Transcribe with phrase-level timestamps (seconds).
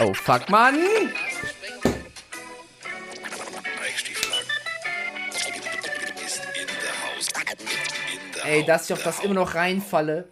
[0.00, 0.78] Oh, fuck, Mann.
[8.44, 10.30] Ey, dass ich auf das immer noch reinfalle.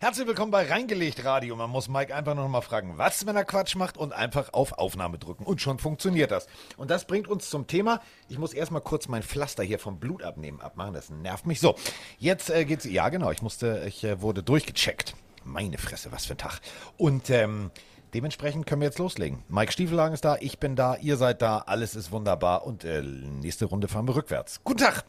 [0.00, 1.56] Herzlich willkommen bei Reingelegt Radio.
[1.56, 4.74] Man muss Mike einfach noch mal fragen, was, wenn er Quatsch macht und einfach auf
[4.74, 5.42] Aufnahme drücken.
[5.42, 6.46] Und schon funktioniert das.
[6.76, 8.00] Und das bringt uns zum Thema.
[8.28, 10.94] Ich muss erstmal kurz mein Pflaster hier vom Blut abnehmen, abmachen.
[10.94, 11.58] Das nervt mich.
[11.58, 11.74] So,
[12.20, 12.84] jetzt äh, geht's.
[12.84, 13.32] Ja, genau.
[13.32, 15.16] Ich musste, ich äh, wurde durchgecheckt.
[15.42, 16.60] Meine Fresse, was für ein Tag.
[16.96, 17.72] Und ähm,
[18.14, 19.42] dementsprechend können wir jetzt loslegen.
[19.48, 22.64] Mike Stiefelhagen ist da, ich bin da, ihr seid da, alles ist wunderbar.
[22.64, 24.60] Und äh, nächste Runde fahren wir rückwärts.
[24.62, 25.04] Guten Tag.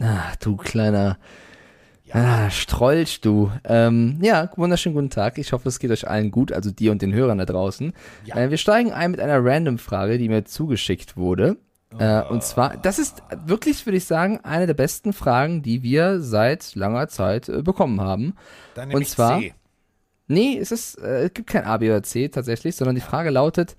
[0.00, 1.18] Ach, du kleiner
[2.12, 3.50] Ah, Strolch, du.
[3.64, 5.38] Ähm, ja, wunderschönen guten Tag.
[5.38, 7.92] Ich hoffe, es geht euch allen gut, also dir und den Hörern da draußen.
[8.24, 8.36] Ja.
[8.36, 11.56] Äh, wir steigen ein mit einer Random-Frage, die mir zugeschickt wurde.
[11.98, 16.20] Äh, und zwar, das ist wirklich, würde ich sagen, eine der besten Fragen, die wir
[16.20, 18.34] seit langer Zeit äh, bekommen haben.
[18.74, 19.54] Dann und zwar, C.
[20.26, 23.30] nee, es, ist, äh, es gibt kein A, B oder C tatsächlich, sondern die Frage
[23.30, 23.76] lautet,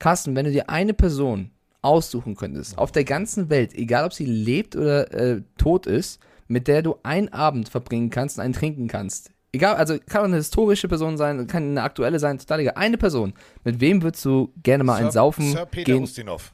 [0.00, 4.26] Carsten, wenn du dir eine Person aussuchen könntest, auf der ganzen Welt, egal ob sie
[4.26, 8.88] lebt oder äh, tot ist, mit der du einen Abend verbringen kannst und einen trinken
[8.88, 9.30] kannst.
[9.52, 12.74] Egal, also kann auch eine historische Person sein, kann eine aktuelle sein, total egal.
[12.74, 13.34] Eine Person.
[13.62, 16.02] Mit wem würdest du gerne mal ein Saufen Sir Peter gehen?
[16.02, 16.52] Ustinov.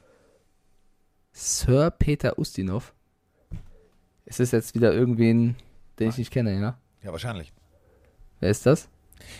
[1.31, 2.93] Sir Peter Ustinov.
[4.25, 5.55] Ist das jetzt wieder irgendwen,
[5.97, 6.77] den ich nicht kenne, ja?
[7.03, 7.51] Ja, wahrscheinlich.
[8.39, 8.87] Wer ist das?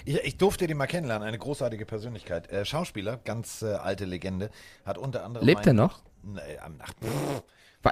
[0.05, 2.51] Ich, ich durfte den mal kennenlernen, eine großartige Persönlichkeit.
[2.51, 4.49] Äh, Schauspieler, ganz äh, alte Legende,
[4.85, 5.45] hat unter anderem.
[5.45, 6.01] Lebt er noch?
[6.23, 6.39] Nee,
[6.79, 7.43] ach, pff,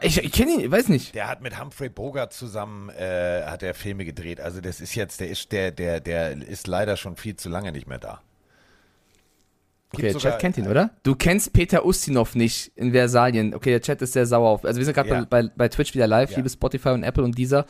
[0.02, 1.16] Ich, ich kenne ihn, ich weiß nicht.
[1.16, 4.40] der hat mit Humphrey Bogart zusammen äh, hat er Filme gedreht.
[4.40, 7.72] Also das ist jetzt, der ist, der, der, der ist leider schon viel zu lange
[7.72, 8.22] nicht mehr da.
[9.92, 10.92] Gibt Okay, der Chat kennt ihn, oder?
[11.02, 13.56] Du kennst Peter Ustinov nicht in Versalien.
[13.56, 14.64] Okay, der Chat ist sehr sauer auf.
[14.64, 15.26] Also wir sind gerade Ja.
[15.28, 16.38] bei, bei, bei Twitch wieder live, Ja.
[16.38, 17.66] liebe Spotify und Apple und dieser.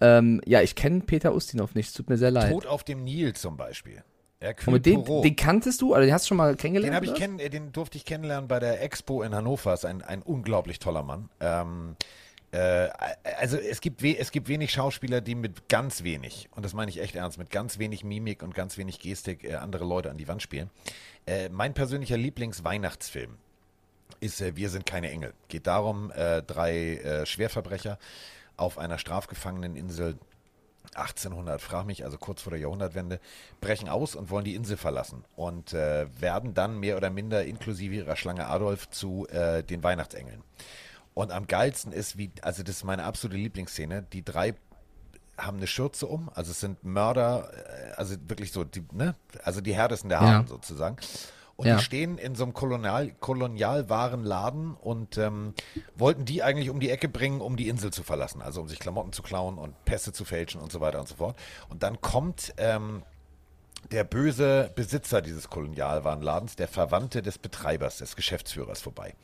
[0.00, 1.96] Ähm, ja, ich kenne Peter Ustinov nicht.
[1.96, 2.50] Tut mir sehr leid.
[2.50, 4.02] Tod auf dem Nil zum Beispiel.
[4.66, 6.92] Und mit dem, den kanntest du, oder den hast du schon mal kennengelernt?
[6.92, 9.74] Den habe ich kenn, äh, den durfte ich kennenlernen bei der Expo in Hannover.
[9.74, 11.28] Ist ein, ein unglaublich toller Mann.
[11.40, 11.96] Ähm,
[12.52, 12.88] äh,
[13.38, 17.00] also es gibt, es gibt wenig Schauspieler, die mit ganz wenig, und das meine ich
[17.00, 20.28] echt ernst, mit ganz wenig Mimik und ganz wenig Gestik äh, andere Leute an die
[20.28, 20.70] Wand spielen.
[21.26, 23.38] Äh, mein persönlicher Lieblingsweihnachtsfilm
[24.20, 25.32] ist äh, Wir sind keine Engel.
[25.48, 27.98] Geht darum, äh, drei äh, Schwerverbrecher
[28.56, 30.18] auf einer strafgefangeneninsel
[30.94, 33.20] 1800, frag mich, also kurz vor der Jahrhundertwende,
[33.60, 37.94] brechen aus und wollen die Insel verlassen und äh, werden dann mehr oder minder inklusive
[37.94, 40.42] ihrer Schlange Adolf zu äh, den Weihnachtsengeln.
[41.14, 44.54] Und am geilsten ist, wie, also das ist meine absolute Lieblingsszene, die drei
[45.38, 49.14] haben eine Schürze um, also es sind Mörder, äh, also wirklich so, die, ne?
[49.44, 50.26] also die härtesten der Ja.
[50.26, 50.96] Harten sozusagen.
[51.62, 51.76] Und Ja.
[51.76, 55.54] die stehen in so einem Kolonial, Kolonialwarenladen und ähm,
[55.96, 58.42] wollten die eigentlich um die Ecke bringen, um die Insel zu verlassen.
[58.42, 61.14] Also um sich Klamotten zu klauen und Pässe zu fälschen und so weiter und so
[61.16, 61.36] fort.
[61.68, 63.02] Und dann kommt ähm,
[63.90, 69.14] der böse Besitzer dieses Kolonialwarenladens, der Verwandte des Betreibers, des Geschäftsführers vorbei.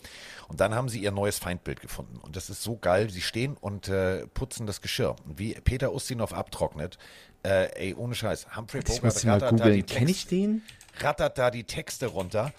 [0.49, 2.19] Und dann haben sie ihr neues Feindbild gefunden.
[2.19, 3.11] Und das ist so geil.
[3.11, 5.15] Sie stehen und äh, putzen das Geschirr.
[5.27, 6.99] Und wie Peter Ustinov abtrocknet,
[7.45, 9.87] äh, ey, ohne Scheiß, Humphrey Ich muss Bogart mal googeln.
[9.87, 10.63] Kenne ich den?
[11.03, 12.53] Rattert da die Texte runter.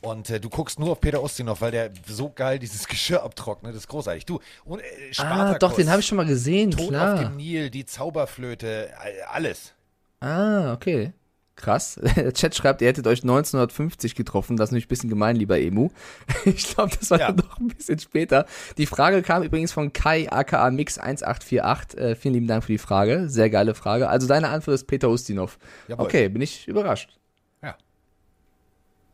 [0.00, 3.72] Und äh, du guckst nur auf Peter Ustinov, weil der so geil dieses Geschirr abtrocknet.
[3.72, 4.26] Das ist großartig.
[4.26, 7.18] Du, und, äh, Ah, Spartacus, doch, den habe ich schon mal gesehen, Tod auf klar.
[7.20, 9.74] dem Nil, die Zauberflöte, all- alles.
[10.20, 11.12] Ah, okay.
[11.54, 12.00] Krass.
[12.16, 14.56] Der Chat schreibt, ihr hättet euch 1950 getroffen.
[14.56, 15.90] Das ist nämlich ein bisschen gemein, lieber Emu.
[16.46, 17.26] Ich glaube, das war Ja.
[17.30, 18.46] dann noch ein bisschen später.
[18.78, 21.96] Die Frage kam übrigens von Kai aka Mix1848.
[21.96, 23.28] Äh, vielen lieben Dank für die Frage.
[23.28, 24.08] Sehr geile Frage.
[24.08, 25.58] Also deine Antwort ist Peter Ustinov.
[25.88, 26.06] Jawohl.
[26.06, 27.10] Okay, bin ich überrascht.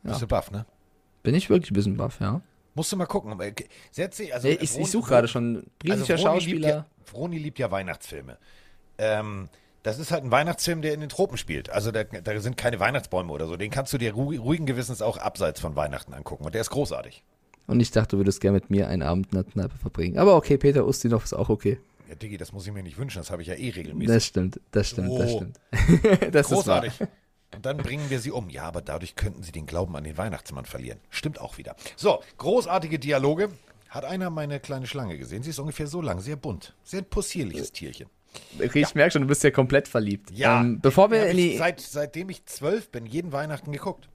[0.09, 0.13] Ja.
[0.15, 0.67] Bist du baff, ne?
[1.23, 2.41] Bin ich wirklich ein bisschen baff, ja.
[2.75, 3.35] Musst du mal gucken.
[3.91, 6.69] Setz dich, also, Äh, ich ich suche gerade schon britischer also Vroni liebt Schauspieler.
[6.69, 8.39] Ja, Vroni liebt ja Weihnachtsfilme.
[8.99, 9.49] Ähm,
[9.83, 11.71] das ist halt ein Weihnachtsfilm, der in den Tropen spielt.
[11.71, 13.57] Also da, da sind keine Weihnachtsbäume oder so.
[13.57, 16.45] Den kannst du dir ru ruhigen Gewissens auch abseits von Weihnachten angucken.
[16.45, 17.23] Und der ist großartig.
[17.67, 20.19] Und ich dachte, du würdest gerne mit mir einen Abend in der Kneipe verbringen.
[20.19, 21.79] Aber okay, Peter Ustinov ist auch okay.
[22.09, 23.19] Ja, Diggi, das muss ich mir nicht wünschen.
[23.19, 24.15] Das habe ich ja eh regelmäßig.
[24.15, 25.37] Das stimmt, das stimmt, das Oh.
[25.37, 26.35] stimmt.
[26.35, 26.93] das Großartig.
[26.93, 27.09] ist wahr.
[27.55, 28.51] Und dann bringen wir sie um.
[28.51, 30.99] Ja, aber dadurch könnten sie den Glauben an den Weihnachtsmann verlieren.
[31.11, 31.77] Stimmt auch wieder.
[31.97, 33.51] So, großartige Dialoge.
[33.89, 35.43] Hat einer meine kleine Schlange gesehen?
[35.43, 36.75] Sie ist ungefähr so lang, sehr bunt.
[36.85, 38.09] Sehr possierliches Tierchen.
[38.63, 40.31] Okay, ich merke schon, du bist ja komplett verliebt.
[40.31, 40.61] Ja.
[40.61, 41.57] Ähm, bevor wir die.
[41.57, 44.11] seit, seitdem ich zwölf bin, jeden Weihnachten geguckt.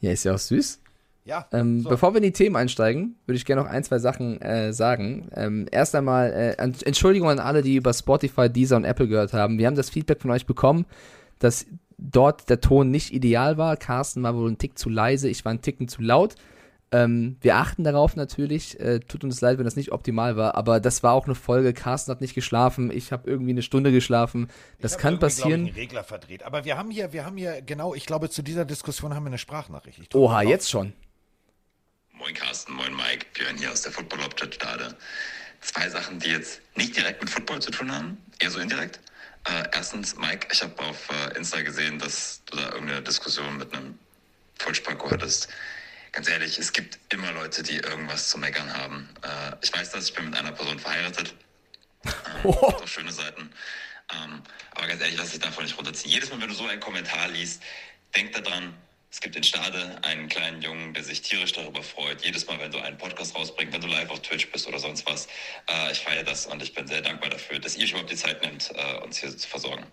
[0.00, 0.80] Ja, ist ja auch süß.
[1.24, 1.48] Ja.
[1.50, 1.88] Ähm, so.
[1.88, 5.28] Bevor wir in die Themen einsteigen, würde ich gerne noch ein, zwei Sachen äh, sagen.
[5.34, 9.32] Ähm, erst einmal äh, Ent- Entschuldigung an alle, die über Spotify, Deezer und Apple gehört
[9.32, 9.58] haben.
[9.58, 10.86] Wir haben das Feedback von euch bekommen,
[11.40, 11.66] dass
[11.98, 13.76] dort der Ton nicht ideal war.
[13.76, 16.34] Carsten war wohl ein Tick zu leise, ich war ein Ticken zu laut.
[16.92, 18.78] Ähm, wir achten darauf natürlich.
[18.78, 21.72] Äh, tut uns leid, wenn das nicht optimal war, aber das war auch eine Folge.
[21.72, 22.92] Carsten hat nicht geschlafen.
[22.92, 24.48] Ich habe irgendwie eine Stunde geschlafen.
[24.80, 25.64] Das kann passieren.
[25.64, 26.44] Ich, einen Regler verdreht.
[26.44, 27.94] Aber wir haben hier, wir haben hier genau.
[27.94, 30.14] Ich glaube, zu dieser Diskussion haben wir eine Sprachnachricht.
[30.14, 30.92] Oha, jetzt schon.
[32.12, 33.26] Moin Carsten, moin Mike.
[33.34, 34.96] Björn hier aus der Football Hauptstadt Stade.
[35.60, 39.00] Zwei Sachen, die jetzt nicht direkt mit Football zu tun haben, eher so indirekt.
[39.46, 43.72] Äh, erstens, Mike, ich habe auf äh, Insta gesehen, dass du da irgendeine Diskussion mit
[43.72, 43.98] einem
[44.58, 45.48] Vollspacko hattest
[46.16, 49.06] ganz ehrlich, es gibt immer Leute, die irgendwas zu meckern haben.
[49.22, 51.34] Äh, ich weiß das, ich bin mit einer Person verheiratet.
[52.06, 52.52] Ähm, oh.
[52.52, 53.50] Auch schöne Seiten.
[54.14, 54.40] Ähm,
[54.76, 56.12] aber ganz ehrlich, lass dich davon nicht runterziehen.
[56.12, 57.60] Jedes Mal, wenn du so einen Kommentar liest,
[58.14, 58.74] denk daran,
[59.16, 62.22] es gibt in Stade einen kleinen Jungen, der sich tierisch darüber freut.
[62.22, 65.06] Jedes Mal, wenn du einen Podcast rausbringst, wenn du live auf Twitch bist oder sonst
[65.06, 65.26] was.
[65.70, 68.16] Äh, ich feiere das und ich bin sehr dankbar dafür, dass ihr euch überhaupt die
[68.16, 69.86] Zeit nimmt, äh, uns hier zu versorgen.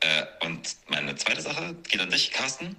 [0.00, 2.74] Äh, und meine zweite Sache geht an dich, Carsten.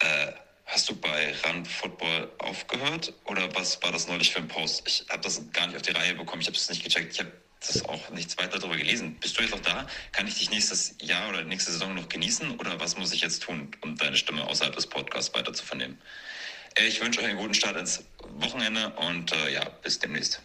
[0.00, 0.32] Äh,
[0.66, 4.82] Hast du bei Run Football aufgehört oder was war das neulich für ein Post?
[4.86, 7.20] Ich habe das gar nicht auf die Reihe bekommen, ich habe es nicht gecheckt, ich
[7.20, 9.16] habe das auch nichts weiter darüber gelesen.
[9.20, 9.86] Bist du jetzt noch da?
[10.12, 13.42] Kann ich dich nächstes Jahr oder nächste Saison noch genießen oder was muss ich jetzt
[13.42, 15.98] tun, um deine Stimme außerhalb des Podcasts weiter zu vernehmen?
[16.76, 18.04] Äh, ich wünsche euch einen guten Start ins
[18.38, 20.40] Wochenende und äh, ja, bis demnächst.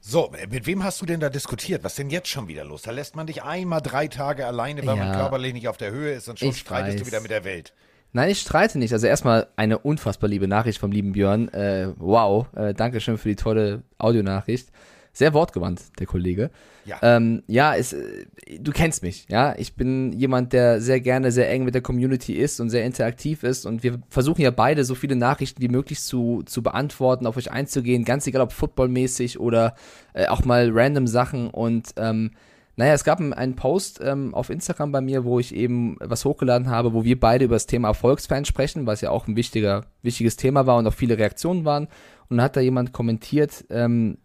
[0.00, 1.82] So, mit wem hast du denn da diskutiert?
[1.82, 2.82] Was ist denn jetzt schon wieder los?
[2.82, 5.92] Da lässt man dich einmal drei Tage alleine, weil ja, man körperlich nicht auf der
[5.92, 7.00] Höhe ist und schon streitest weiß.
[7.00, 7.72] du wieder mit der Welt.
[8.12, 8.92] Nein, ich streite nicht.
[8.92, 11.48] Also erstmal eine unfassbar liebe Nachricht vom lieben Björn.
[11.48, 14.68] Äh, wow, äh, Dankeschön für die tolle Audionachricht.
[15.16, 16.50] Sehr wortgewandt, der Kollege.
[16.84, 18.26] Ja, ähm, ja es, äh,
[18.58, 19.54] du kennst mich, ja.
[19.56, 23.44] Ich bin jemand, der sehr gerne sehr eng mit der Community ist und sehr interaktiv
[23.44, 23.64] ist.
[23.64, 27.52] Und wir versuchen ja beide so viele Nachrichten wie möglich zu, zu beantworten, auf euch
[27.52, 29.76] einzugehen, ganz egal ob footballmäßig oder
[30.14, 31.48] äh, auch mal random Sachen.
[31.48, 32.32] Und ähm,
[32.74, 36.68] naja, es gab einen Post ähm, auf Instagram bei mir, wo ich eben was hochgeladen
[36.68, 40.34] habe, wo wir beide über das Thema Erfolgsfans sprechen, was ja auch ein wichtiger, wichtiges
[40.34, 41.84] Thema war und auch viele Reaktionen waren.
[42.28, 44.18] Und dann hat da jemand kommentiert, ähm,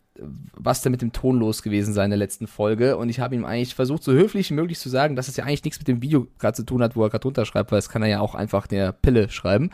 [0.55, 2.97] was da mit dem Ton los gewesen sei in der letzten Folge.
[2.97, 5.45] Und ich habe ihm eigentlich versucht, so höflich wie möglich zu sagen, dass es ja
[5.45, 7.89] eigentlich nichts mit dem Video gerade zu tun hat, wo er gerade runterschreibt, weil das
[7.89, 9.69] kann er ja auch einfach der Pille schreiben.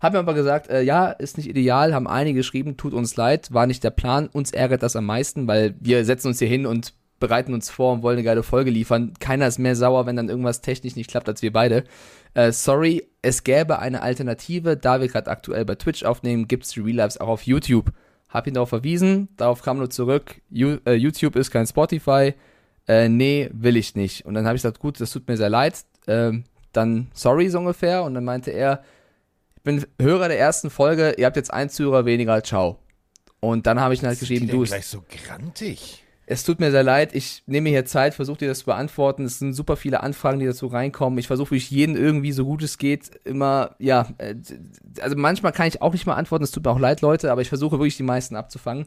[0.00, 3.54] Haben mir aber gesagt, äh, ja, ist nicht ideal, haben einige geschrieben, tut uns leid,
[3.54, 6.66] war nicht der Plan, uns ärgert das am meisten, weil wir setzen uns hier hin
[6.66, 9.14] und bereiten uns vor und wollen eine geile Folge liefern.
[9.18, 11.84] Keiner ist mehr sauer, wenn dann irgendwas technisch nicht klappt, als wir beide.
[12.34, 14.76] Äh, sorry, es gäbe eine Alternative.
[14.76, 17.92] Da wir gerade aktuell bei Twitch aufnehmen, gibt es die Real Lives auch auf YouTube.
[18.34, 22.34] Hab ihn darauf verwiesen, darauf kam nur zurück, äh, YouTube ist kein Spotify.
[22.86, 24.26] Äh, nee, will ich nicht.
[24.26, 25.84] Und dann habe ich gesagt, gut, das tut mir sehr leid.
[26.06, 28.02] Ähm, dann sorry so ungefähr.
[28.02, 28.82] Und dann meinte er,
[29.56, 32.78] ich bin Hörer der ersten Folge, ihr habt jetzt einen Zuhörer weniger, ciao.
[33.40, 34.64] Und dann habe ich ihn halt geschrieben, du.
[34.64, 36.03] gleich so grantig.
[36.26, 39.24] Es tut mir sehr leid, ich nehme hier Zeit, versuche dir das zu beantworten.
[39.24, 41.18] Es sind super viele Anfragen, die dazu reinkommen.
[41.18, 44.34] Ich versuche wirklich jeden irgendwie so gut es geht immer, ja, äh,
[45.00, 47.42] also manchmal kann ich auch nicht mal antworten, es tut mir auch leid, Leute, aber
[47.42, 48.86] ich versuche wirklich die meisten abzufangen.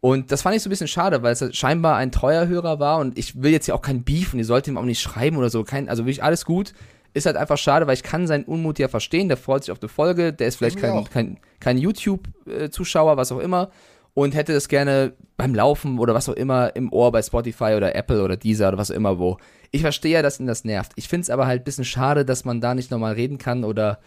[0.00, 2.98] Und das fand ich so ein bisschen schade, weil es scheinbar ein treuer Hörer war
[2.98, 5.36] und ich will jetzt hier auch kein Beef und ihr sollt ihm auch nicht schreiben
[5.36, 5.64] oder so.
[5.64, 6.74] Kein, also wirklich alles gut.
[7.14, 9.28] Ist halt einfach schade, weil ich kann seinen Unmut ja verstehen.
[9.28, 10.34] Der freut sich auf die Folge.
[10.34, 13.70] Der ist vielleicht kein, kein, kein YouTube-Zuschauer, was auch immer
[14.16, 17.94] und hätte das gerne beim Laufen oder was auch immer im Ohr bei Spotify oder
[17.94, 19.36] Apple oder Deezer oder was auch immer wo.
[19.72, 20.92] Ich verstehe ja, dass ihn das nervt.
[20.96, 23.62] Ich finde es aber halt ein bisschen schade, dass man da nicht nochmal reden kann
[23.62, 24.00] oder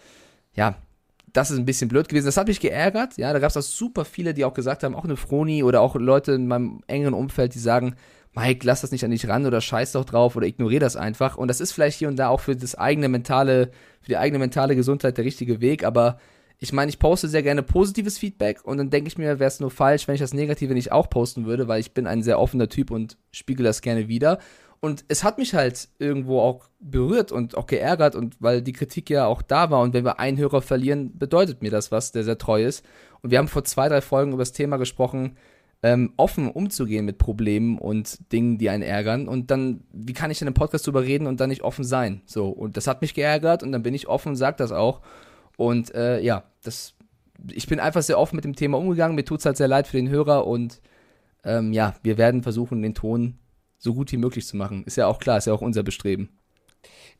[0.52, 0.74] ja,
[1.32, 2.26] das ist ein bisschen blöd gewesen.
[2.26, 3.18] Das hat mich geärgert.
[3.18, 5.80] Ja, da gab es auch super viele, die auch gesagt haben, auch eine Froni oder
[5.80, 7.94] auch Leute in meinem engeren Umfeld, die sagen,
[8.34, 11.36] Mike, lass das nicht an dich ran oder scheiß doch drauf oder ignoriere das einfach.
[11.36, 13.70] Und das ist vielleicht hier und da auch für das eigene mentale,
[14.00, 16.18] für die eigene mentale Gesundheit der richtige Weg, aber
[16.62, 19.60] ich meine, ich poste sehr gerne positives Feedback und dann denke ich mir, wäre es
[19.60, 22.38] nur falsch, wenn ich das Negative nicht auch posten würde, weil ich bin ein sehr
[22.38, 24.38] offener Typ und spiegel das gerne wieder.
[24.80, 29.08] Und es hat mich halt irgendwo auch berührt und auch geärgert und weil die Kritik
[29.08, 32.24] ja auch da war und wenn wir einen Hörer verlieren, bedeutet mir das was, der
[32.24, 32.84] sehr treu ist.
[33.22, 35.36] Und wir haben vor zwei, drei Folgen über das Thema gesprochen,
[35.82, 39.28] ähm, offen umzugehen mit Problemen und Dingen, die einen ärgern.
[39.28, 42.20] Und dann, wie kann ich denn im Podcast drüber reden und dann nicht offen sein?
[42.26, 45.00] So, und das hat mich geärgert und dann bin ich offen und sag das auch.
[45.56, 46.94] Und äh, ja, das,
[47.50, 49.14] ich bin einfach sehr offen mit dem Thema umgegangen.
[49.14, 50.80] Mir tut es halt sehr leid für den Hörer und
[51.44, 53.38] ähm, ja, wir werden versuchen, den Ton
[53.78, 54.84] so gut wie möglich zu machen.
[54.84, 56.39] Ist ja auch klar, ist ja auch unser Bestreben.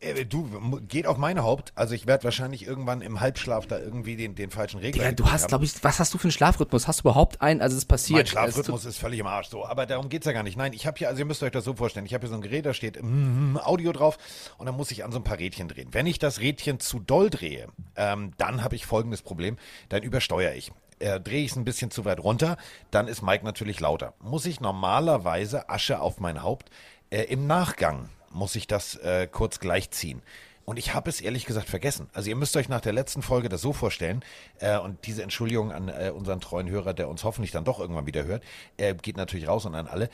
[0.00, 1.72] Äh, du, geht auf meine Haupt.
[1.74, 5.04] Also ich werde wahrscheinlich irgendwann im Halbschlaf da irgendwie den, den falschen Regler.
[5.04, 6.88] Ja, du hast, glaube ich, was hast du für einen Schlafrhythmus?
[6.88, 7.60] Hast du überhaupt einen?
[7.60, 8.18] Also es passiert.
[8.18, 9.66] Mein Schlafrhythmus ist völlig im Arsch so.
[9.66, 10.56] Aber darum geht es ja gar nicht.
[10.56, 12.34] Nein, ich habe hier, also ihr müsst euch das so vorstellen, ich habe hier so
[12.34, 14.16] ein Gerät, da steht mm, Audio drauf
[14.56, 15.88] und dann muss ich an so ein paar Rädchen drehen.
[15.92, 19.58] Wenn ich das Rädchen zu doll drehe, ähm, dann habe ich folgendes Problem,
[19.90, 20.72] dann übersteuere ich.
[20.98, 22.56] Äh, drehe ich es ein bisschen zu weit runter,
[22.90, 24.14] dann ist Mike natürlich lauter.
[24.20, 26.70] Muss ich normalerweise Asche auf mein Haupt
[27.10, 30.22] äh, im Nachgang muss ich das äh, kurz gleichziehen.
[30.64, 32.08] Und ich habe es ehrlich gesagt vergessen.
[32.12, 34.22] Also ihr müsst euch nach der letzten Folge das so vorstellen,
[34.60, 38.06] äh, und diese Entschuldigung an äh, unseren treuen Hörer, der uns hoffentlich dann doch irgendwann
[38.06, 38.44] wieder hört,
[38.76, 40.10] äh, geht natürlich raus und an alle.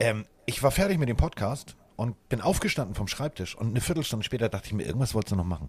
[0.00, 4.24] Ähm, ich war fertig mit dem Podcast und bin aufgestanden vom Schreibtisch und eine Viertelstunde
[4.24, 5.68] später dachte ich mir, irgendwas wolltest du noch machen.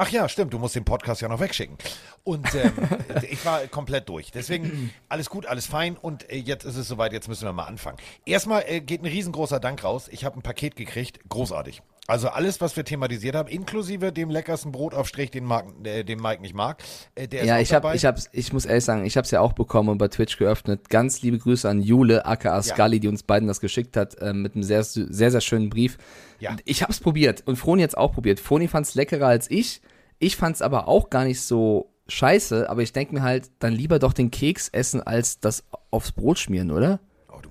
[0.00, 1.76] Ach ja, stimmt, du musst den Podcast ja noch wegschicken.
[2.22, 2.72] Und ähm,
[3.28, 4.30] ich war komplett durch.
[4.30, 7.64] Deswegen alles gut, alles fein und äh, jetzt ist es soweit, jetzt müssen wir mal
[7.64, 7.98] anfangen.
[8.24, 10.06] Erstmal äh, geht ein riesengroßer Dank raus.
[10.12, 11.82] Ich habe ein Paket gekriegt, großartig.
[12.10, 16.40] Also alles, was wir thematisiert haben, inklusive dem leckersten Brotaufstrich, den, Mark, äh, den Mike
[16.40, 16.82] nicht mag.
[17.14, 17.96] Äh, der ja, ist ich habe, dabei.
[17.96, 20.38] ich hab's, ich muss ehrlich sagen, ich habe es ja auch bekommen und bei Twitch
[20.38, 20.88] geöffnet.
[20.88, 24.54] Ganz liebe Grüße an Jule, aka Scully, die uns beiden das geschickt hat, äh, mit
[24.54, 25.98] einem sehr, sehr, sehr schönen Brief.
[26.40, 26.56] Ja.
[26.64, 28.40] Ich habe es probiert und Froni hat's auch probiert.
[28.40, 29.82] Froni fand's leckerer als ich.
[30.18, 33.98] Ich fand's aber auch gar nicht so scheiße, aber ich denk mir halt, dann lieber
[33.98, 37.00] doch den Keks essen, als das aufs Brot schmieren, oder?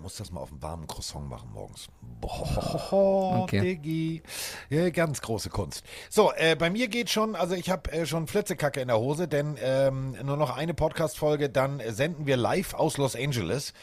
[0.08, 1.90] Oh, musst das mal auf einem warmen Croissant machen morgens.
[2.22, 3.60] Boah, Okay.
[3.60, 4.22] Diggi.
[4.70, 5.84] Ja, ganz große Kunst.
[6.10, 9.28] So, äh, bei mir geht schon, also ich habe äh, schon Flitzekacke in der Hose,
[9.28, 13.74] denn ähm, nur noch eine Podcast-Folge, dann senden wir live aus Los Angeles.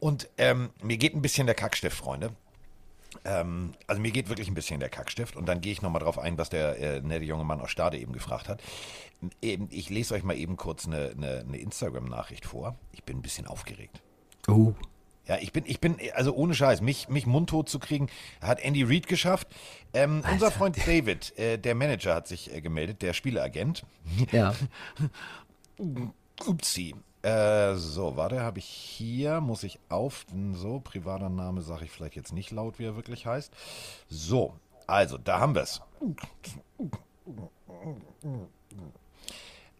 [0.00, 2.30] Und ähm, mir geht ein bisschen der Kackstift, Freunde.
[3.26, 6.18] Ähm, also mir geht wirklich ein bisschen der Kackstift und dann gehe ich nochmal drauf
[6.18, 8.62] ein, was der äh, nette junge Mann aus Stade eben gefragt hat.
[9.42, 12.74] Eben, ich lese euch mal eben kurz eine, eine, eine Instagram-Nachricht vor.
[12.92, 14.00] Ich bin ein bisschen aufgeregt.
[14.48, 14.72] Uh.
[15.26, 18.08] Ja, ich bin, ich bin, also ohne Scheiß, mich, mich mundtot zu kriegen,
[18.40, 19.48] hat Andy Reid geschafft.
[19.94, 23.84] Ähm, unser Freund David, äh, der Manager, hat sich äh, gemeldet, der Spieleagent.
[24.32, 24.54] Ja.
[26.46, 26.94] Upsi.
[27.22, 32.16] Äh, so, warte, habe ich hier, muss ich auf, so, privater Name sage ich vielleicht
[32.16, 33.50] jetzt nicht laut, wie er wirklich heißt.
[34.08, 34.54] So,
[34.86, 35.80] also, da haben wir es.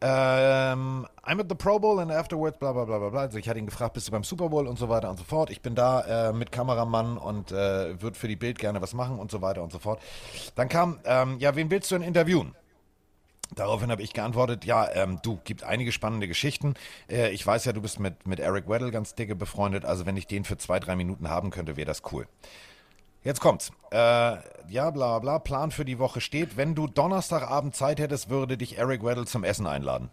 [0.07, 3.21] Ähm, I'm at the Pro Bowl and afterwards, bla bla bla bla.
[3.21, 5.25] Also ich hatte ihn gefragt, bist du beim Super Bowl und so weiter und so
[5.25, 5.49] fort.
[5.49, 9.19] Ich bin da äh, mit Kameramann und äh, würde für die Bild gerne was machen
[9.19, 10.03] und so weiter und so fort.
[10.57, 12.55] Dann kam, ähm, ja, wen willst du denn interviewen?
[13.55, 16.75] Daraufhin habe ich geantwortet, ja, ähm, du, gibt einige spannende Geschichten.
[17.09, 20.19] Äh, ich weiß ja, du bist mit, mit Eric Weddle ganz dicke befreundet, also wenn
[20.19, 22.27] ich den für zwei, drei Minuten haben könnte, wäre das cool.
[23.25, 23.73] Jetzt kommt's.
[23.91, 23.97] Äh,
[24.69, 26.57] ja, bla bla, Plan für die Woche steht.
[26.57, 30.11] Wenn du Donnerstagabend Zeit hättest, würde dich Eric Weddle zum Essen einladen.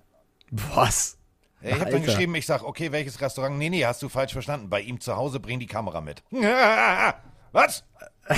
[0.50, 1.18] Was?
[1.62, 3.58] Ich habe dann geschrieben, ich sag, okay, welches Restaurant?
[3.58, 4.70] Nee, nee, hast du falsch verstanden.
[4.70, 6.24] Bei ihm zu Hause bring die Kamera mit.
[7.52, 7.84] Was?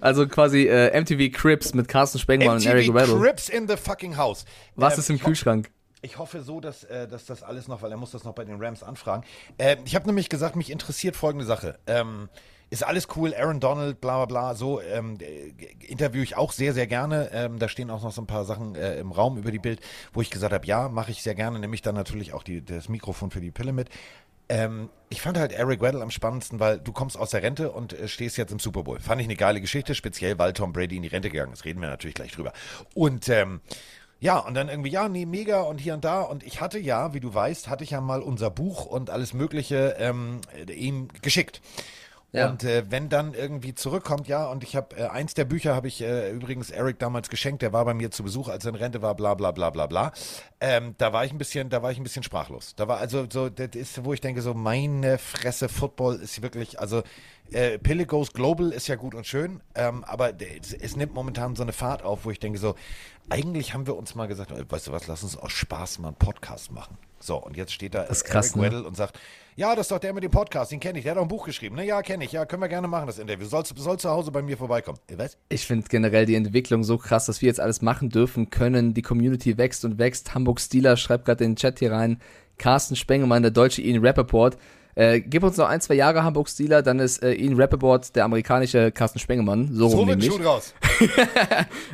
[0.00, 3.20] Also quasi äh, MTV Crips mit Carsten Spengler und Eric MTV Weddle.
[3.20, 4.44] Crips in the fucking house.
[4.76, 5.70] Was Ähm, ist im Kühlschrank?
[6.02, 8.44] Ich hoffe so, dass, äh, dass das alles noch, weil er muss das noch bei
[8.44, 9.24] den Rams anfragen.
[9.58, 11.78] Ähm, ich habe nämlich gesagt, mich interessiert folgende Sache.
[11.86, 12.28] Ähm,
[12.70, 15.52] ist alles cool, Aaron Donald, bla bla bla, so ähm, äh,
[15.86, 17.30] interviewe ich auch sehr, sehr gerne.
[17.32, 19.80] Ähm, da stehen auch noch so ein paar Sachen äh, im Raum über die Bild,
[20.12, 22.64] wo ich gesagt habe, ja, mache ich sehr gerne, nehme ich dann natürlich auch die,
[22.64, 23.90] das Mikrofon für die Pille mit.
[24.48, 27.92] Ähm, ich fand halt Eric Weddle am spannendsten, weil du kommst aus der Rente und
[27.92, 29.00] äh, stehst jetzt im Super Bowl.
[29.00, 31.64] Fand ich eine geile Geschichte, speziell weil Tom Brady in die Rente gegangen ist.
[31.64, 32.52] Reden wir natürlich gleich drüber.
[32.94, 33.60] Und ähm,
[34.20, 36.22] ja, und dann irgendwie, ja, nee, mega und hier und da.
[36.22, 39.34] Und ich hatte ja, wie du weißt, hatte ich ja mal unser Buch und alles
[39.34, 41.60] Mögliche ähm, äh, ihm geschickt.
[42.34, 42.50] Ja.
[42.50, 45.86] Und äh, wenn dann irgendwie zurückkommt, ja, und ich habe äh, eins der Bücher habe
[45.86, 48.74] ich äh, übrigens Eric damals geschenkt, der war bei mir zu Besuch, als er in
[48.74, 50.12] Rente war, bla bla bla bla bla.
[50.60, 52.74] Ähm, da war ich ein bisschen, da war ich ein bisschen sprachlos.
[52.74, 56.80] Da war also so, das ist, wo ich denke, so meine Fresse, Football ist wirklich,
[56.80, 57.04] also
[57.52, 61.54] äh, Pille goes global ist ja gut und schön, ähm, aber es, es nimmt momentan
[61.54, 62.74] so eine Fahrt auf, wo ich denke so,
[63.28, 66.08] eigentlich haben wir uns mal gesagt, äh, weißt du was, lass uns aus Spaß mal
[66.08, 66.98] einen Podcast machen.
[67.20, 68.62] So, und jetzt steht da Das krass, Eric ne?
[68.62, 69.20] Weddle und sagt,
[69.56, 71.28] ja, das ist doch der mit dem Podcast, den kenne ich, der hat auch ein
[71.28, 71.76] Buch geschrieben.
[71.76, 73.46] Ne, ja, kenne ich, ja, können wir gerne machen, das Interview.
[73.46, 74.98] Soll, soll zu Hause bei mir vorbeikommen.
[75.08, 75.36] Äh, Was?
[75.48, 78.94] Ich finde generell die Entwicklung so krass, dass wir jetzt alles machen dürfen können.
[78.94, 80.34] Die Community wächst und wächst.
[80.34, 82.20] Hamburg Steelers schreibt gerade in den Chat hier rein.
[82.58, 84.56] Carsten Spengemann, der deutsche Ian Rappaport.
[84.96, 88.24] Äh, gib uns noch ein, zwei Jahre Hamburg Steeler, dann ist äh, Ian Rappaport der
[88.24, 89.68] amerikanische Carsten Spengemann.
[89.72, 90.30] So, So rum nämlich.
[90.36, 90.74] Draus.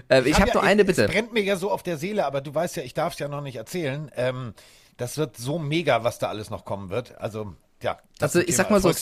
[0.08, 1.04] Äh, ich habe ja, noch eine Bitte.
[1.04, 3.18] Es brennt mir ja so auf der Seele, aber du weißt ja, ich darf es
[3.20, 4.10] ja noch nicht erzählen.
[4.16, 4.54] Ähm,
[5.00, 7.18] das wird so mega, was da alles noch kommen wird.
[7.18, 7.98] Also, ja.
[8.18, 8.92] das Also, ich sag mal so-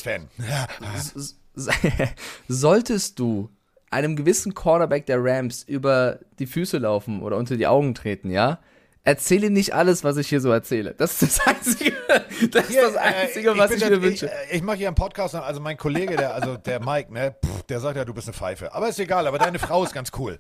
[2.49, 3.51] Solltest du
[3.91, 8.59] einem gewissen Quarterback der Rams über die Füße laufen oder unter die Augen treten, ja?
[9.05, 10.95] Erzähle nicht alles, was ich hier so erzähle.
[10.95, 11.93] Das ist das Einzige,
[12.53, 14.31] das, ist das Äh, Einzige was ich der- mir wünsche.
[14.51, 17.63] Ich, ich mache hier einen Podcast, also mein Kollege, der, also der Mike, ne, pff,
[17.63, 18.73] der sagt ja, du bist eine Pfeife.
[18.75, 20.39] Aber ist egal, aber deine Frau ist ganz cool.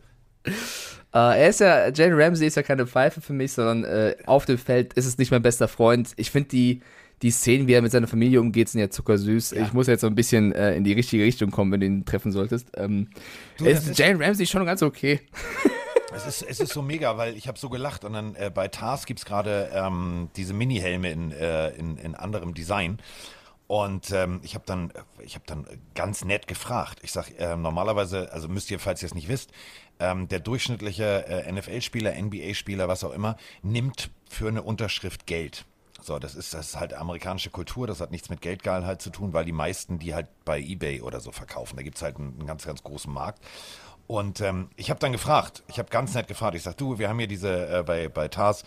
[1.14, 4.44] Äh, er ist ja, Jalen Ramsey ist ja keine Pfeife für mich, sondern äh, auf
[4.44, 6.10] dem Feld ist es nicht mein bester Freund.
[6.16, 6.82] Ich finde die,
[7.22, 9.52] die Szenen, wie er mit seiner Familie umgeht, sind ja zuckersüß.
[9.52, 12.04] Ich muss jetzt so ein bisschen äh, in die richtige Richtung kommen, wenn du ihn
[12.04, 12.72] treffen solltest.
[12.76, 13.08] Ähm,
[13.56, 15.20] Du, ist ist- Ramsey schon ganz okay.
[16.14, 18.68] Es ist, es ist so mega, weil ich habe so gelacht und dann äh, bei
[18.68, 22.98] Tars gibt es gerade ähm, diese Mini-Helme in, äh, in, in anderem Design.
[23.66, 24.90] Und ähm, ich habe dann,
[25.22, 27.00] ich habe dann ganz nett gefragt.
[27.02, 29.50] Ich sage, äh, normalerweise, also müsst ihr, falls ihr es nicht wisst,
[30.00, 35.64] ähm, der durchschnittliche äh, NFL-Spieler, NBA-Spieler, was auch immer, nimmt für eine Unterschrift Geld.
[36.00, 39.32] So, das ist, das ist halt amerikanische Kultur, das hat nichts mit Geldgeilheit zu tun,
[39.32, 41.76] weil die meisten die halt bei Ebay oder so verkaufen.
[41.76, 43.42] Da gibt's halt einen, einen ganz, ganz großen Markt.
[44.08, 47.10] Und ähm, ich habe dann gefragt, ich habe ganz nett gefragt, ich sag, du, wir
[47.10, 48.64] haben hier diese äh, bei, bei TARS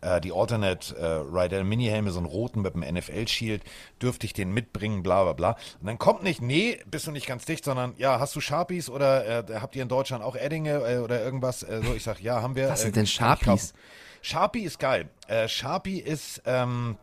[0.00, 3.62] äh, die Alternate äh, Rider Mini-Helme, so einen roten mit dem NFL-Shield,
[4.02, 5.50] dürfte ich den mitbringen, bla bla bla.
[5.80, 8.90] Und dann kommt nicht, nee, bist du nicht ganz dicht, sondern ja, hast du Sharpies
[8.90, 11.62] oder äh, habt ihr in Deutschland auch Eddinge äh, oder irgendwas?
[11.62, 12.68] Äh, so, ich sag, ja, haben wir.
[12.68, 13.44] Was sind äh, denn ich kaufen.
[13.44, 13.74] Sharpies?
[14.22, 15.08] Sharpie ist geil.
[15.28, 16.96] Äh, Sharpie ist, ähm,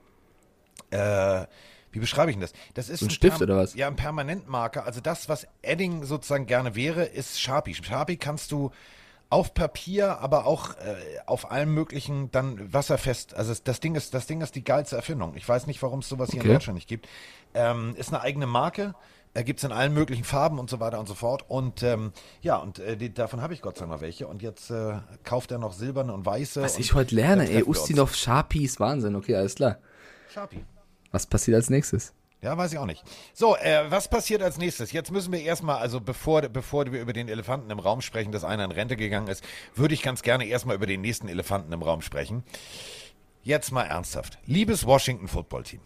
[0.92, 1.46] äh,
[1.98, 2.54] wie beschreibe ich denn das?
[2.76, 3.74] Das ist So ein Stift oder was?
[3.74, 4.86] Ja, ein Permanentmarker.
[4.86, 7.74] Also das, was Edding sozusagen gerne wäre, ist Sharpie.
[7.74, 8.70] Sharpie kannst du
[9.32, 13.34] auf Papier, aber auch äh, auf allem möglichen dann wasserfest.
[13.34, 15.34] Also das Ding ist, das Ding ist die geilste Erfindung.
[15.36, 16.50] Ich weiß nicht, warum es sowas hier Okay.
[16.50, 17.10] in Deutschland nicht gibt.
[17.56, 18.94] Ähm, ist eine eigene Marke.
[19.34, 21.44] Äh, Gibt es in allen möglichen Farben und so weiter und so fort.
[21.50, 24.28] Und ähm, ja, und äh, die, davon habe ich Gott sei Dank noch welche.
[24.28, 26.62] Und jetzt äh, kauft er noch silberne und weiße.
[26.62, 27.64] Was und ich heute lerne, ey.
[27.64, 29.78] Ustinov Sharpies, Wahnsinn, okay, alles klar.
[30.34, 30.64] Sharpie.
[31.18, 32.14] Was passiert als nächstes?
[32.44, 33.04] Ja, weiß ich auch nicht.
[33.34, 34.92] So, äh, was passiert als nächstes?
[34.92, 38.44] Jetzt müssen wir erstmal, also bevor, bevor wir über den Elefanten im Raum sprechen, dass
[38.44, 39.44] einer in Rente gegangen ist,
[39.74, 42.44] würde ich ganz gerne erstmal über den nächsten Elefanten im Raum sprechen.
[43.42, 44.38] Jetzt mal ernsthaft.
[44.46, 45.80] Liebes Washington Football Team.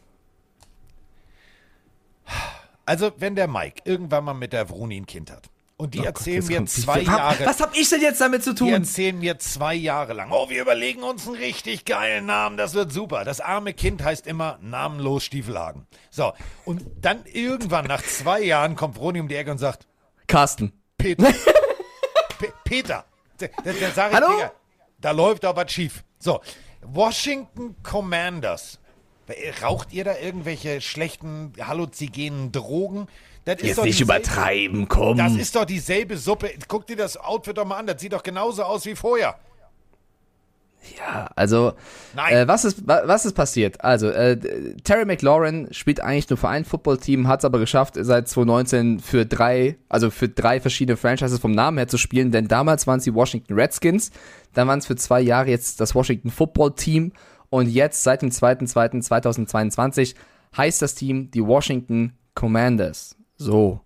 [2.85, 5.50] Also, wenn der Mike irgendwann mal mit der Vroni ein Kind hat
[5.81, 7.45] und die Oh Gott, erzählen jetzt mir zwei Jahre.
[7.45, 8.69] Was hab ich denn jetzt damit zu Die tun?
[8.69, 12.91] erzählen mir zwei Jahre lang, oh, wir überlegen uns einen richtig geilen Namen, das wird
[12.91, 13.25] super.
[13.25, 15.87] Das arme Kind heißt immer namenlos Stiefelhagen.
[16.11, 16.33] So,
[16.65, 19.87] und dann irgendwann nach zwei Jahren kommt Broni um die Ecke und sagt,
[20.27, 20.71] Carsten.
[20.97, 21.23] Peter.
[22.39, 23.05] Pe Peter.
[23.39, 24.27] Da, da, da ich, Hallo?
[24.35, 24.51] Digga,
[24.99, 26.03] da läuft was schief.
[26.19, 26.41] So,
[26.83, 28.79] Washington Commanders.
[29.63, 33.07] Raucht ihr da irgendwelche schlechten, halluzigenen Drogen?
[33.45, 35.17] Das ist Jetzt doch nicht dieselbe- übertreiben, komm.
[35.17, 36.51] Das ist doch dieselbe Suppe.
[36.67, 37.87] Guck dir das Outfit doch mal an.
[37.87, 39.35] Das sieht doch genauso aus wie vorher.
[40.97, 41.73] Ja, also,
[42.15, 42.33] Nein.
[42.33, 43.83] äh, was, ist, wa- was ist passiert?
[43.83, 44.35] Also, äh,
[44.83, 49.27] Terry McLaurin spielt eigentlich nur für ein Footballteam, hat es aber geschafft, seit 2019 für
[49.27, 53.03] drei, also für drei verschiedene Franchises vom Namen her zu spielen, denn damals waren es
[53.03, 54.09] die Washington Redskins,
[54.55, 57.11] dann waren es für zwei Jahre jetzt das Washington Football Team
[57.51, 60.15] und jetzt seit dem 2.2.2022
[60.57, 63.15] heißt das Team die Washington Commanders.
[63.41, 63.81] So.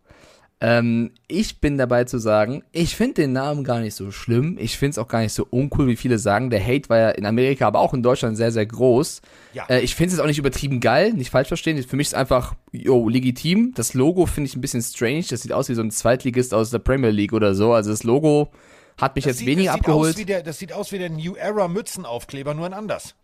[0.62, 4.58] Ähm, ich bin dabei zu sagen, ich finde den Namen gar nicht so schlimm.
[4.60, 6.50] Ich finde es auch gar nicht so uncool, wie viele sagen.
[6.50, 9.22] Der Hate war ja in Amerika, aber auch in Deutschland sehr, sehr groß.
[9.54, 9.66] Ja.
[9.70, 11.82] Äh, ich finde es auch nicht übertrieben geil, nicht falsch verstehen.
[11.84, 13.74] Für mich ist einfach, yo, legitim.
[13.76, 15.26] Das Logo finde ich ein bisschen strange.
[15.30, 17.74] Das sieht aus wie so ein Zweitligist aus der Premier League oder so.
[17.74, 18.50] Also das Logo
[18.98, 20.30] hat mich jetzt sieht, weniger das abgeholt.
[20.30, 23.16] Der, das sieht aus wie der New Era Mützenaufkleber, nur ein anders.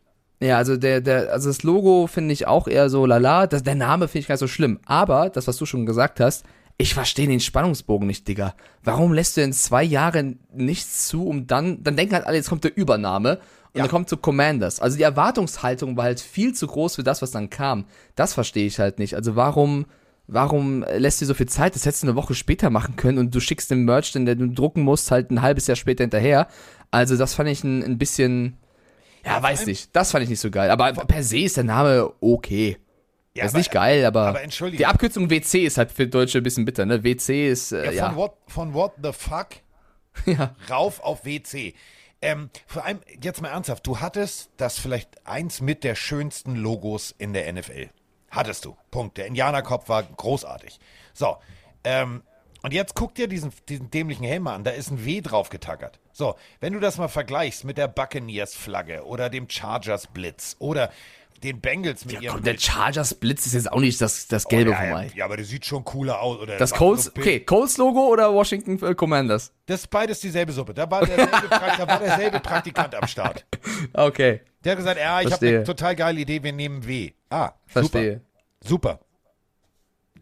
[0.41, 3.45] Ja, also der, der, also das Logo finde ich auch eher so lala.
[3.47, 4.79] Das, der Name finde ich gar nicht so schlimm.
[4.85, 6.45] Aber, das, was du schon gesagt hast,
[6.77, 8.55] ich verstehe den Spannungsbogen nicht, Digga.
[8.83, 12.49] Warum lässt du in zwei Jahren nichts zu, um dann, dann denken halt alle, jetzt
[12.49, 13.33] kommt der Übernahme
[13.73, 13.83] und Ja.
[13.83, 14.79] dann kommt zu Commanders.
[14.79, 17.85] Also die Erwartungshaltung war halt viel zu groß für das, was dann kam.
[18.15, 19.13] Das verstehe ich halt nicht.
[19.15, 19.85] Also warum,
[20.25, 21.75] warum lässt du so viel Zeit?
[21.75, 24.47] Das hättest du eine Woche später machen können und du schickst den Merch, den du
[24.49, 26.47] drucken musst, halt ein halbes Jahr später hinterher.
[26.89, 28.57] Also das fand ich ein, ein bisschen,
[29.25, 29.95] ja, weiß nicht.
[29.95, 30.69] Das fand ich nicht so geil.
[30.71, 32.77] Aber per se ist der Name okay.
[33.33, 34.77] Ja, ist aber- nicht geil, aber, aber entschuldige.
[34.79, 37.03] die Abkürzung WC ist halt für Deutsche ein bisschen bitter, ne?
[37.03, 38.05] WC ist, äh, Ja, ja.
[38.09, 39.47] von, what, von what the fuck
[40.25, 40.53] ja.
[40.69, 41.73] rauf auf WC.
[42.21, 47.15] Ähm, vor allem, jetzt mal ernsthaft, du hattest das vielleicht eins mit der schönsten Logos
[47.17, 47.89] in der NFL.
[48.29, 48.75] Hattest du.
[48.91, 49.17] Punkt.
[49.17, 50.79] Der Indianerkopf war großartig.
[51.13, 51.37] So,
[51.85, 52.21] ähm,
[52.63, 55.99] und jetzt guck dir diesen, diesen dämlichen Helm an, da ist ein W drauf getackert.
[56.13, 60.91] So, wenn du das mal vergleichst mit der Buccaneers-Flagge oder dem Chargers-Blitz oder
[61.43, 64.71] den Bengals mit ihrem Komm, der Chargers Blitz ist jetzt auch nicht das, das Gelbe
[64.71, 65.11] ja, vom ja, Ei.
[65.15, 66.37] ja, aber der sieht schon cooler aus.
[66.37, 69.51] Oder Das Colts, okay, Colts Logo oder Washington äh, Commanders?
[69.65, 70.75] Das ist beides dieselbe Suppe.
[70.75, 73.45] Da war derselbe, da war derselbe Praktikant am Start.
[73.93, 77.11] Okay, Der hat gesagt, ja, ich habe eine total geile Idee, wir nehmen W.
[77.29, 78.21] Ah, verstehe.
[78.61, 78.99] super.
[78.99, 78.99] Super.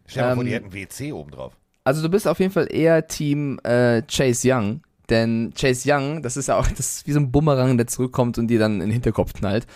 [0.06, 1.52] Stell dir mal vor, die Ähm, hätten WC oben drauf.
[1.84, 6.36] Also du bist auf jeden Fall eher Team äh, Chase Young, denn Chase Young, das
[6.36, 8.80] ist ja auch das ist wie so ein Bumerang, der zurückkommt und dir dann in
[8.80, 9.66] den Hinterkopf knallt.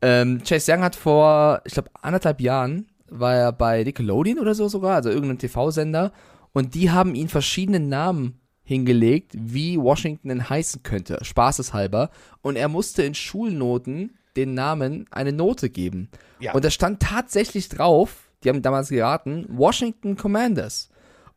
[0.00, 4.68] Ähm, Chase Young hat vor, ich glaube, anderthalb Jahren war er bei Nickelodeon oder so
[4.68, 6.12] sogar, also irgendeinem TV-Sender,
[6.52, 12.10] und die haben ihn verschiedene Namen hingelegt, wie Washington denn heißen könnte, spaßeshalber,
[12.42, 16.10] und er musste in Schulnoten den Namen eine Note geben.
[16.40, 16.52] Ja.
[16.52, 20.88] Und da stand tatsächlich drauf, die haben damals geraten, Washington Commanders.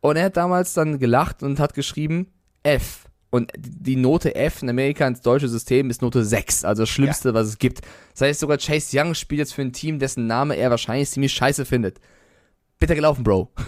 [0.01, 2.27] Und er hat damals dann gelacht und hat geschrieben
[2.63, 3.05] F.
[3.29, 7.33] Und die Note F in Amerika ins deutsche System ist Note 6, also das Schlimmste,
[7.33, 7.81] was es gibt.
[8.13, 11.33] Das heißt, sogar Chase Young spielt jetzt für ein Team, dessen Name er wahrscheinlich ziemlich
[11.33, 11.99] scheiße findet.
[12.79, 13.51] Bitter gelaufen, Bro.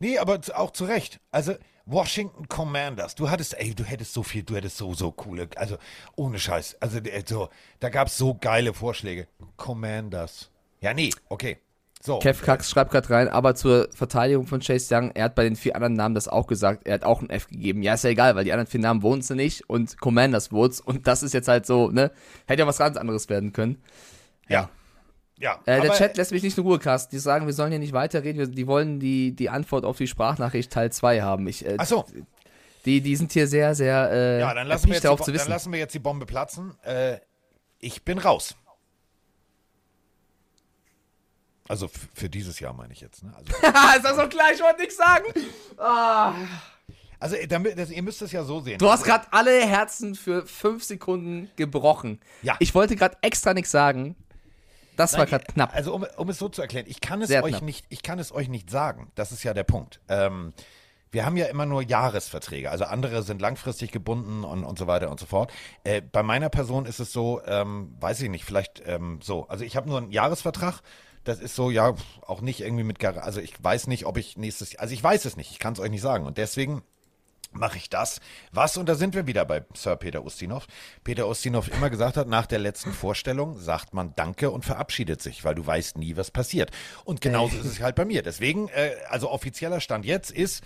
[0.00, 1.20] Nee, aber auch zu Recht.
[1.30, 1.54] Also
[1.86, 5.78] Washington Commanders, du hattest, ey, du hättest so viel, du hättest so, so coole, also
[6.16, 6.76] ohne Scheiß.
[6.80, 7.48] Also äh, so,
[7.80, 9.28] da gab es so geile Vorschläge.
[9.56, 10.50] Commanders.
[10.80, 11.58] Ja, nee, okay.
[12.06, 12.18] So.
[12.18, 15.56] Kev Kax schreibt gerade rein, aber zur Verteidigung von Chase Young, er hat bei den
[15.56, 17.82] vier anderen Namen das auch gesagt, er hat auch ein F gegeben.
[17.82, 20.82] Ja, ist ja egal, weil die anderen vier Namen wohnen sie nicht und Commanders wohn's
[20.82, 22.10] und das ist jetzt halt so, ne?
[22.46, 23.82] Hätte ja was ganz anderes werden können.
[24.50, 24.68] Ja.
[25.38, 25.60] Ja.
[25.64, 27.16] Äh, der Chat lässt mich nicht in Ruhe, Carsten.
[27.16, 30.06] Die sagen, wir sollen hier nicht weiterreden, wir, die wollen die, die Antwort auf die
[30.06, 31.48] Sprachnachricht Teil 2 haben.
[31.48, 32.04] Ich, äh, Ach so.
[32.84, 35.72] die, die sind hier sehr, sehr äh, Ja, dann lassen, wir jetzt die, dann lassen
[35.72, 36.74] wir jetzt die Bombe platzen.
[36.82, 37.16] Äh,
[37.78, 38.56] ich bin raus.
[41.68, 43.22] Also für dieses Jahr meine ich jetzt.
[43.22, 43.32] Ne?
[43.34, 43.52] Also,
[43.96, 45.24] ist das so klar, ich wollte nichts sagen.
[45.78, 46.34] Ah.
[47.18, 48.78] also äh, damit, das, ihr müsst es ja so sehen.
[48.78, 52.20] Du hast gerade alle Herzen für fünf Sekunden gebrochen.
[52.42, 52.56] Ja.
[52.58, 54.16] Ich wollte gerade extra nichts sagen.
[54.96, 55.74] Das war Nein, gerade knapp.
[55.74, 57.62] Also um, um es so zu erklären, ich kann es Sehr euch knapp.
[57.62, 59.10] nicht, ich kann es euch nicht sagen.
[59.14, 60.00] Das ist ja der Punkt.
[60.08, 60.52] Ähm,
[61.10, 65.10] wir haben ja immer nur Jahresverträge, also andere sind langfristig gebunden und, und so weiter
[65.10, 65.52] und so fort.
[65.84, 69.46] Äh, bei meiner Person ist es so, ähm, weiß ich nicht, vielleicht ähm, so.
[69.48, 70.80] Also ich habe nur einen Jahresvertrag.
[71.24, 71.94] Das ist so, ja,
[72.26, 75.24] auch nicht irgendwie mit, Gar also ich weiß nicht, ob ich nächstes also ich weiß
[75.24, 76.26] es nicht, ich kann es euch nicht sagen.
[76.26, 76.82] Und deswegen
[77.54, 78.20] mache ich das,
[78.52, 80.66] was, und da sind wir wieder bei Sir Peter Ustinov,
[81.04, 85.44] Peter Ustinov immer gesagt hat, nach der letzten Vorstellung sagt man Danke und verabschiedet sich,
[85.44, 86.70] weil du weißt nie, was passiert.
[87.04, 88.22] Und genauso ist es halt bei mir.
[88.22, 90.64] Deswegen, äh, also offizieller Stand jetzt ist,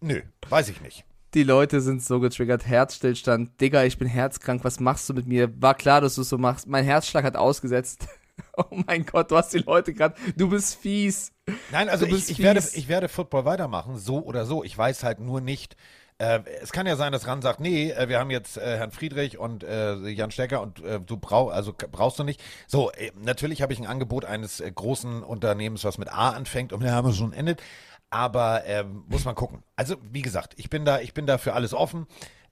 [0.00, 1.04] nö, weiß ich nicht.
[1.34, 2.66] Die Leute sind so getriggert.
[2.66, 3.60] Herzstillstand.
[3.60, 4.64] Digga, ich bin herzkrank.
[4.64, 5.50] Was machst du mit mir?
[5.60, 6.66] War klar, dass du es so machst.
[6.66, 8.06] Mein Herzschlag hat ausgesetzt.
[8.56, 10.14] Oh mein Gott, du hast die Leute gerade.
[10.34, 11.32] Du bist fies.
[11.70, 14.64] Nein, also ich, ich, werde, ich werde Football weitermachen, so oder so.
[14.64, 15.76] Ich weiß halt nur nicht.
[16.18, 18.90] Äh, es kann ja sein, dass Ran sagt, nee, äh, wir haben jetzt äh, Herrn
[18.90, 22.42] Friedrich und äh, Jan Stecker und äh, du brauch, also brauchst du nicht.
[22.66, 26.82] So, äh, natürlich habe ich ein Angebot eines großen Unternehmens, was mit A anfängt und
[26.82, 27.62] mit Amazon endet.
[28.08, 29.62] Aber ähm, muss man gucken.
[29.74, 32.06] Also, wie gesagt, ich bin da, ich bin da für alles offen.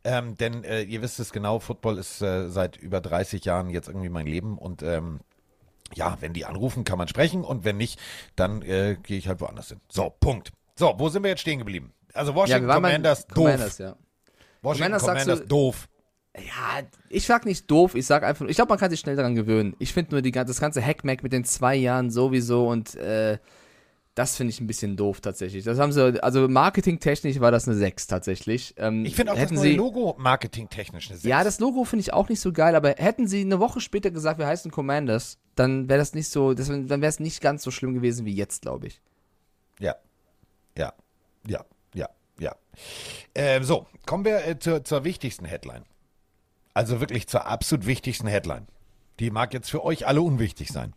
[0.06, 4.26] Ähm, denn ihr wisst es genau, Football ist seit über 30 Jahren jetzt irgendwie mein
[4.26, 5.20] Leben und ähm,
[5.94, 7.98] ja, wenn die anrufen, kann man sprechen und wenn nicht,
[8.36, 9.80] dann äh, gehe ich halt woanders hin.
[9.90, 10.52] So, Punkt.
[10.76, 11.92] So, wo sind wir jetzt stehen geblieben?
[12.12, 13.34] Also Ja, Washington waren Commanders, doof.
[13.36, 13.96] Commanders, ja.
[14.62, 15.88] Washington Commanders Commanders, du- doof.
[16.36, 19.36] Ja, ich sag nicht doof, ich sag einfach, ich glaube, man kann sich schnell daran
[19.36, 19.76] gewöhnen.
[19.78, 23.38] Ich finde nur die, das ganze Hackmack mit den zwei Jahren sowieso und äh,
[24.14, 25.64] das finde ich ein bisschen doof tatsächlich.
[25.64, 28.74] Das haben sie, also marketingtechnisch war das eine 6 tatsächlich.
[28.76, 31.28] Ähm, Ich finde auch das hätten neue sie, Logo marketingtechnisch eine 6.
[31.28, 34.12] Ja, das Logo finde ich auch nicht so geil, aber hätten sie eine Woche später
[34.12, 37.64] gesagt, wir heißen Commanders, dann wäre das nicht so, das, dann wäre es nicht ganz
[37.64, 39.00] so schlimm gewesen wie jetzt, glaube ich.
[39.80, 39.96] Ja.
[40.78, 40.92] Ja.
[41.46, 41.64] Ja.
[41.94, 42.08] Ja.
[42.38, 42.54] Ja.
[43.34, 45.84] Ähm, so, kommen wir äh, zur, zur wichtigsten Headline.
[46.72, 48.66] Also wirklich zur absolut wichtigsten Headline.
[49.18, 50.92] Die mag jetzt für euch alle unwichtig sein.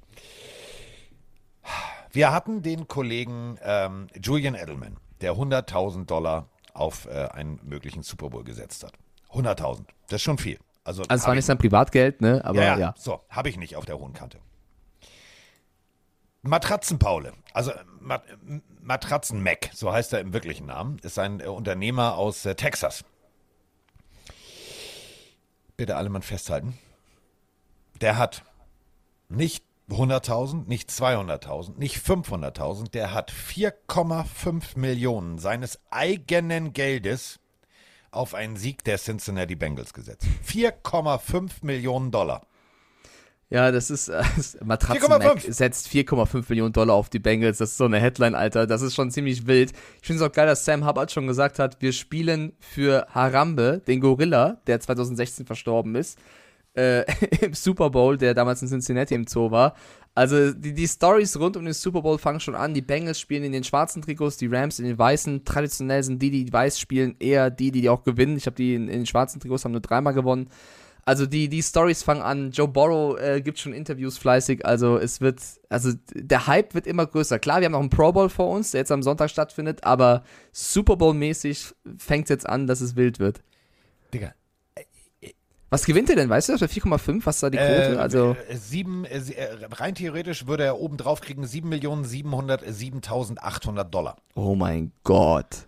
[2.17, 8.31] Wir hatten den Kollegen ähm, Julian Edelman, der 100.000 Dollar auf äh, einen möglichen Super
[8.31, 8.93] Bowl gesetzt hat.
[9.33, 10.57] 100.000, das ist schon viel.
[10.83, 12.43] Also, Also es war ich nicht sein Privatgeld, ne?
[12.43, 12.79] Aber ja, ja.
[12.79, 12.95] ja.
[12.97, 14.39] So, habe ich nicht auf der hohen Kante.
[16.41, 18.23] Matratzenpaule, also Mat
[18.81, 23.05] Matratzen-Mac, so heißt er im wirklichen Namen, ist ein äh, Unternehmer aus äh, Texas.
[25.75, 26.79] Bitte alle mal festhalten.
[28.01, 28.41] Der hat
[29.29, 37.39] nicht 100.000, nicht 200.000, nicht 500.000, der hat 4,5 Millionen seines eigenen Geldes
[38.11, 40.25] auf einen Sieg der Cincinnati Bengals gesetzt.
[40.45, 42.45] 4,5 Millionen Dollar.
[43.49, 44.23] Ja, das ist äh,
[44.61, 45.53] Matratzen-Mac 4,5.
[45.53, 47.59] setzt 4,5 Millionen Dollar auf die Bengals.
[47.59, 48.67] Das ist so eine Headline, Alter.
[48.67, 49.71] Das ist schon ziemlich wild.
[50.01, 53.81] Ich finde es auch geil, dass Sam Hubbard schon gesagt hat, wir spielen für Harambe,
[53.87, 56.19] den Gorilla, der 2016 verstorben ist,
[56.77, 57.03] äh,
[57.41, 59.75] im Super Bowl, der damals in Cincinnati im Zoo war.
[60.15, 62.73] Also die, die Stories rund um den Super Bowl fangen schon an.
[62.73, 65.45] Die Bengals spielen in den schwarzen Trikots, die Rams in den weißen.
[65.45, 68.37] Traditionell sind die, die weiß spielen, eher die, die, auch gewinnen.
[68.37, 70.49] Ich habe die in, in den schwarzen Trikots, haben nur dreimal gewonnen.
[71.05, 72.51] Also die, die Stories fangen an.
[72.51, 74.65] Joe Borrow äh, gibt schon Interviews fleißig.
[74.65, 77.39] Also es wird, also der Hype wird immer größer.
[77.39, 80.23] Klar, wir haben noch einen Pro Bowl vor uns, der jetzt am Sonntag stattfindet, aber
[80.51, 83.41] Super Bowl-mäßig fängt es jetzt an, dass es wild wird.
[84.13, 84.33] Digga.
[85.69, 86.29] Was gewinnt er denn?
[86.29, 87.25] Weißt du das bei 4,5?
[87.25, 87.95] Was ist da die Quote?
[87.95, 94.15] Äh, also äh, sieben, äh, äh, rein theoretisch würde er oben drauf kriegen 7.707.800 Dollar.
[94.35, 95.67] oh mein Gott.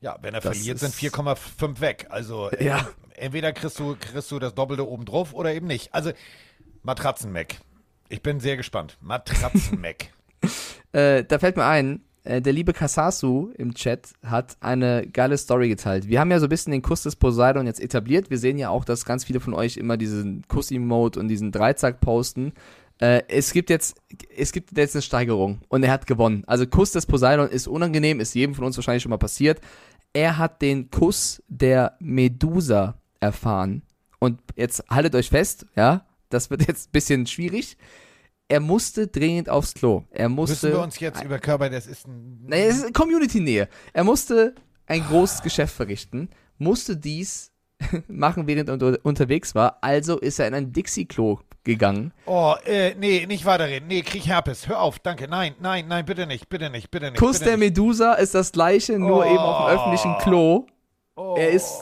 [0.00, 2.06] Ja, wenn er Das verliert, sind ist- 4,5 weg.
[2.10, 2.88] Also Ja.
[3.14, 5.92] entweder kriegst du, kriegst du das Doppelte oben drauf oder eben nicht.
[5.94, 6.12] Also
[6.82, 7.56] Matratzen-Mac.
[8.08, 8.96] Ich bin sehr gespannt.
[9.00, 10.06] Matratzen-Mac.
[10.94, 16.08] Äh, da fällt mir ein, der liebe Kasasu im Chat hat eine geile Story geteilt.
[16.08, 18.30] Wir haben ja so ein bisschen den Kuss des Poseidon jetzt etabliert.
[18.30, 22.00] Wir sehen ja auch, dass ganz viele von euch immer diesen Kuss-Emote und diesen Dreizack
[22.00, 22.52] posten.
[22.98, 23.96] Äh, es gibt jetzt,
[24.36, 26.44] es gibt jetzt eine Steigerung und er hat gewonnen.
[26.46, 29.60] Also Kuss des Poseidon ist unangenehm, ist jedem von uns wahrscheinlich schon mal passiert.
[30.12, 33.82] Er hat den Kuss der Medusa erfahren.
[34.20, 37.76] Und jetzt haltet euch fest, ja, das wird jetzt ein bisschen schwierig.
[38.52, 40.02] Er musste dringend aufs Klo.
[40.10, 40.66] Er musste.
[40.66, 42.44] Müssen wir uns jetzt über Körper, das ist ein.
[42.46, 43.66] Naja, es ist Community-Nähe.
[43.94, 44.54] Er musste
[44.86, 47.50] ein großes Geschäft verrichten, musste dies
[48.08, 49.78] machen, während er unter unterwegs war.
[49.80, 52.12] Also ist er in ein Dixie-Klo gegangen.
[52.26, 53.88] Oh, äh, nee, nicht weiterreden.
[53.88, 54.68] Nee, krieg Herpes.
[54.68, 55.28] Hör auf, danke.
[55.28, 57.18] Nein, nein, nein, bitte nicht, bitte nicht, bitte nicht.
[57.20, 57.68] Kuss bitte der nicht.
[57.70, 59.30] Medusa ist das gleiche, nur Oh.
[59.30, 60.66] eben auf dem öffentlichen Klo.
[61.16, 61.36] Oh.
[61.38, 61.72] Er ist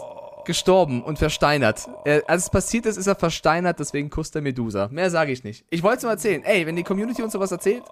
[0.44, 1.88] gestorben und versteinert.
[2.04, 4.88] Er, als es passiert ist, ist er versteinert, deswegen Kuss der Medusa.
[4.90, 5.64] Mehr sage ich nicht.
[5.70, 6.42] Ich wollte es nur erzählen.
[6.44, 7.84] Ey, wenn die Community uns sowas erzählt,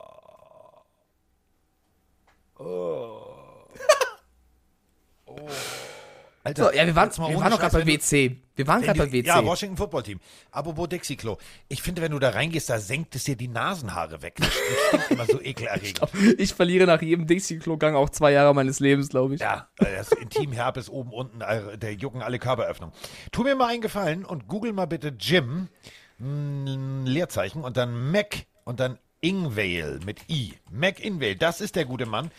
[6.49, 8.37] Alter, so, ja, wir waren, wir waren Scheiß, gerade bei WC.
[8.57, 9.27] Wir waren gerade bei WC.
[9.27, 10.21] Ja, Washington Football Team.
[10.51, 11.37] Apropos Dixie-Klo.
[11.69, 14.37] Ich finde, wenn du da reingehst, da senkt es dir die Nasenhaare weg.
[14.39, 14.49] Das
[14.89, 16.01] stinkt immer so ekelerregend.
[16.39, 19.43] ich verliere nach jedem Dixie-Klo-Gang auch zwei Jahre meines Lebens, glaube ich.
[19.43, 22.95] Ja, äh, das Intimherpes oben, unten, äh, der jucken alle Körperöffnungen.
[23.31, 25.69] Tu mir mal einen Gefallen und google mal bitte Jim,
[26.19, 30.55] ein Leerzeichen, und dann Mac und dann Ingvale mit I.
[30.71, 32.31] Mac Ingvale, das ist der gute Mann.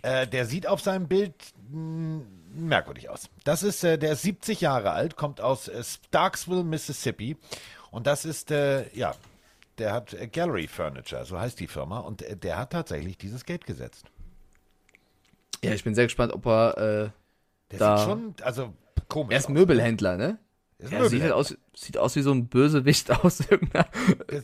[0.00, 1.34] Äh, der sieht auf seinem Bild
[1.70, 2.22] mh,
[2.54, 3.28] merkwürdig aus.
[3.44, 7.36] Das ist, äh, der ist 70 Jahre alt, kommt aus äh, Starksville, Mississippi.
[7.90, 9.14] Und das ist, äh, ja,
[9.78, 12.00] der hat äh, Gallery Furniture, so heißt die Firma.
[12.00, 14.04] Und äh, der hat tatsächlich dieses Gate gesetzt.
[15.62, 16.78] Ja, ich bin sehr gespannt, ob er.
[16.78, 17.10] Äh,
[17.72, 18.74] Der Da- sieht schon, also
[19.08, 19.32] komisch.
[19.34, 19.50] er ist aus.
[19.52, 20.38] Möbelhändler, ne?
[20.78, 23.88] Ist Ja, sieht, halt aus, sieht aus wie so ein Bösewicht aus irgendeiner.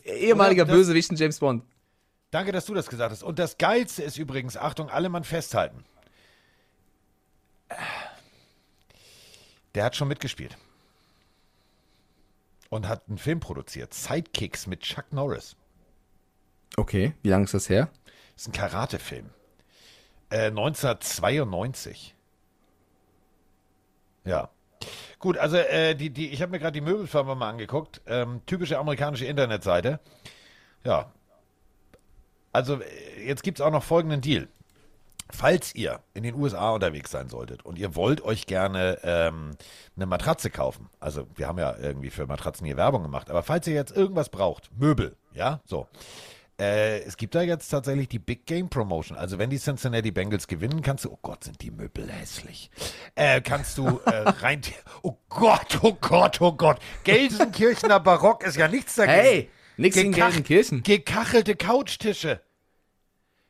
[0.05, 1.65] Ehemaliger das- Bösewicht in James Bond.
[2.33, 3.23] Danke, dass du das gesagt hast.
[3.23, 5.85] Und das Geilste ist übrigens, Achtung, alle Mann festhalten.
[9.75, 10.57] Der hat schon mitgespielt.
[12.71, 13.95] Und hat einen Film produziert.
[13.95, 15.57] Sidekicks mit Chuck Norris.
[16.77, 17.89] Okay, wie lange ist das her?
[18.35, 19.31] Das ist ein Karate-Film.
[20.31, 22.15] Äh, 1992.
[24.25, 24.51] Ja.
[25.19, 28.01] Gut, also äh, die, die, ich habe mir gerade die Möbelfirma mal angeguckt.
[28.07, 30.01] Ähm, typische amerikanische Internetseite.
[30.83, 31.13] Ja.
[32.53, 34.49] Also äh, jetzt gibt es auch noch folgenden Deal.
[35.31, 39.53] Falls ihr in den USA unterwegs sein solltet und ihr wollt euch gerne ähm,
[39.97, 43.67] eine Matratze kaufen, also wir haben ja irgendwie für Matratzen hier Werbung gemacht, aber falls
[43.67, 45.89] ihr jetzt irgendwas braucht, Möbel, ja, so,
[46.61, 49.19] äh, es gibt da jetzt tatsächlich die Big Game Promotion.
[49.19, 52.71] Also wenn die Cincinnati Bengals gewinnen, kannst du, oh Gott, sind die Möbel hässlich.
[53.17, 54.11] Äh, kannst du äh,
[54.41, 54.61] rein,
[55.03, 56.79] oh Gott, oh Gott, oh Gott.
[57.03, 59.19] Gelsenkirchener Barock ist ja nichts dagegen.
[59.21, 60.83] Hey, in Gekach- Gelsenkirchen.
[60.85, 62.41] Gekachelte Couchtische.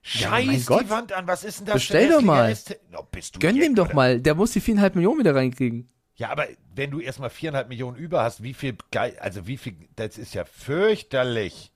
[0.05, 0.83] Ja, Scheiß Gott.
[0.83, 2.55] die Wand an, was ist denn das Bestell doch mal.
[2.95, 3.95] Oh, bist du Gönn Jack, dem doch oder?
[3.95, 4.21] mal.
[4.21, 5.89] Der muss die viereinhalb Millionen wieder reinkriegen.
[6.17, 9.75] Ja, aber wenn du erstmal viereinhalb Millionen über hast, wie viel geil, also wie viel,
[9.97, 11.73] das ist ja fürchterlich.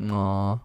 [0.00, 0.58] Oh.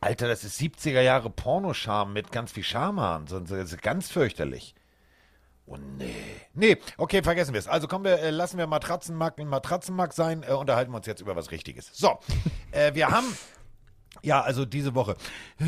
[0.00, 3.26] Alter, das ist 70er Jahre Pornoscham mit ganz viel Schamhahn.
[3.26, 4.74] So, so, das ist ganz fürchterlich.
[5.66, 6.12] Oh nee.
[6.52, 7.68] Nee, okay, vergessen wir es.
[7.68, 11.22] Also kommen wir, äh, lassen wir Matratzenmarkt ein Matratzenmarkt sein, äh, unterhalten wir uns jetzt
[11.22, 11.88] über was Richtiges.
[11.94, 12.18] So,
[12.72, 13.26] äh, wir haben.
[14.22, 15.16] Ja, also diese Woche.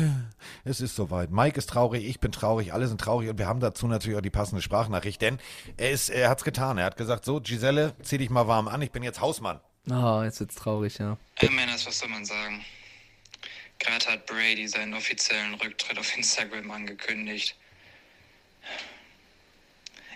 [0.63, 1.31] Es ist soweit.
[1.31, 4.21] Mike ist traurig, ich bin traurig, alle sind traurig und wir haben dazu natürlich auch
[4.21, 5.39] die passende Sprachnachricht, denn
[5.77, 6.77] er, ist, er hat's getan.
[6.77, 9.61] Er hat gesagt, so, Giselle, zieh dich mal warm an, ich bin jetzt Hausmann.
[9.89, 11.17] oh, jetzt wird's traurig, ja.
[11.39, 12.65] Ja, Männers, was soll man sagen?
[13.79, 17.55] Gerade hat Brady seinen offiziellen Rücktritt auf Instagram angekündigt.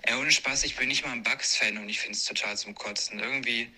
[0.03, 2.73] Ey, ohne Spaß, ich bin nicht mal ein Bucks-Fan und ich finde es total zum
[2.73, 3.19] Kotzen.
[3.19, 3.71] Irgendwie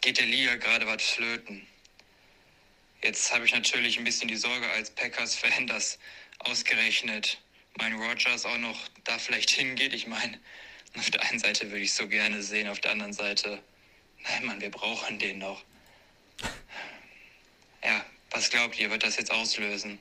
[0.00, 1.66] geht der Liga gerade was flöten.
[3.02, 5.98] Jetzt habe ich natürlich ein bisschen die Sorge als Packers-Fan, dass
[6.38, 7.38] ausgerechnet
[7.76, 9.92] mein Rogers auch noch da vielleicht hingeht.
[9.92, 10.38] Ich meine,
[10.96, 13.60] auf der einen Seite würde ich so gerne sehen, auf der anderen Seite,
[14.22, 15.64] nein, Mann, wir brauchen den noch.
[17.82, 19.98] Ja, was glaubt ihr, wird das jetzt auslösen?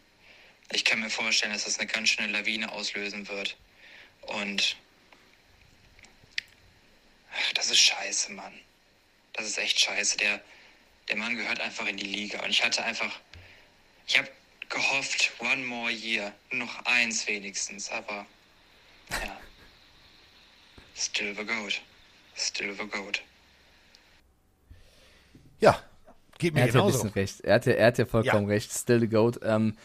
[0.72, 3.58] Ich kann mir vorstellen, dass das eine ganz schöne Lawine auslösen wird.
[4.22, 4.78] Und
[7.34, 8.54] ach, das ist scheiße, Mann.
[9.34, 10.18] Das ist echt scheiße.
[10.18, 10.42] Der,
[11.12, 12.42] der Mann gehört einfach in die Liga.
[12.42, 13.20] Und ich hatte einfach,
[14.08, 14.30] ich habe
[14.70, 17.92] gehofft, one more year, noch eins wenigstens.
[17.92, 18.26] Aber
[19.10, 19.38] ja,
[20.96, 21.82] still the goat,
[22.36, 23.22] still the goat.
[25.60, 25.78] Ja,
[26.38, 27.04] geht mir Er hat ja ein genauso.
[27.04, 27.42] bisschen recht.
[27.42, 28.72] Er hat ja, er hat ja vollkommen recht.
[28.72, 29.40] Still the Goat.
[29.44, 29.76] Ähm,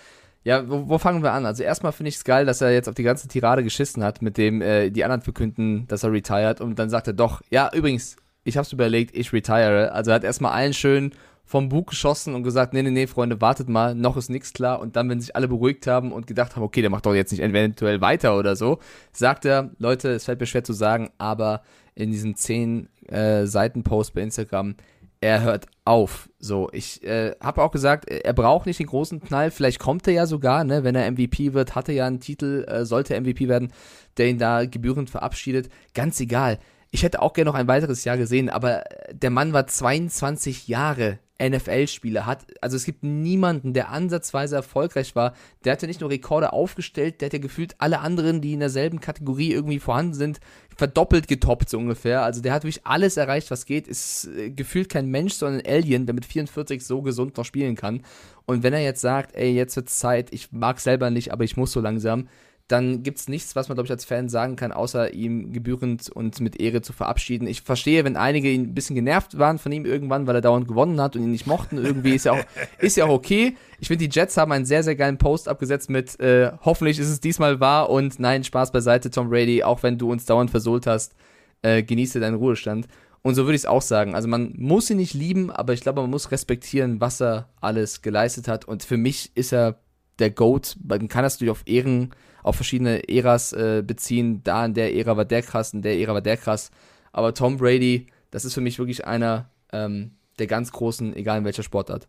[0.44, 1.44] ja, wo, wo fangen wir an?
[1.44, 4.22] Also erstmal finde ich es geil, dass er jetzt auf die ganze Tirade geschissen hat,
[4.22, 7.68] mit dem äh, die anderen verkünden, dass er retired und dann sagt er doch, ja,
[7.74, 9.92] übrigens, ich hab's überlegt, ich retire.
[9.92, 11.12] Also er hat erstmal allen schön
[11.44, 14.80] vom Bug geschossen und gesagt, nee, nee, nee, Freunde, wartet mal, noch ist nichts klar.
[14.80, 17.30] Und dann, wenn sich alle beruhigt haben und gedacht haben, okay, der macht doch jetzt
[17.30, 18.78] nicht eventuell weiter oder so,
[19.12, 21.62] sagt er, Leute, es fällt mir schwer zu sagen, aber
[21.94, 24.74] in diesem 10 äh, Seiten Post bei Instagram,
[25.20, 26.28] er hört auf.
[26.38, 29.50] So, ich äh, habe auch gesagt, er braucht nicht den großen Knall.
[29.50, 32.64] Vielleicht kommt er ja sogar, ne, wenn er MVP wird, hat er ja einen Titel,
[32.68, 33.72] äh, sollte MVP werden,
[34.18, 35.68] der ihn da gebührend verabschiedet.
[35.94, 36.58] Ganz egal.
[36.90, 41.18] Ich hätte auch gerne noch ein weiteres Jahr gesehen, aber der Mann war 22 Jahre
[41.42, 45.34] NFL-Spieler, hat, also es gibt niemanden, der ansatzweise erfolgreich war.
[45.64, 49.00] Der hatte nicht nur Rekorde aufgestellt, der hat ja gefühlt alle anderen, die in derselben
[49.00, 50.40] Kategorie irgendwie vorhanden sind,
[50.74, 52.22] verdoppelt getoppt so ungefähr.
[52.22, 53.86] Also der hat wirklich alles erreicht, was geht.
[53.86, 57.76] Ist äh, gefühlt kein Mensch, sondern ein Alien, der mit 44 so gesund noch spielen
[57.76, 58.02] kann.
[58.46, 61.56] Und wenn er jetzt sagt, ey, jetzt wird's Zeit, ich mag selber nicht, aber ich
[61.56, 62.28] muss so langsam,
[62.68, 66.08] dann gibt es nichts, was man, glaube ich, als Fan sagen kann, außer ihm gebührend
[66.08, 67.46] und mit Ehre zu verabschieden.
[67.46, 71.00] Ich verstehe, wenn einige ein bisschen genervt waren von ihm irgendwann, weil er dauernd gewonnen
[71.00, 72.44] hat und ihn nicht mochten, irgendwie ist ja auch,
[72.78, 73.56] ist ja auch okay.
[73.78, 77.08] Ich finde, die Jets haben einen sehr, sehr geilen Post abgesetzt mit äh, hoffentlich ist
[77.08, 80.88] es diesmal wahr und nein, Spaß beiseite, Tom Brady, auch wenn du uns dauernd versohlt
[80.88, 81.14] hast,
[81.62, 82.88] äh, genieße deinen Ruhestand.
[83.22, 84.14] Und so würde ich es auch sagen.
[84.14, 88.02] Also man muss ihn nicht lieben, aber ich glaube, man muss respektieren, was er alles
[88.02, 88.64] geleistet hat.
[88.64, 89.80] Und für mich ist er
[90.20, 90.76] der GOAT.
[90.82, 92.12] Man kann das natürlich auf Ehren
[92.46, 94.42] auf verschiedene Äras äh, beziehen.
[94.44, 96.70] Da in der Ära war der krass, in der Ära war der krass.
[97.12, 101.44] Aber Tom Brady, das ist für mich wirklich einer ähm, der ganz großen, egal in
[101.44, 102.06] welcher Sportart.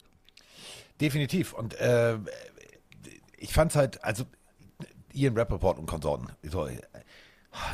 [1.01, 1.53] Definitiv.
[1.53, 2.19] Und äh,
[3.37, 4.25] ich fand es halt, also
[5.11, 6.67] Ian Rappaport und Konsorten, so,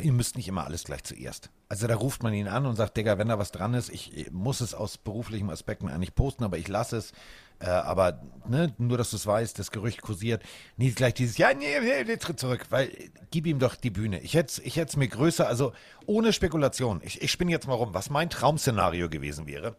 [0.02, 1.50] ihr müsst nicht immer alles gleich zuerst.
[1.74, 4.30] Also da ruft man ihn an und sagt, Digga, wenn da was dran ist, ich
[4.32, 7.14] muss es aus beruflichen Aspekten eigentlich posten, aber ich lasse es.
[7.58, 10.44] Äh, aber ne, nur, dass du es weißt, das Gerücht kursiert.
[10.78, 12.92] Nie gleich dieses, ja, nee, nee, nee, tritt zurück, weil
[13.32, 14.20] gib ihm doch die Bühne.
[14.20, 15.74] Ich hätte ich es mir größer, also
[16.06, 17.02] ohne Spekulation.
[17.04, 19.76] Ich, ich spinne jetzt mal rum, was mein Traumszenario gewesen wäre.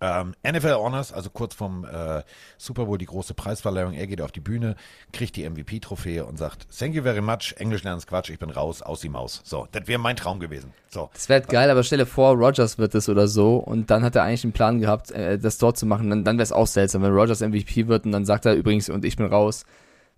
[0.00, 2.22] Ähm, NFL Honors, also kurz vom äh,
[2.56, 3.94] Super Bowl, die große Preisverleihung.
[3.94, 4.76] Er geht auf die Bühne,
[5.12, 7.54] kriegt die MVP-Trophäe und sagt: Thank you very much.
[7.58, 9.40] Englisch lernen ist Quatsch, ich bin raus, aus die Maus.
[9.44, 10.72] So, das wäre mein Traum gewesen.
[10.88, 11.10] So.
[11.12, 14.22] Das wäre geil, aber stelle vor, Rogers wird es oder so und dann hat er
[14.22, 16.10] eigentlich einen Plan gehabt, äh, das dort zu machen.
[16.10, 18.88] Dann, dann wäre es auch seltsam, wenn Rogers MVP wird und dann sagt er übrigens
[18.88, 19.64] und ich bin raus.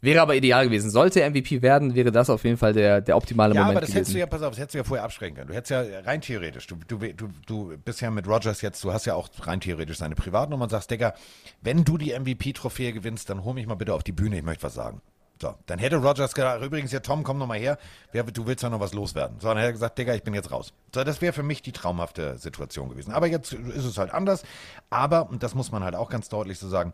[0.05, 0.91] Wäre aber ideal gewesen.
[0.91, 3.81] Sollte er MVP werden, wäre das auf jeden Fall der, der optimale ja, Moment aber
[3.81, 4.01] das gewesen.
[4.01, 5.49] hättest du ja, pass auf, das hättest du ja vorher abschrecken können.
[5.49, 8.93] Du hättest ja rein theoretisch, du, du, du, du bist ja mit Rogers jetzt, du
[8.93, 11.15] hast ja auch rein theoretisch seine Privatnummer und sagst, Digga,
[11.63, 14.65] wenn du die MVP-Trophäe gewinnst, dann hol mich mal bitte auf die Bühne, ich möchte
[14.65, 15.01] was sagen.
[15.41, 17.79] So, dann hätte Rogers gesagt, übrigens, ja, Tom, komm noch mal her,
[18.13, 19.41] du willst ja noch was loswerden.
[19.41, 20.75] So, dann hätte er gesagt, Digga, ich bin jetzt raus.
[20.95, 23.13] So, das wäre für mich die traumhafte Situation gewesen.
[23.13, 24.45] Aber jetzt ist es halt anders.
[24.91, 26.93] Aber, und das muss man halt auch ganz deutlich so sagen,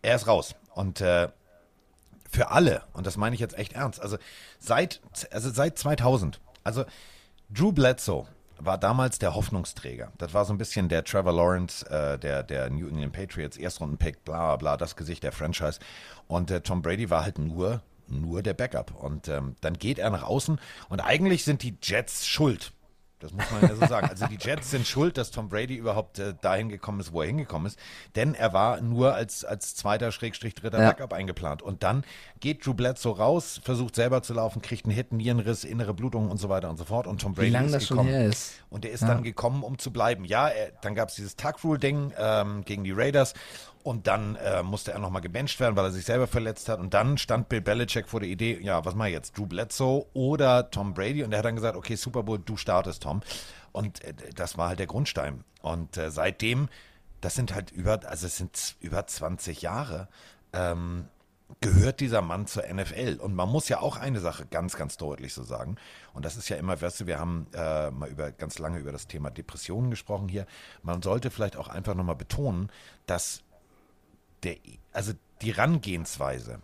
[0.00, 0.54] er ist raus.
[0.74, 1.28] Und äh,
[2.32, 4.16] für alle, und das meine ich jetzt echt ernst, also
[4.58, 6.84] seit, also seit 2000, also
[7.50, 8.26] Drew Bledsoe
[8.58, 10.12] war damals der Hoffnungsträger.
[10.18, 14.24] Das war so ein bisschen der Trevor Lawrence, äh, der, der New England Patriots, Erstrundenpick,
[14.24, 15.78] bla bla, das Gesicht der Franchise.
[16.28, 18.94] Und äh, Tom Brady war halt nur, nur der Backup.
[19.02, 22.72] Und ähm, dann geht er nach außen und eigentlich sind die Jets schuld
[23.22, 24.08] das muss man ja so sagen.
[24.08, 27.26] Also die Jets sind schuld, dass Tom Brady überhaupt äh, dahin gekommen ist, wo er
[27.26, 27.78] hingekommen ist.
[28.16, 30.88] Denn er war nur als, als zweiter Schrägstrich dritter ja.
[30.88, 31.62] Backup eingeplant.
[31.62, 32.04] Und dann
[32.40, 36.38] geht Drew Bledsoe raus, versucht selber zu laufen, kriegt einen Hit, Nierenriss, innere Blutung und
[36.38, 37.06] so weiter und so fort.
[37.06, 38.08] Und Tom Brady Wie lange ist das gekommen.
[38.08, 38.54] schon her ist.
[38.70, 39.08] Und er ist ja.
[39.08, 40.24] dann gekommen, um zu bleiben.
[40.24, 43.34] Ja, er, dann gab es dieses Tuck-Rule-Ding ähm, gegen die Raiders.
[43.82, 46.78] Und dann äh, musste er nochmal gebencht werden, weil er sich selber verletzt hat.
[46.78, 49.36] Und dann stand Bill Belichick vor der Idee, ja, was mache ich jetzt?
[49.36, 51.24] Drew Bledsoe oder Tom Brady?
[51.24, 53.22] Und er hat dann gesagt, okay, Super Bowl, du startest, Tom.
[53.72, 55.44] Und äh, das war halt der Grundstein.
[55.62, 56.68] Und äh, seitdem,
[57.20, 60.08] das sind halt über, also es sind über 20 Jahre,
[60.52, 61.08] ähm,
[61.60, 63.18] gehört dieser Mann zur NFL.
[63.20, 65.76] Und man muss ja auch eine Sache ganz, ganz deutlich so sagen.
[66.14, 68.92] Und das ist ja immer, weißt du, wir haben äh, mal über ganz lange über
[68.92, 70.46] das Thema Depressionen gesprochen hier.
[70.82, 72.70] Man sollte vielleicht auch einfach nochmal betonen,
[73.06, 73.42] dass
[74.42, 74.56] der,
[74.92, 76.60] also die Rangehensweise,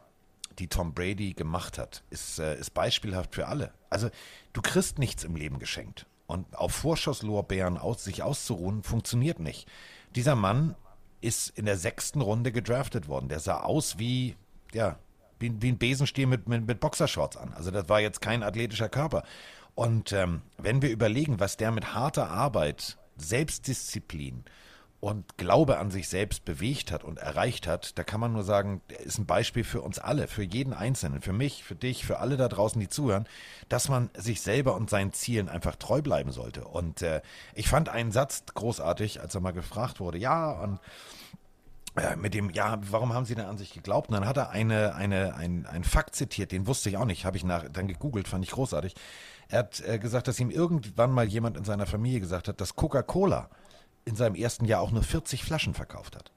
[0.59, 3.73] die Tom Brady gemacht hat, ist, äh, ist beispielhaft für alle.
[3.91, 4.11] Also
[4.53, 6.07] du kriegst nichts im Leben geschenkt.
[6.27, 9.67] Und auf Vorschusslorbeeren aus, sich auszuruhen, funktioniert nicht.
[10.15, 10.75] Dieser Mann
[11.21, 13.29] ist in der sechsten Runde gedraftet worden.
[13.29, 14.37] Der sah aus wie,
[14.73, 14.99] ja,
[15.39, 17.55] wie, wie ein Besenstiel mit, mit, mit Boxershorts an.
[17.55, 19.23] Also das war jetzt kein athletischer Körper.
[19.75, 24.45] Und ähm, wenn wir überlegen, was der mit harter Arbeit, Selbstdisziplin
[25.01, 28.81] und Glaube an sich selbst bewegt hat und erreicht hat, da kann man nur sagen,
[29.05, 32.37] ist ein Beispiel für uns alle, für jeden Einzelnen, für mich, für dich, für alle
[32.37, 33.29] da draußen, die zuhören,
[33.69, 36.65] dass man sich selber und seinen Zielen einfach treu bleiben sollte.
[36.65, 37.23] Und äh,
[37.55, 40.81] ich fand einen Satz großartig, als er mal gefragt wurde, ja, und
[41.97, 44.09] äh, mit dem, ja, warum haben Sie denn an sich geglaubt?
[44.09, 47.25] Und dann hat er eine, eine, ein, einen Fakt zitiert, den wusste ich auch nicht,
[47.25, 48.97] habe ich nach, dann gegoogelt, fand ich großartig.
[49.49, 52.75] Er hat äh, gesagt, dass ihm irgendwann mal jemand in seiner Familie gesagt hat, dass
[52.75, 53.49] Coca-Cola
[54.05, 56.33] in seinem ersten Jahr auch nur 40 Flaschen verkauft hat.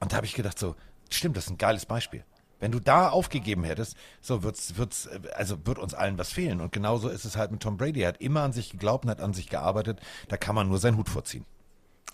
[0.00, 0.76] Und da habe ich gedacht, so,
[1.10, 2.24] stimmt, das ist ein geiles Beispiel.
[2.58, 6.60] Wenn du da aufgegeben hättest, so wird's, wird's, also wird uns allen was fehlen.
[6.60, 8.02] Und genauso ist es halt mit Tom Brady.
[8.02, 9.98] Er hat immer an sich geglaubt und hat an sich gearbeitet.
[10.28, 11.46] Da kann man nur seinen Hut vorziehen.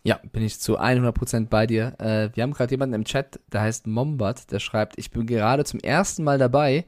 [0.05, 1.97] Ja, bin ich zu 100% bei dir.
[1.99, 5.65] Äh, wir haben gerade jemanden im Chat, der heißt Mombat, der schreibt, ich bin gerade
[5.65, 6.87] zum ersten Mal dabei.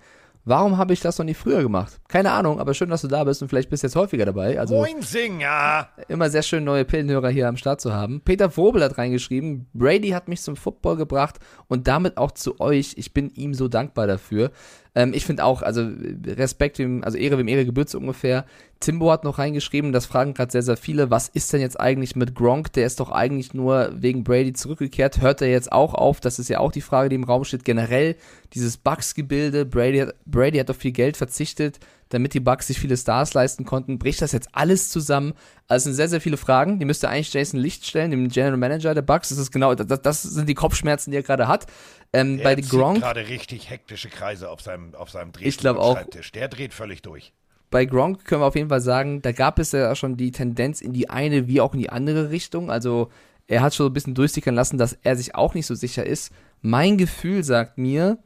[0.49, 2.01] Warum habe ich das noch nie früher gemacht?
[2.09, 4.59] Keine Ahnung, aber schön, dass du da bist und vielleicht bist du jetzt häufiger dabei.
[4.59, 5.89] Also Moin Singer!
[6.09, 8.23] immer sehr schön, neue Pillenhörer hier am Start zu haben.
[8.25, 11.37] Peter Wobel hat reingeschrieben, Brady hat mich zum Football gebracht
[11.67, 12.95] und damit auch zu euch.
[12.97, 14.51] Ich bin ihm so dankbar dafür.
[14.95, 15.89] Ähm, ich finde auch, also
[16.27, 18.45] Respekt, wem, also Ehre wem Ehre gebührt so ungefähr.
[18.81, 22.15] Timbo hat noch reingeschrieben, das fragen gerade sehr, sehr viele, was ist denn jetzt eigentlich
[22.15, 22.73] mit Gronk?
[22.75, 25.21] Der ist doch eigentlich nur wegen Brady zurückgekehrt.
[25.21, 26.21] Hört er jetzt auch auf?
[26.21, 27.65] Das ist ja auch die Frage, die im Raum steht.
[27.65, 28.17] Generell
[28.55, 31.81] dieses Bucks-Gebilde, Brady, Brady hat auf viel Geld verzichtet,
[32.11, 33.99] damit die Bucks sich viele Stars leisten konnten.
[33.99, 35.35] Bricht das jetzt alles zusammen?
[35.67, 36.79] Also es sind sehr, sehr viele Fragen.
[36.79, 39.29] Die müsste eigentlich Jason Licht stellen, dem General Manager der Bucks.
[39.29, 41.67] Das ist genau, das, das sind die Kopfschmerzen, die er gerade hat.
[42.13, 45.81] Ähm, bei Er Gronk, gerade richtig hektische Kreise auf seinem, auf seinem Ich glaub Drehstuhl-
[45.81, 45.97] auch.
[45.97, 46.33] Schreibtisch.
[46.33, 47.33] Der dreht völlig durch.
[47.71, 50.81] bei Gronk können wir auf jeden Fall sagen, da gab es ja schon die Tendenz
[50.81, 52.71] in die eine wie auch in die andere Richtung.
[52.71, 53.11] Also
[53.47, 56.07] er hat schon so ein bisschen durchsickern lassen, dass er sich auch nicht so sicher
[56.07, 56.33] ist.
[56.63, 58.19] Mein Gefühl sagt mir,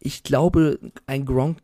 [0.00, 1.58] ich glaube, ein Gronk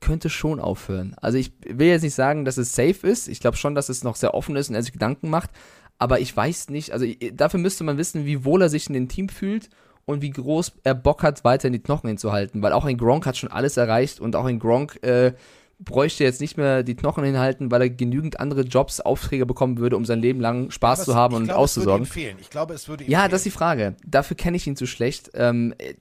[0.00, 1.14] könnte schon aufhören.
[1.20, 3.28] Also ich will jetzt nicht sagen, dass es safe ist.
[3.28, 5.50] Ich glaube schon, dass es noch sehr offen ist und er sich Gedanken macht.
[5.98, 8.92] Aber ich weiß nicht, also ich- dafür müsste man wissen, wie wohl er sich in
[8.92, 9.68] dem Team fühlt
[10.04, 12.62] und wie groß er Bock hat, weiter in die Knochen hinzuhalten.
[12.62, 15.32] Weil auch ein Gronk hat schon alles erreicht und auch ein Gronk äh,
[15.80, 19.96] bräuchte jetzt nicht mehr die Knochen hinhalten, weil er genügend andere Jobs, Aufträge bekommen würde,
[19.96, 22.06] um sein Leben lang Spaß zu haben ich und glaube, es würde ihm auszusorgen.
[22.06, 22.36] fehlen.
[22.40, 23.30] Ich glaube, es würde ihm Ja, fehlen.
[23.30, 23.94] das ist die Frage.
[24.04, 25.30] Dafür kenne ich ihn zu schlecht.
[25.34, 25.94] Ähm, äh,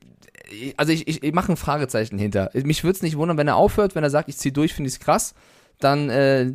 [0.77, 2.49] also ich, ich, ich mache ein Fragezeichen hinter.
[2.53, 4.87] Mich würde es nicht wundern, wenn er aufhört, wenn er sagt, ich ziehe durch, finde
[4.87, 5.33] ich es krass.
[5.79, 6.51] Dann äh,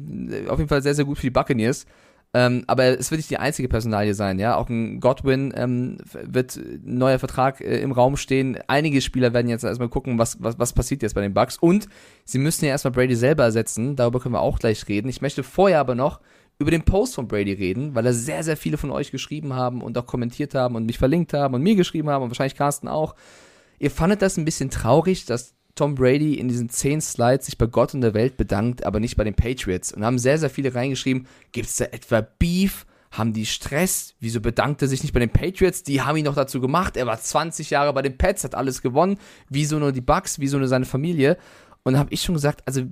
[0.49, 1.87] auf jeden Fall sehr, sehr gut für die Buccaneers.
[2.35, 4.57] Ähm, aber es wird nicht die einzige Personalie sein, ja.
[4.57, 8.59] Auch ein Godwin ähm, wird neuer Vertrag äh, im Raum stehen.
[8.69, 11.59] Einige Spieler werden jetzt erstmal gucken, was, was, was passiert jetzt bei den Bucks.
[11.59, 11.89] Und
[12.25, 13.97] sie müssen ja erstmal Brady selber ersetzen.
[13.97, 15.09] Darüber können wir auch gleich reden.
[15.09, 16.21] Ich möchte vorher aber noch
[16.59, 19.83] über den Post von Brady reden, weil da sehr, sehr viele von euch geschrieben haben
[19.83, 22.89] und auch kommentiert haben und mich verlinkt haben und mir geschrieben haben und wahrscheinlich Carsten
[22.89, 23.15] auch.
[23.83, 27.67] Ihr fandet das ein bisschen traurig, dass Tom Brady in diesen zehn Slides sich bei
[27.67, 29.93] Gott und der Welt bedankt, aber nicht bei den Patriots.
[29.93, 32.87] Und haben sehr, sehr viele reingeschrieben, gibt es da etwa Beef?
[33.11, 34.15] Haben die Stress?
[34.21, 35.83] Wieso bedankt er sich nicht bei den Patriots?
[35.83, 36.97] Die haben ihn noch dazu gemacht.
[36.97, 39.19] Er war 20 Jahre bei den Pets, hat alles gewonnen.
[39.49, 40.39] Wieso nur die Bucks?
[40.39, 41.37] Wieso nur seine Familie?
[41.83, 42.83] Und da habe ich schon gesagt, also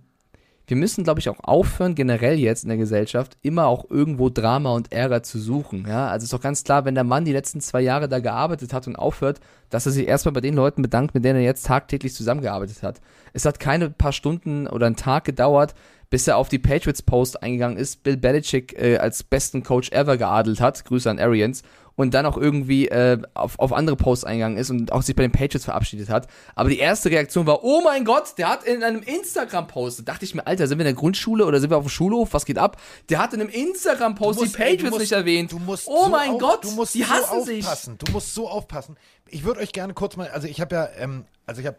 [0.71, 4.73] wir müssen, glaube ich, auch aufhören, generell jetzt in der Gesellschaft, immer auch irgendwo Drama
[4.73, 5.85] und Ärger zu suchen.
[5.89, 8.73] Ja, also ist doch ganz klar, wenn der Mann die letzten zwei Jahre da gearbeitet
[8.73, 11.67] hat und aufhört, dass er sich erstmal bei den Leuten bedankt, mit denen er jetzt
[11.67, 13.01] tagtäglich zusammengearbeitet hat.
[13.33, 15.75] Es hat keine paar Stunden oder einen Tag gedauert,
[16.09, 20.61] bis er auf die Patriots-Post eingegangen ist, Bill Belichick äh, als besten Coach ever geadelt
[20.61, 21.63] hat, Grüße an Arians,
[22.01, 25.23] und dann auch irgendwie äh, auf, auf andere Posts eingegangen ist und auch sich bei
[25.23, 26.29] den Patriots verabschiedet hat.
[26.55, 30.25] Aber die erste Reaktion war, oh mein Gott, der hat in einem Instagram-Post, da dachte
[30.25, 32.47] ich mir, Alter, sind wir in der Grundschule oder sind wir auf dem Schulhof, was
[32.47, 32.81] geht ab?
[33.11, 35.53] Der hat in einem Instagram-Post die ey, du Patriots musst- nicht erwähnt.
[35.53, 37.65] Du musst oh so mein auf, Gott, du musst die so hassen sich.
[37.65, 37.99] aufpassen.
[37.99, 38.97] Du musst so aufpassen.
[39.29, 41.77] Ich würde euch gerne kurz mal, also ich habe ja, ähm, also ich habe,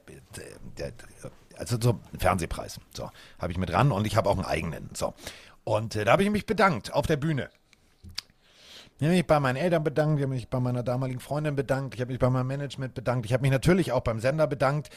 [0.77, 0.91] äh,
[1.57, 3.09] also so Fernsehpreis, so
[3.39, 5.13] habe ich mit dran und ich habe auch einen eigenen, so
[5.63, 7.49] und äh, da habe ich mich bedankt auf der Bühne.
[9.01, 11.95] Ich habe mich bei meinen Eltern bedankt, ich habe mich bei meiner damaligen Freundin bedankt,
[11.95, 14.91] ich habe mich bei meinem Management bedankt, ich habe mich natürlich auch beim Sender bedankt.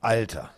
[0.00, 0.50] Alter,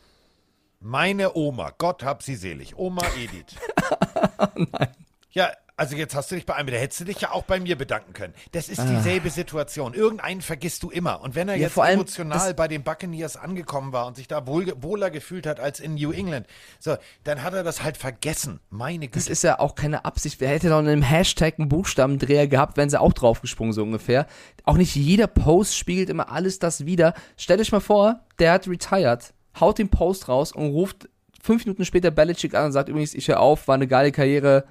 [0.81, 3.55] meine Oma, Gott hab sie selig, Oma Edith.
[5.33, 7.59] Ja, also jetzt hast du dich bei einem, da hättest du dich ja auch bei
[7.59, 8.35] mir bedanken können.
[8.53, 9.95] Das ist dieselbe Situation.
[9.95, 11.23] Irgendeinen vergisst du immer.
[11.23, 11.57] Und wenn er Ah.
[11.57, 15.47] Ja, jetzt emotional das- bei den Buccaneers angekommen war und sich da wohl, wohler gefühlt
[15.47, 16.47] hat als in New England,
[16.79, 18.61] so, dann hat er das halt vergessen.
[18.71, 19.33] Meine Das Güte.
[19.33, 20.39] ist ja auch keine Absicht.
[20.41, 24.27] Wer hätte doch in einem Hashtag einen Buchstabendreher gehabt, wären sie auch draufgesprungen, so ungefähr.
[24.65, 27.15] Auch nicht jeder Post spiegelt immer alles das wieder.
[27.39, 31.09] Stellt euch mal vor, der hat retired, haut den Post raus und ruft
[31.43, 34.67] fünf Minuten später Belichick an und sagt übrigens, ich höre auf, war eine geile Karriere,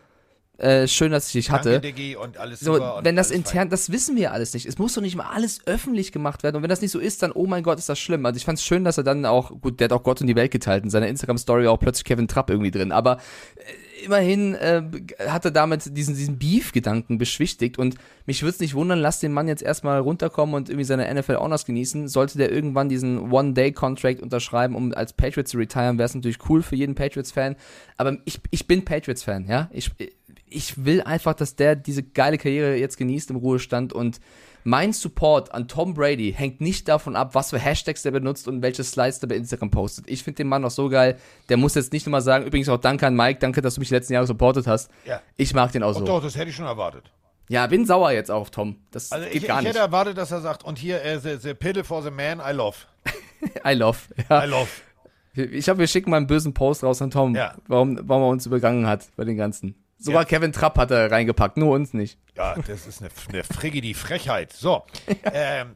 [0.60, 1.80] äh, schön, dass ich dich hatte.
[1.80, 1.94] Danke,
[2.56, 4.66] So, wenn das intern, das wissen wir alles nicht.
[4.66, 6.58] Es muss doch nicht mal alles öffentlich gemacht werden.
[6.58, 8.26] Und wenn das nicht so ist, dann, oh mein Gott, ist das schlimm.
[8.26, 10.28] Also ich fand es schön, dass er dann auch, gut, der hat auch Gott und
[10.28, 10.84] die Welt geteilt.
[10.84, 12.92] In seiner Instagram-Story auch plötzlich Kevin Trapp irgendwie drin.
[12.92, 13.20] Aber
[13.56, 14.84] äh, immerhin äh,
[15.28, 17.78] hat er damit diesen, diesen Beef-Gedanken beschwichtigt.
[17.78, 17.96] Und
[18.26, 21.66] mich würde es nicht wundern, lass den Mann jetzt erstmal runterkommen und irgendwie seine NFL-Honors
[21.66, 22.10] genießen.
[22.10, 26.62] Sollte der irgendwann diesen One-Day-Contract unterschreiben, um als Patriots zu retiren, wäre es natürlich cool
[26.62, 27.56] für jeden Patriots-Fan.
[27.96, 29.70] Aber ich, ich bin Patriots-Fan, ja.
[29.72, 29.92] Ich,
[30.50, 34.20] ich will einfach, dass der diese geile Karriere jetzt genießt im Ruhestand und
[34.66, 38.62] mein Support an Tom Brady hängt nicht davon ab, was für Hashtags der benutzt und
[38.62, 40.06] welche Slides der bei Instagram postet.
[40.10, 42.68] Ich finde den Mann noch so geil, der muss jetzt nicht nur mal sagen, übrigens
[42.70, 44.92] auch danke an Mike, danke, dass du mich die letzten Jahre supportet hast.
[45.06, 45.22] Ja.
[45.38, 46.02] Ich mag den auch so.
[46.02, 47.10] Oh, doch, das hätte ich schon erwartet.
[47.48, 48.76] Ja, bin sauer jetzt auf Tom.
[48.92, 49.78] Das Also geht ich, ich gar hätte nicht.
[49.78, 52.76] erwartet, dass er sagt, und hier, äh, the, the pill for the man I love.
[53.66, 53.98] I love.
[54.30, 54.46] Ja.
[54.46, 54.68] I love.
[55.36, 57.56] Ich hoffe, wir schicken mal einen bösen Post raus an Tom, Ja.
[57.68, 59.74] warum, warum er uns übergangen hat bei den ganzen.
[60.00, 60.26] Sogar Ja.
[60.26, 62.18] Kevin Trapp hat er reingepackt, nur uns nicht.
[62.38, 64.54] Ja, das ist eine, eine friggige Frechheit.
[64.54, 64.84] So.
[65.34, 65.74] Ähm,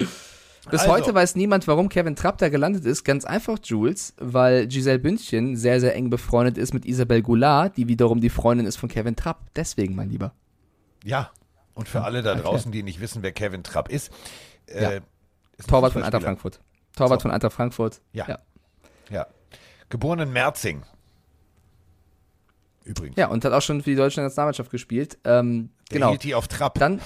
[0.72, 0.94] Bis Also.
[0.94, 3.04] heute weiß niemand, warum Kevin Trapp da gelandet ist.
[3.04, 7.90] Ganz einfach, Jules, weil Giselle Bündchen sehr, sehr eng befreundet ist mit Isabel Goulart, die
[7.90, 9.42] wiederum die Freundin ist von Kevin Trapp.
[9.58, 10.34] Deswegen, mein Lieber.
[11.04, 11.30] ja.
[11.76, 14.12] Und für alle da draußen, die nicht wissen, wer Kevin Trapp ist.
[14.68, 14.90] Äh, Ja.
[15.58, 16.22] ist Torwart von Eintracht Fußballspieler.
[16.22, 16.60] Frankfurt.
[16.96, 17.24] Torwart So.
[17.24, 18.02] von Eintracht Frankfurt.
[18.14, 18.28] Ja.
[18.30, 18.40] ja.
[19.10, 19.28] Ja.
[19.90, 20.84] Geboren in Merzing.
[22.86, 23.16] Übrigens.
[23.18, 25.18] Ja, und hat auch schon für die deutsche Nationalmannschaft gespielt.
[25.24, 26.10] Ähm, Der genau.
[26.10, 26.78] hielt die auf Trab.
[26.80, 27.00] Dann,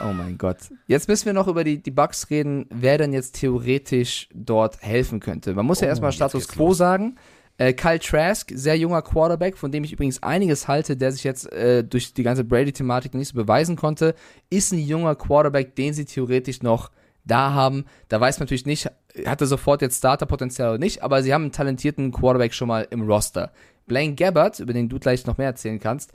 [0.00, 0.58] oh mein Gott.
[0.86, 5.20] Jetzt müssen wir noch über die, die Bugs reden, wer denn jetzt theoretisch dort helfen
[5.20, 5.54] könnte.
[5.54, 6.78] Man muss ja Oh, erstmal Status Quo los.
[6.78, 7.16] sagen.
[7.56, 11.52] Äh, Kyle Trask, sehr junger Quarterback, von dem ich übrigens einiges halte, der sich jetzt
[11.52, 14.16] äh, durch die ganze Brady-Thematik nicht so beweisen konnte,
[14.50, 16.90] ist ein junger Quarterback, den sie theoretisch noch
[17.24, 17.84] da haben.
[18.08, 18.90] Da weiß man natürlich nicht,
[19.24, 22.88] hat er sofort jetzt Starterpotenzial oder nicht, aber sie haben einen talentierten Quarterback schon mal
[22.90, 23.52] im Roster.
[23.86, 26.12] Blaine Gabbard, über den du gleich noch mehr erzählen kannst,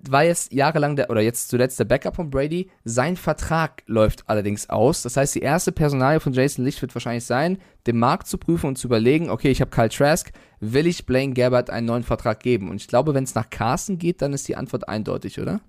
[0.00, 2.70] war jetzt jahrelang der, oder jetzt zuletzt der Backup von Brady.
[2.84, 5.02] Sein Vertrag läuft allerdings aus.
[5.02, 8.68] Das heißt, die erste Personalie von Jason Licht wird wahrscheinlich sein, den Markt zu prüfen
[8.68, 12.40] und zu überlegen, okay, ich habe Kyle Trask, will ich Blaine Gabbard einen neuen Vertrag
[12.40, 12.70] geben?
[12.70, 15.60] Und ich glaube, wenn es nach Carsten geht, dann ist die Antwort eindeutig, oder?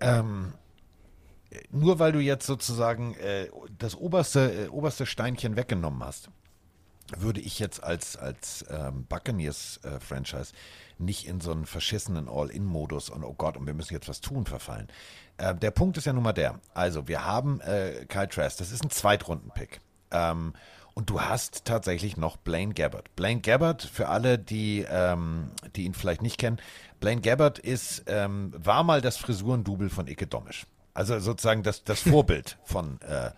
[0.00, 0.52] Ähm,
[1.70, 3.48] nur weil du jetzt sozusagen äh,
[3.78, 6.30] das oberste, äh, oberste Steinchen weggenommen hast,
[7.16, 10.52] würde ich jetzt als, als ähm, Buccaneers-Franchise
[10.98, 14.46] nicht in so einen verschissenen All-In-Modus und oh Gott, und wir müssen jetzt was tun
[14.46, 14.88] verfallen.
[15.36, 16.60] Äh, der Punkt ist ja nun mal der.
[16.74, 19.80] Also, wir haben äh, Kyle Trask, das ist ein Zweitrunden-Pick.
[20.10, 20.54] Ähm,
[20.94, 23.14] und du hast tatsächlich noch Blaine Gabbard.
[23.16, 26.58] Blaine Gabbard, für alle, die, ähm, die ihn vielleicht nicht kennen,
[27.00, 30.66] Blaine Gabbard ist, ähm, war mal das Frisurendouble von Icke Domisch.
[30.94, 33.30] Also sozusagen das, das Vorbild von äh,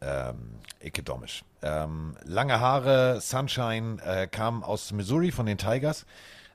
[0.00, 1.44] ähm, Icke Domisch.
[1.62, 6.06] Ähm, lange Haare, Sunshine, äh, kam aus Missouri von den Tigers.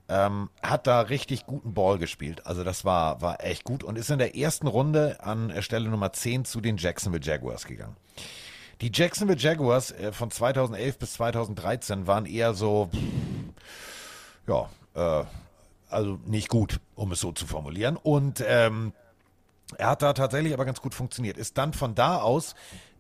[0.07, 2.45] Ähm, hat da richtig guten Ball gespielt.
[2.45, 6.13] Also das war, war echt gut und ist in der ersten Runde an Stelle Nummer
[6.13, 7.95] 10 zu den Jacksonville Jaguars gegangen.
[8.81, 12.89] Die Jacksonville Jaguars äh, von 2011 bis 2013 waren eher so,
[14.47, 15.25] ja, äh,
[15.89, 17.97] also nicht gut, um es so zu formulieren.
[17.97, 18.93] Und ähm,
[19.77, 21.37] er hat da tatsächlich aber ganz gut funktioniert.
[21.37, 22.53] Ist dann von da aus,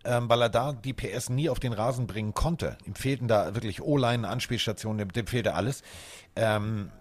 [0.05, 3.55] ähm, weil er da die PS nie auf den Rasen bringen konnte, ihm fehlten da
[3.55, 5.81] wirklich O-Line, Anspielstationen, dem, dem fehlte alles.
[6.35, 6.91] Ähm,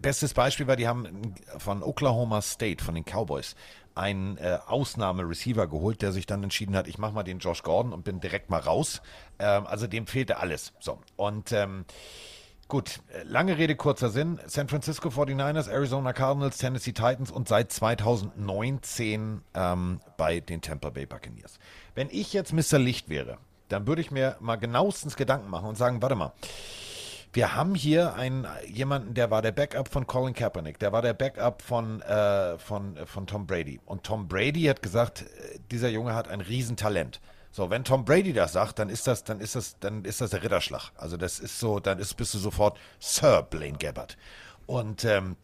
[0.00, 3.54] bestes Beispiel war, die haben von Oklahoma State, von den Cowboys,
[3.94, 7.92] einen äh, Ausnahme-Receiver geholt, der sich dann entschieden hat, ich mache mal den Josh Gordon
[7.92, 9.02] und bin direkt mal raus.
[9.38, 10.72] Ähm, also dem fehlte alles.
[10.80, 11.00] So.
[11.16, 11.84] Und ähm,
[12.68, 14.38] Gut, lange Rede, kurzer Sinn.
[14.46, 21.06] San Francisco 49ers, Arizona Cardinals, Tennessee Titans und seit 2019 ähm, bei den Tampa Bay
[21.06, 21.58] Buccaneers.
[21.98, 22.78] Wenn ich jetzt Mr.
[22.78, 26.32] Licht wäre, dann würde ich mir mal genauestens Gedanken machen und sagen, warte mal,
[27.32, 31.14] wir haben hier einen, jemanden, der war der Backup von Colin Kaepernick, der war der
[31.14, 33.80] Backup von, äh, von, äh, von Tom Brady.
[33.84, 37.20] Und Tom Brady hat gesagt, äh, dieser Junge hat ein Riesentalent.
[37.50, 40.30] So, wenn Tom Brady das sagt, dann ist das, dann ist das, dann ist das
[40.30, 40.92] der Ritterschlag.
[40.94, 44.16] Also das ist so, dann ist, bist du sofort Sir Blaine Gabbard.
[44.66, 45.34] Und ähm,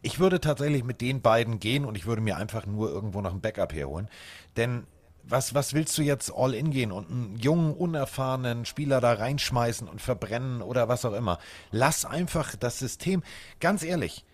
[0.00, 3.32] ich würde tatsächlich mit den beiden gehen und ich würde mir einfach nur irgendwo noch
[3.32, 4.08] ein Backup herholen.
[4.56, 4.86] Denn
[5.28, 9.88] was, was willst du jetzt all in gehen und einen jungen, unerfahrenen Spieler da reinschmeißen
[9.88, 11.38] und verbrennen oder was auch immer?
[11.70, 13.22] Lass einfach das System,
[13.60, 14.24] ganz ehrlich,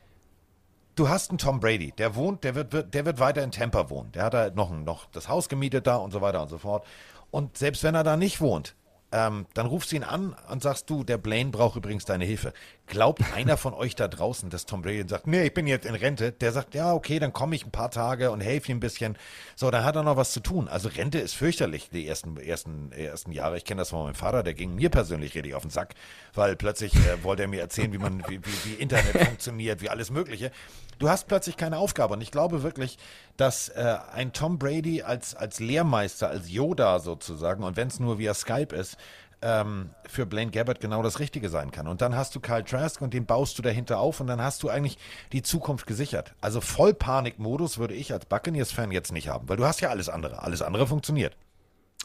[0.95, 3.91] du hast einen Tom Brady, der wohnt, der wird, wird, der wird weiter in Tampa
[3.91, 4.13] wohnen.
[4.13, 6.87] Der hat halt noch, noch das Haus gemietet da und so weiter und so fort.
[7.31, 8.75] Und selbst wenn er da nicht wohnt,
[9.13, 12.53] ähm, dann rufst du ihn an und sagst du, der Blaine braucht übrigens deine Hilfe.
[12.87, 15.95] Glaubt einer von euch da draußen, dass Tom Brady sagt, nee, ich bin jetzt in
[15.95, 18.81] Rente, der sagt, ja, okay, dann komme ich ein paar Tage und helfe ihm ein
[18.81, 19.17] bisschen.
[19.55, 20.67] So, dann hat er noch was zu tun.
[20.69, 23.59] Also Rente ist fürchterlich, die ersten, ersten, ersten Jahre.
[23.59, 25.95] Ich kenne das von meinem Vater, der ging mir persönlich richtig auf den Sack,
[26.35, 29.91] weil plötzlich äh, wollte er mir erzählen, wie man, wie, wie, wie Internet funktioniert, wie
[29.91, 30.51] alles Mögliche.
[30.99, 32.15] Du hast plötzlich keine Aufgabe.
[32.15, 32.97] Und ich glaube wirklich,
[33.37, 38.19] dass äh, ein Tom Brady als, als Lehrmeister, als Yoda sozusagen, und wenn es nur
[38.19, 38.97] via Skype ist,
[39.43, 41.87] ähm, für Blaine Gabbard genau das Richtige sein kann.
[41.87, 44.63] Und dann hast du Kyle Trask und den baust du dahinter auf und dann hast
[44.63, 44.99] du eigentlich
[45.33, 46.35] die Zukunft gesichert.
[46.41, 50.43] Also Vollpanikmodus würde ich als Buccaneers-Fan jetzt nicht haben, weil du hast ja alles andere.
[50.43, 51.37] Alles andere funktioniert.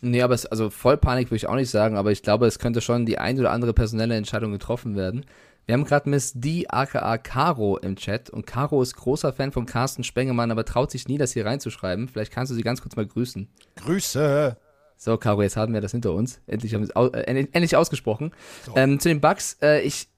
[0.01, 2.59] Nee, aber es, also voll Panik würde ich auch nicht sagen, aber ich glaube, es
[2.59, 5.25] könnte schon die ein oder andere personelle Entscheidung getroffen werden.
[5.65, 9.65] Wir haben gerade Miss D, aka Caro im Chat und Caro ist großer Fan von
[9.65, 12.07] Carsten Spengemann, aber traut sich nie, das hier reinzuschreiben.
[12.07, 13.49] Vielleicht kannst du sie ganz kurz mal grüßen.
[13.75, 14.55] Grüße.
[14.97, 16.41] So, Caro, jetzt haben wir das hinter uns.
[16.47, 18.31] Endlich, haben wir es au äh, endlich ausgesprochen.
[18.75, 20.09] Ähm, zu den Bugs, äh, ich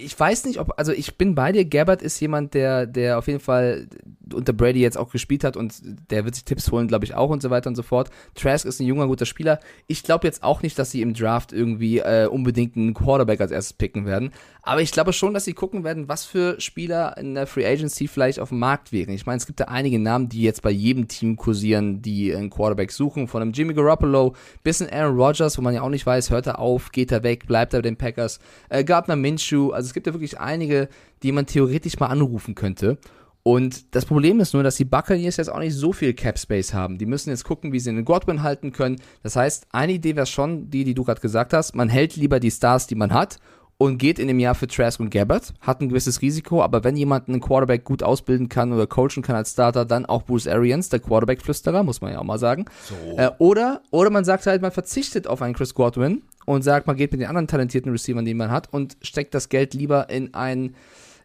[0.00, 1.64] ich weiß nicht, ob, also ich bin bei dir.
[1.64, 3.88] Gabbard ist jemand, der, der auf jeden Fall
[4.32, 5.74] unter Brady jetzt auch gespielt hat und
[6.10, 8.10] der wird sich Tipps holen, glaube ich, auch und so weiter und so fort.
[8.34, 9.60] Trask ist ein junger, guter Spieler.
[9.86, 13.50] Ich glaube jetzt auch nicht, dass sie im Draft irgendwie äh, unbedingt einen Quarterback als
[13.50, 14.32] erstes picken werden.
[14.62, 18.06] Aber ich glaube schon, dass sie gucken werden, was für Spieler in der Free Agency
[18.06, 19.12] vielleicht auf dem Markt wären.
[19.12, 22.48] Ich meine, es gibt da einige Namen, die jetzt bei jedem Team kursieren, die einen
[22.48, 23.26] Quarterback suchen.
[23.26, 26.46] Von einem Jimmy Garoppolo bis ein Aaron Rodgers, wo man ja auch nicht weiß, hört
[26.46, 28.38] er auf, geht er weg, bleibt er bei den Packers.
[28.68, 29.71] Äh, Gardner Minshew.
[29.72, 30.88] Also es gibt ja wirklich einige,
[31.22, 32.98] die man theoretisch mal anrufen könnte.
[33.44, 36.72] Und das Problem ist nur, dass die Buccaneers jetzt auch nicht so viel Cap Space
[36.72, 36.98] haben.
[36.98, 39.00] Die müssen jetzt gucken, wie sie den Godwin halten können.
[39.22, 41.74] Das heißt, eine Idee wäre schon die, die du gerade gesagt hast.
[41.74, 43.38] Man hält lieber die Stars, die man hat
[43.78, 45.54] und geht in dem Jahr für Trask und Gabbard.
[45.60, 49.34] Hat ein gewisses Risiko, aber wenn jemand einen Quarterback gut ausbilden kann oder coachen kann
[49.34, 52.66] als Starter, dann auch Bruce Arians, der Quarterback-Flüsterer, muss man ja auch mal sagen.
[52.84, 52.94] So.
[53.16, 56.96] Äh, oder, oder man sagt halt, man verzichtet auf einen Chris Godwin und sagt, man
[56.96, 60.34] geht mit den anderen talentierten Receivern, die man hat und steckt das Geld lieber in
[60.34, 60.74] einen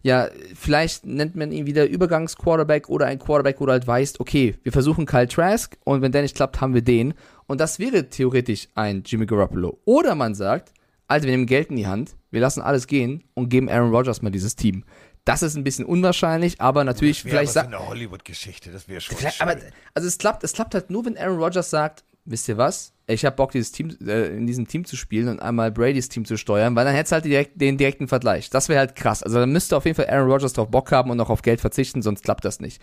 [0.04, 4.56] ja, vielleicht nennt man ihn wieder Übergangsquarterback oder ein Quarterback, wo du halt weißt, okay,
[4.64, 7.14] wir versuchen Kyle Trask und wenn der nicht klappt, haben wir den.
[7.48, 9.80] Und das wäre theoretisch ein Jimmy Garoppolo.
[9.86, 10.72] Oder man sagt,
[11.08, 14.22] also wir nehmen Geld in die Hand, wir lassen alles gehen und geben Aaron Rodgers
[14.22, 14.84] mal dieses Team.
[15.26, 17.68] Das ist ein bisschen unwahrscheinlich, aber natürlich das vielleicht sagt.
[17.68, 19.18] eine Hollywood-Geschichte, das wäre schon.
[19.40, 19.58] Aber,
[19.94, 22.94] also es klappt, es klappt halt nur, wenn Aaron Rodgers sagt, wisst ihr was?
[23.10, 26.26] Ich habe Bock, dieses Team, äh, in diesem Team zu spielen und einmal Brady's Team
[26.26, 28.50] zu steuern, weil dann hättest du halt direkt, den direkten Vergleich.
[28.50, 29.24] Das wäre halt krass.
[29.24, 31.62] Also dann müsste auf jeden Fall Aaron Rodgers drauf Bock haben und noch auf Geld
[31.62, 32.82] verzichten, sonst klappt das nicht.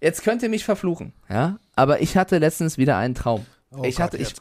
[0.00, 1.58] Jetzt könnt ihr mich verfluchen, ja?
[1.74, 3.46] Aber ich hatte letztens wieder einen Traum.
[3.76, 4.32] Oh ich Gott, hatte, ich,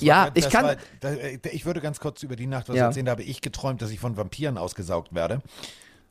[0.00, 0.64] ja, war, ich kann.
[0.64, 1.16] War, das,
[1.50, 2.86] ich würde ganz kurz über die Nacht was Ja.
[2.86, 3.06] erzählen.
[3.06, 5.42] Da habe ich geträumt, dass ich von Vampiren ausgesaugt werde.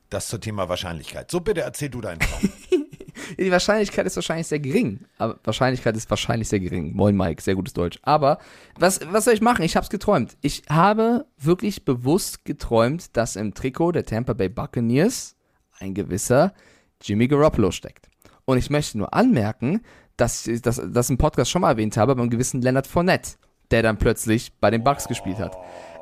[0.09, 1.31] Das zum Thema Wahrscheinlichkeit.
[1.31, 2.41] So, bitte erzähl du deinen Traum.
[3.39, 5.05] Die Wahrscheinlichkeit ist wahrscheinlich sehr gering.
[5.17, 6.95] Aber Wahrscheinlichkeit ist wahrscheinlich sehr gering.
[6.95, 7.99] Moin Mike, sehr gutes Deutsch.
[8.03, 8.39] Aber
[8.77, 9.63] was, was soll ich machen?
[9.63, 10.37] Ich hab's geträumt.
[10.41, 15.35] Ich habe wirklich bewusst geträumt, dass im Trikot der Tampa Bay Buccaneers
[15.79, 16.53] ein gewisser
[17.01, 18.09] Jimmy Garoppolo steckt.
[18.45, 19.81] Und ich möchte nur anmerken,
[20.15, 23.33] dass ich das, das im Podcast schon mal erwähnt habe, beim gewissen Leonard Fournette,
[23.71, 25.55] der dann plötzlich bei den Bucks gespielt hat.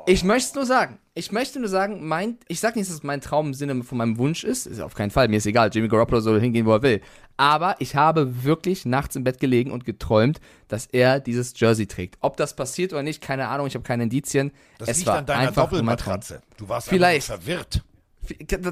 [0.08, 0.98] Ich möchte es nur sagen.
[1.14, 3.98] Ich möchte nur sagen, mein, ich sag nicht, dass es mein Traum im Sinne von
[3.98, 4.66] meinem Wunsch ist.
[4.66, 5.26] Ist auf keinen Fall.
[5.28, 5.70] Mir ist egal.
[5.72, 7.00] Jimmy Garoppolo soll hingehen, wo er will.
[7.36, 12.18] Aber ich habe wirklich nachts im Bett gelegen und geträumt, dass er dieses Jersey trägt.
[12.20, 13.66] Ob das passiert oder nicht, keine Ahnung.
[13.66, 14.52] Ich habe keine Indizien.
[14.78, 15.64] Das es liegt war an deiner einfach.
[15.64, 16.40] Doppelmatratze.
[16.56, 17.26] Du warst Vielleicht.
[17.26, 17.82] verwirrt.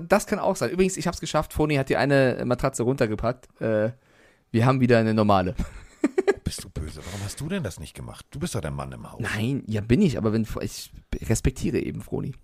[0.08, 0.70] Das kann auch sein.
[0.70, 1.52] Übrigens, ich habe es geschafft.
[1.52, 3.48] Foni hat die eine Matratze runtergepackt.
[3.60, 3.90] Äh,
[4.50, 5.54] wir haben wieder eine normale.
[6.44, 7.00] Bist du böse?
[7.04, 8.26] Warum hast du denn das nicht gemacht?
[8.30, 9.20] Du bist doch der Mann im Haus.
[9.20, 10.92] Nein, ja bin ich, aber wenn ich
[11.22, 12.34] respektiere eben Froni.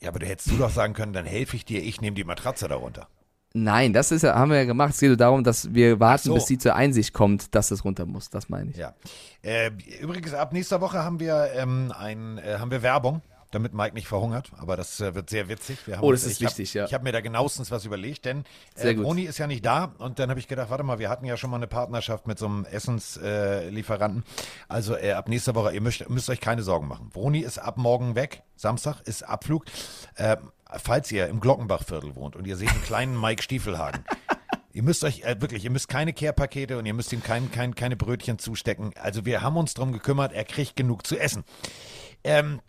[0.00, 2.24] Ja, aber du hättest du doch sagen können, dann helfe ich dir, ich nehme die
[2.24, 3.08] Matratze darunter.
[3.54, 4.92] Nein, das ist ja, haben wir ja gemacht.
[4.92, 6.34] Es geht darum, dass wir warten, so.
[6.34, 8.28] bis sie zur Einsicht kommt, dass es runter muss.
[8.28, 8.76] Das meine ich.
[8.76, 8.94] Ja.
[9.42, 9.70] Äh,
[10.00, 14.08] übrigens, ab nächster Woche haben wir, ähm, ein, äh, haben wir Werbung, damit Mike nicht
[14.08, 14.50] verhungert.
[14.58, 15.78] Aber das äh, wird sehr witzig.
[16.00, 16.84] Oh, das uns- ist ich wichtig, hab, ja.
[16.86, 18.44] Ich habe mir da genauestens was überlegt, denn
[18.76, 18.92] äh,
[19.24, 19.94] ist ja nicht da.
[19.98, 22.38] Und dann habe ich gedacht, warte mal, wir hatten ja schon mal eine Partnerschaft mit
[22.38, 23.74] so einem Essenslieferanten.
[23.74, 24.24] Lieferanten.
[24.68, 27.10] also äh, ab nächster Woche, ihr müsst, müsst euch keine Sorgen machen.
[27.10, 28.42] Broni ist ab morgen weg.
[28.56, 29.64] Samstag ist Abflug.
[30.16, 30.36] Äh,
[30.82, 34.04] falls ihr im Glockenbachviertel wohnt und ihr seht einen kleinen Mike Stiefelhagen.
[34.72, 37.74] Ihr müsst euch äh, wirklich, ihr müsst keine Care-Pakete und ihr müsst ihm kein, kein,
[37.74, 38.92] keine Brötchen zustecken.
[39.00, 41.44] Also wir haben uns drum gekümmert, er kriegt genug zu essen.
[42.24, 42.60] Ähm,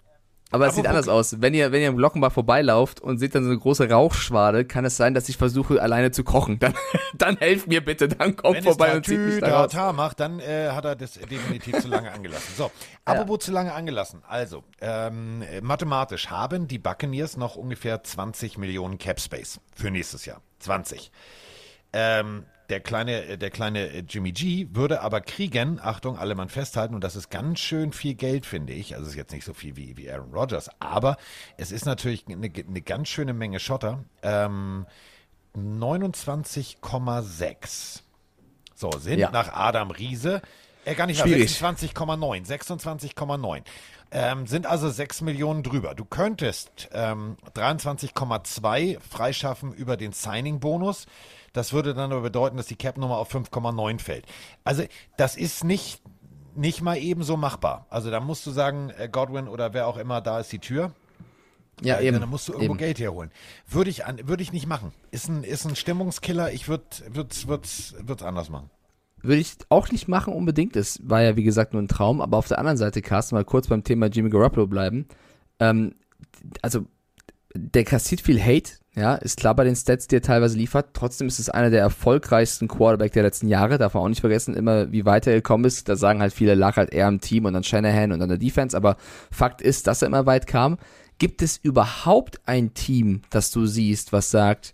[0.52, 1.42] Aber es sieht anders aus.
[1.42, 4.86] Wenn ihr, wenn ihr im Glockenbach vorbeilauft und seht dann so eine große Rauchschwade, kann
[4.86, 6.58] es sein, dass ich versuche, alleine zu kochen.
[6.60, 6.74] Dann,
[7.18, 9.72] dann helft mir bitte, dann kommt wenn vorbei und zieht mich da raus.
[9.72, 12.54] Tata macht, dann äh, hat er das definitiv zu lange angelassen.
[12.56, 12.72] So,
[13.06, 14.24] apropos zu lange angelassen.
[14.28, 20.26] Also, ähm, äh, mathematisch haben die Buccaneers noch ungefähr 20 Millionen Cap Space für nächstes
[20.26, 20.42] Jahr.
[20.60, 21.12] 20.
[21.94, 26.50] Ähm, der kleine, äh, der kleine äh, Jimmy G würde aber kriegen, Achtung, alle Mann
[26.50, 28.94] festhalten, und das ist ganz schön viel Geld, finde ich.
[28.96, 31.18] Also es ist jetzt nicht so viel wie, wie Aaron Rodgers, aber
[31.58, 34.04] es ist natürlich eine, eine ganz schöne Menge Schotter.
[34.22, 34.86] Ähm,
[35.56, 38.02] 29,6.
[38.76, 39.32] So, sind Ja.
[39.32, 40.42] nach Adam Riese,
[40.86, 41.52] äh, gar nicht wahr, Schwierig.
[41.52, 43.64] 26,9, 26,9.
[44.12, 45.96] Ähm, sind also 6 Millionen drüber.
[45.96, 51.08] Du könntest ähm, 23,2 freischaffen über den Signing-Bonus.
[51.54, 54.26] Das würde dann aber bedeuten, dass die Cap-Nummer auf 5,9 fällt.
[54.64, 54.84] Also
[55.18, 56.02] das ist nicht,
[56.56, 57.86] nicht mal ebenso machbar.
[57.90, 60.92] Also da musst du sagen, äh, Godwin oder wer auch immer, da ist die Tür.
[61.82, 62.20] Ja, Äh, eben.
[62.20, 62.78] Dann musst du irgendwo eben.
[62.78, 63.32] Geld herholen.
[63.68, 64.94] Würde ich, an, würde ich nicht machen.
[65.12, 66.52] Ist ein, ist ein Stimmungskiller.
[66.52, 66.84] Ich würde
[67.30, 68.70] es würd's, würd's anders machen.
[69.22, 70.76] Würde ich auch nicht machen unbedingt.
[70.76, 72.22] Das war ja, wie gesagt, nur ein Traum.
[72.22, 75.08] Aber auf der anderen Seite, Carsten, mal kurz beim Thema Jimmy Garoppolo bleiben.
[75.60, 75.96] Ähm,
[76.62, 76.86] also,
[77.58, 80.88] der kassiert viel Hate, ja, ist klar bei den Stats, die er teilweise liefert.
[80.94, 83.78] Trotzdem ist es einer der erfolgreichsten Quarterback der letzten Jahre.
[83.78, 85.88] Darf man auch nicht vergessen, immer wie weit er gekommen ist.
[85.88, 88.40] Da sagen halt viele, lag halt eher am Team und an Shanahan und an der
[88.40, 88.76] Defense.
[88.76, 88.98] Aber
[89.30, 90.80] Fakt ist, dass er immer weit kam.
[91.20, 94.74] Gibt es überhaupt ein Team, das du siehst, was sagt,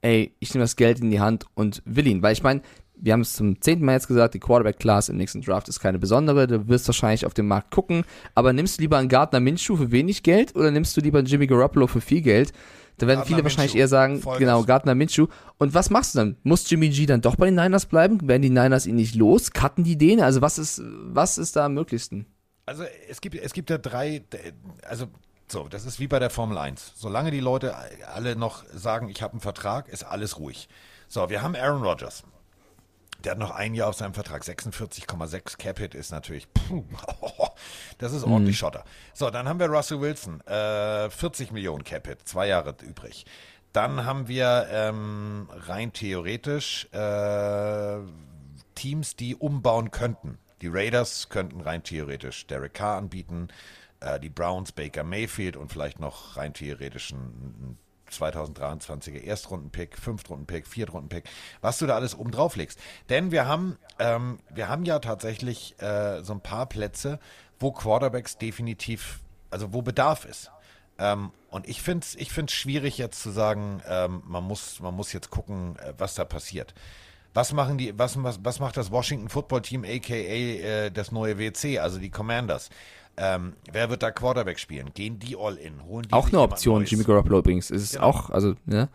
[0.00, 2.22] ey, ich nehme das Geld in die Hand und will ihn?
[2.22, 2.62] Weil ich meine,
[3.02, 5.98] wir haben es zum zehnten Mal jetzt gesagt, die Quarterback-Class im nächsten Draft ist keine
[5.98, 6.46] besondere.
[6.46, 8.04] Du wirst wahrscheinlich auf den Markt gucken.
[8.36, 11.26] Aber nimmst du lieber einen Gardner Minshew für wenig Geld oder nimmst du lieber einen
[11.26, 12.52] Jimmy Garoppolo für viel Geld?
[12.98, 13.82] Da werden Gardner viele wahrscheinlich Minshew.
[13.82, 14.38] eher sagen, Vollgas.
[14.38, 15.26] genau, Gardner Minshew.
[15.58, 16.36] Und was machst du dann?
[16.44, 18.28] Muss Jimmy G dann doch bei den Niners bleiben?
[18.28, 19.50] Werden die Niners ihn nicht los?
[19.50, 20.20] Cutten die den?
[20.20, 22.26] Also was ist, was ist da am möglichsten?
[22.66, 24.22] Also es gibt, es gibt ja drei,
[24.88, 25.06] also
[25.50, 26.92] so, das ist wie bei der Formel 1.
[26.94, 27.74] Solange die Leute
[28.14, 30.68] alle noch sagen, ich habe einen Vertrag, ist alles ruhig.
[31.08, 32.22] So, wir haben Aaron Rodgers.
[33.24, 34.42] Der hat noch ein Jahr auf seinem Vertrag.
[34.42, 36.84] 46,6 Cap-Hit ist natürlich, puh,
[37.98, 38.84] das ist ordentlich Schotter.
[39.14, 40.40] So, dann haben wir Russell Wilson.
[40.42, 43.24] Äh, 40 Millionen Cap-Hit, zwei Jahre übrig.
[43.72, 47.98] Dann haben wir ähm, rein theoretisch äh,
[48.74, 50.38] Teams, die umbauen könnten.
[50.60, 53.48] Die Raiders könnten rein theoretisch Derek Carr anbieten,
[54.00, 57.78] äh, die Browns Baker Mayfield und vielleicht noch rein theoretisch einen
[58.12, 61.24] 2023er Erstrunden-Pick, Fünftrunden-Pick, Viertrunden-Pick,
[61.60, 62.78] was du da alles oben drauf legst.
[63.08, 67.18] Denn wir haben, ähm, wir haben ja tatsächlich äh, so ein paar Plätze,
[67.58, 70.50] wo Quarterbacks definitiv, also wo Bedarf ist.
[70.98, 74.94] Ähm, und ich finde es ich find's schwierig jetzt zu sagen, ähm, man, muss, man
[74.94, 76.74] muss jetzt gucken, äh, was da passiert.
[77.34, 81.38] Was machen die, was, was, was macht das Washington Football Team, aka äh, das neue
[81.38, 82.68] WC, also die Commanders?
[83.16, 84.90] Ähm, wer wird da Quarterback spielen?
[84.94, 85.84] Gehen die all in?
[85.84, 86.84] Holen die Auch eine Option?
[86.84, 87.70] Jimmy Garoppolo übrigens.
[87.70, 88.06] Es ist Genau.
[88.06, 88.88] auch, also, ne?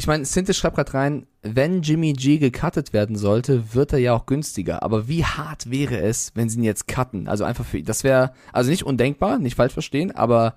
[0.00, 4.14] Ich meine, Sintes schreibt gerade rein, wenn Jimmy G gecuttet werden sollte, wird er ja
[4.14, 4.82] auch günstiger.
[4.82, 7.28] Aber wie hart wäre es, wenn sie ihn jetzt cutten?
[7.28, 10.54] Also einfach für, das wäre, also nicht undenkbar, nicht falsch verstehen, aber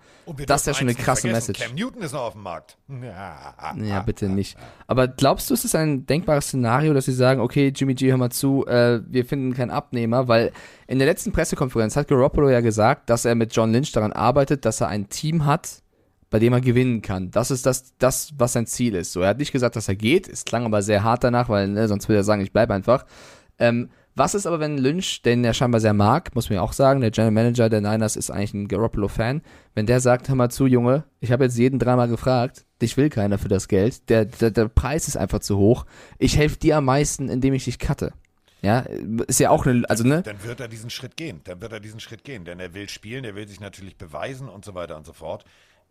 [0.48, 1.60] das ist ja schon eine krasse Message.
[1.60, 2.78] Cam Newton ist noch auf dem Markt.
[2.88, 4.58] Ja, Ja, bitte nicht.
[4.88, 8.18] Aber glaubst du, es ist ein denkbares Szenario, dass sie sagen, okay, Jimmy G, hör
[8.18, 10.54] mal zu, äh, wir finden keinen Abnehmer, weil
[10.88, 14.64] in der letzten Pressekonferenz hat Garoppolo ja gesagt, dass er mit John Lynch daran arbeitet,
[14.64, 15.84] dass er ein Team hat,
[16.34, 17.30] bei dem er gewinnen kann.
[17.30, 19.12] Das ist das, das, was sein Ziel ist.
[19.12, 21.68] So, er hat nicht gesagt, dass er geht, es klang aber sehr hart danach, weil
[21.68, 23.06] ne, sonst würde er sagen, ich bleibe einfach.
[23.60, 26.74] Ähm, was ist aber, wenn Lynch, den er scheinbar sehr mag, muss man ja auch
[26.74, 29.44] sagen, der General Manager der Niners ist eigentlich ein Garoppolo-Fan,
[29.76, 33.12] wenn der sagt, hör mal zu, Junge, ich habe jetzt jeden dreimal gefragt, dich will
[33.12, 35.86] keiner für das Geld, der, der, der Preis ist einfach zu hoch,
[36.18, 38.12] ich helfe dir am meisten, indem ich dich cutte.
[38.64, 38.86] Ja,
[39.28, 41.42] ist ja auch eine, also ne, Dann wird er diesen Schritt gehen.
[41.44, 42.46] Dann wird er diesen Schritt gehen.
[42.46, 45.44] Denn er will spielen, er will sich natürlich beweisen und so weiter und so fort.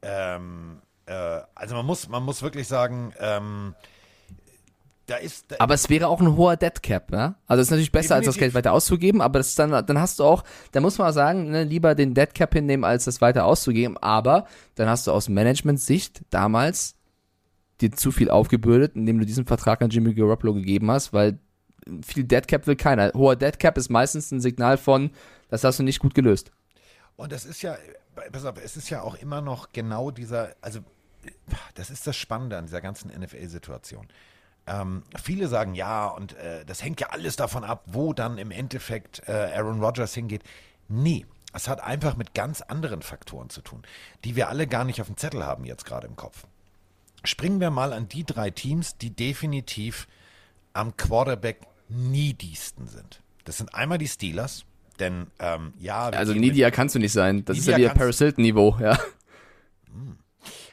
[0.02, 3.74] Ähm, äh, also man muss, man muss wirklich sagen, ähm,
[5.06, 5.50] da ist.
[5.50, 7.34] Da, aber es wäre auch ein hoher Dead Cap, ja?
[7.46, 8.54] Also es ist natürlich besser, als das Definitiv.
[8.54, 11.64] Geld weiter auszugeben, aber das dann, dann hast du auch, da muss man sagen, ne,
[11.64, 16.22] lieber den Dead Cap hinnehmen, als das weiter auszugeben, aber dann hast du aus Management-Sicht
[16.30, 16.94] damals
[17.80, 21.38] dir zu viel aufgebürdet, indem du diesen Vertrag an Jimmy Garoppolo gegeben hast, weil
[22.04, 23.12] viel Dead Cap will keiner.
[23.14, 25.10] Hoher Dead Cap ist meistens ein Signal von,
[25.48, 26.52] das hast du nicht gut gelöst.
[27.16, 27.76] Und das ist ja,
[28.14, 30.80] pass auf, es ist ja auch immer noch genau dieser, also
[31.74, 34.08] das ist das Spannende an dieser ganzen NFL-Situation.
[34.66, 38.50] Ähm, viele sagen ja, und äh, das hängt ja alles davon ab, wo dann im
[38.50, 40.44] Endeffekt äh, Aaron Rodgers hingeht.
[40.88, 43.82] Nee, es hat einfach mit ganz anderen Faktoren zu tun,
[44.24, 46.46] die wir alle gar nicht auf dem Zettel haben jetzt gerade im Kopf.
[47.24, 50.08] Springen wir mal an die drei Teams, die definitiv
[50.72, 53.22] am Quarterback neediesten sind.
[53.44, 54.64] Das sind einmal die Steelers,
[55.00, 57.44] denn ähm, ja, Also Nidia kannst du nicht sein.
[57.44, 58.98] Das ist ja wieder kannst- Paris Hilton Niveau, ja.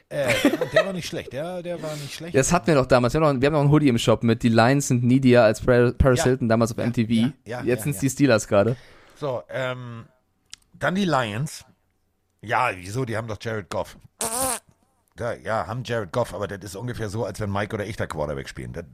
[0.08, 0.32] Äh,
[0.72, 2.34] der, war nicht schlecht, der, der war nicht schlecht.
[2.34, 3.14] Das hatten wir doch damals.
[3.14, 5.44] Wir haben noch, wir haben noch einen Hoodie im Shop mit Die Lions sind needier
[5.44, 6.24] als Par- Paris Ja.
[6.24, 7.10] Hilton damals auf MTV.
[7.10, 8.00] ja, ja, Jetzt ja, sind es ja.
[8.02, 8.76] die Steelers gerade.
[9.16, 10.06] So, ähm,
[10.74, 11.64] dann die Lions.
[12.42, 13.04] Ja, wieso?
[13.04, 13.96] Die haben doch Jared Goff.
[15.20, 17.94] Da, ja, haben Jared Goff, aber das ist ungefähr so, als wenn Mike oder ich
[17.96, 18.72] da Quarterback spielen.
[18.72, 18.84] Das,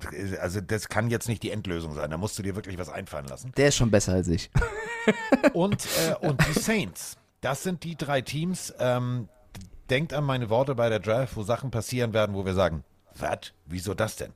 [0.41, 2.11] also das kann jetzt nicht die Endlösung sein.
[2.11, 3.53] Da musst du dir wirklich was einfallen lassen.
[3.57, 4.51] Der ist schon besser als ich.
[5.53, 7.16] Und, äh, und die Saints.
[7.41, 8.74] Das sind die drei Teams.
[8.81, 9.29] Ähm,
[9.89, 12.83] denkt an meine Worte bei der Draft, wo Sachen passieren werden, wo wir sagen,
[13.16, 13.53] was?
[13.66, 14.33] Wieso das denn?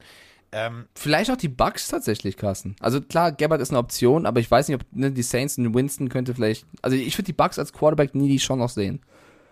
[0.52, 2.76] Ähm, Vielleicht auch die Bucks tatsächlich, Carsten.
[2.78, 5.74] Also klar, Gabbard ist eine Option, aber ich weiß nicht, ob ne, die Saints und
[5.74, 6.66] Winston könnte vielleicht.
[6.82, 9.00] Also ich würde die Bucks als Quarterback needy schon noch sehen.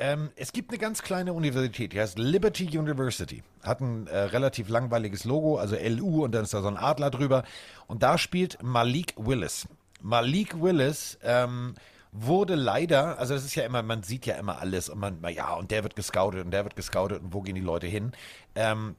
[0.01, 3.43] Ähm, es gibt eine ganz kleine Universität, die heißt Liberty University.
[3.65, 7.11] Hat ein äh, relativ langweiliges Logo, also LU und dann ist da so ein Adler
[7.11, 7.43] drüber.
[7.89, 9.67] Und da spielt Malik Willis.
[10.01, 11.75] Malik Willis ähm,
[12.13, 15.55] wurde leider, also es ist ja immer, man sieht ja immer alles und man, ja,
[15.55, 18.13] und der wird gescoutet und der wird gescoutet und wo gehen die Leute hin?
[18.55, 18.95] Ähm,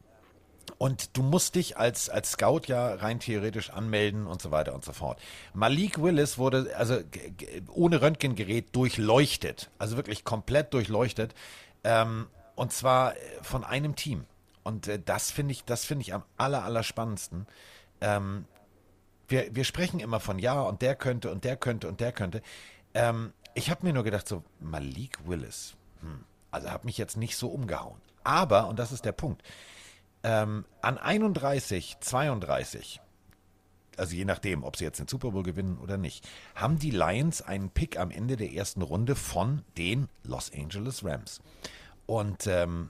[0.79, 4.85] und du musst dich als, als Scout ja rein theoretisch anmelden und so weiter und
[4.85, 5.19] so fort.
[5.53, 6.97] Malik Willis wurde also
[7.67, 11.35] ohne Röntgengerät durchleuchtet, also wirklich komplett durchleuchtet.
[11.83, 14.25] Ähm, und zwar äh, von einem Team.
[14.63, 17.45] Und äh, das finde ich, das ich am aller, aller spannendsten.
[17.99, 18.45] Ähm,
[19.27, 22.41] wir, wir sprechen immer von ja und der könnte und der könnte und der könnte.
[22.93, 27.35] Ähm, ich habe mir nur gedacht, so Malik Willis, hm, Also hat mich jetzt nicht
[27.35, 27.99] so umgehauen.
[28.23, 29.43] Aber, und das ist der Punkt,
[30.23, 33.01] ähm, an 31, 32,
[33.97, 37.41] also je nachdem, ob sie jetzt den Super Bowl gewinnen oder nicht, haben die Lions
[37.41, 41.41] einen Pick am Ende der ersten Runde von den Los Angeles Rams.
[42.05, 42.89] Und ähm,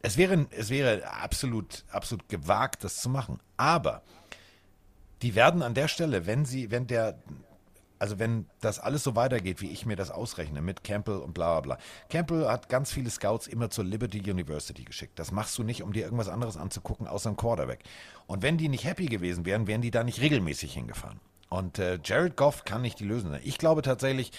[0.00, 3.40] es wäre, es wäre absolut, absolut gewagt, das zu machen.
[3.56, 4.02] Aber
[5.22, 7.18] die werden an der Stelle, wenn sie, wenn der
[8.04, 11.58] also wenn das alles so weitergeht, wie ich mir das ausrechne, mit Campbell und bla
[11.58, 11.84] bla bla.
[12.10, 15.18] Campbell hat ganz viele Scouts immer zur Liberty University geschickt.
[15.18, 17.78] Das machst du nicht, um dir irgendwas anderes anzugucken, außer ein Quarterback.
[18.26, 21.18] Und wenn die nicht happy gewesen wären, wären die da nicht regelmäßig hingefahren.
[21.48, 23.40] Und äh, Jared Goff kann nicht die Lösung sein.
[23.42, 24.32] Ich glaube tatsächlich,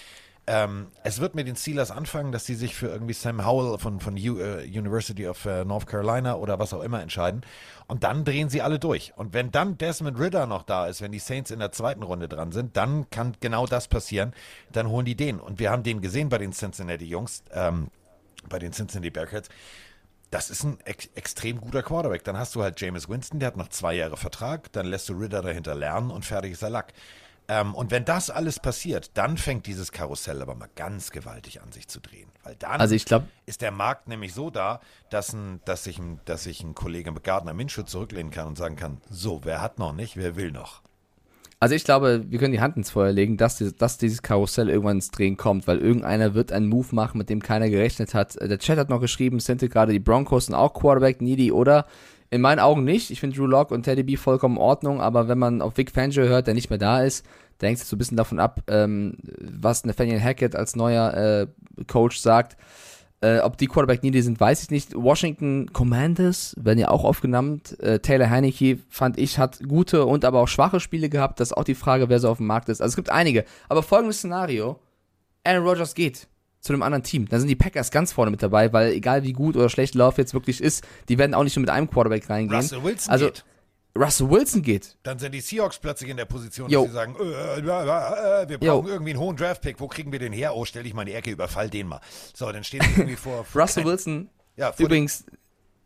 [0.48, 3.98] ähm, es wird mit den Steelers anfangen, dass sie sich für irgendwie Sam Howell von,
[3.98, 7.40] von U, uh, University of uh, North Carolina oder was auch immer entscheiden.
[7.88, 9.12] Und dann drehen sie alle durch.
[9.16, 12.28] Und wenn dann Desmond Ritter noch da ist, wenn die Saints in der zweiten Runde
[12.28, 14.32] dran sind, dann kann genau das passieren.
[14.70, 15.40] Dann holen die den.
[15.40, 17.88] Und wir haben den gesehen bei den Cincinnati Jungs, ähm,
[18.48, 19.48] bei den Cincinnati Bearcats.
[20.30, 22.22] Das ist ein ex extrem guter Quarterback.
[22.22, 24.70] Dann hast du halt Jameis Winston, der hat noch zwei Jahre Vertrag.
[24.72, 26.92] Dann lässt du Ritter dahinter lernen und fertig ist der Lack.
[27.48, 31.70] Ähm, und wenn das alles passiert, dann fängt dieses Karussell aber mal ganz gewaltig an
[31.70, 32.28] sich zu drehen.
[32.42, 34.80] Weil dann also glaub, ist der Markt nämlich so da,
[35.10, 38.58] dass, ein, dass, sich, ein, dass sich ein Kollege mit Gardner Minshew zurücklehnen kann und
[38.58, 40.82] sagen kann, so, wer hat noch nicht, wer will noch?
[41.58, 44.68] Also ich glaube, wir können die Hand ins Feuer legen, dass, die, dass dieses Karussell
[44.68, 48.34] irgendwann ins Drehen kommt, weil irgendeiner wird einen Move machen, mit dem keiner gerechnet hat.
[48.34, 51.86] Der Chat hat noch geschrieben, sind gerade die Broncos und auch Quarterback needy oder
[52.30, 53.10] in meinen Augen nicht.
[53.10, 55.90] Ich finde Drew Lock und Teddy B vollkommen in Ordnung, aber wenn man auf Vic
[55.90, 57.24] Fangio hört, der nicht mehr da ist,
[57.58, 61.84] da hängt es so ein bisschen davon ab, ähm, was Nathaniel Hackett als neuer äh,
[61.86, 62.56] Coach sagt.
[63.22, 64.94] Äh, ob die Quarterback needy sind, weiß ich nicht.
[64.94, 67.80] Washington Commanders werden ja auch aufgenannt.
[67.80, 71.40] Äh, Taylor Heineke, fand ich, hat gute und aber auch schwache Spiele gehabt.
[71.40, 72.82] Das ist auch die Frage, wer so auf dem Markt ist.
[72.82, 73.46] Also es gibt einige.
[73.70, 74.78] Aber folgendes Szenario.
[75.44, 76.28] Aaron Rodgers geht
[76.60, 77.28] zu einem anderen Team.
[77.28, 80.18] Da sind die Packers ganz vorne mit dabei, weil egal wie gut oder schlecht Lauf
[80.18, 82.60] jetzt wirklich ist, die werden auch nicht nur mit einem Quarterback reingehen.
[82.60, 83.44] Russell Wilson also, geht.
[83.96, 84.96] Russell Wilson geht.
[85.02, 86.82] Dann sind die Seahawks plötzlich in der Position, Jo.
[86.82, 89.80] dass sie sagen, äh, äh, äh, äh, wir brauchen irgendwie einen hohen Draftpick.
[89.80, 90.54] Wo kriegen wir den her?
[90.54, 92.00] Oh, stell dich mal in die Ecke, überfall den mal.
[92.34, 95.24] So, dann sie irgendwie vor, vor Russell kein- Wilson ja, übrigens,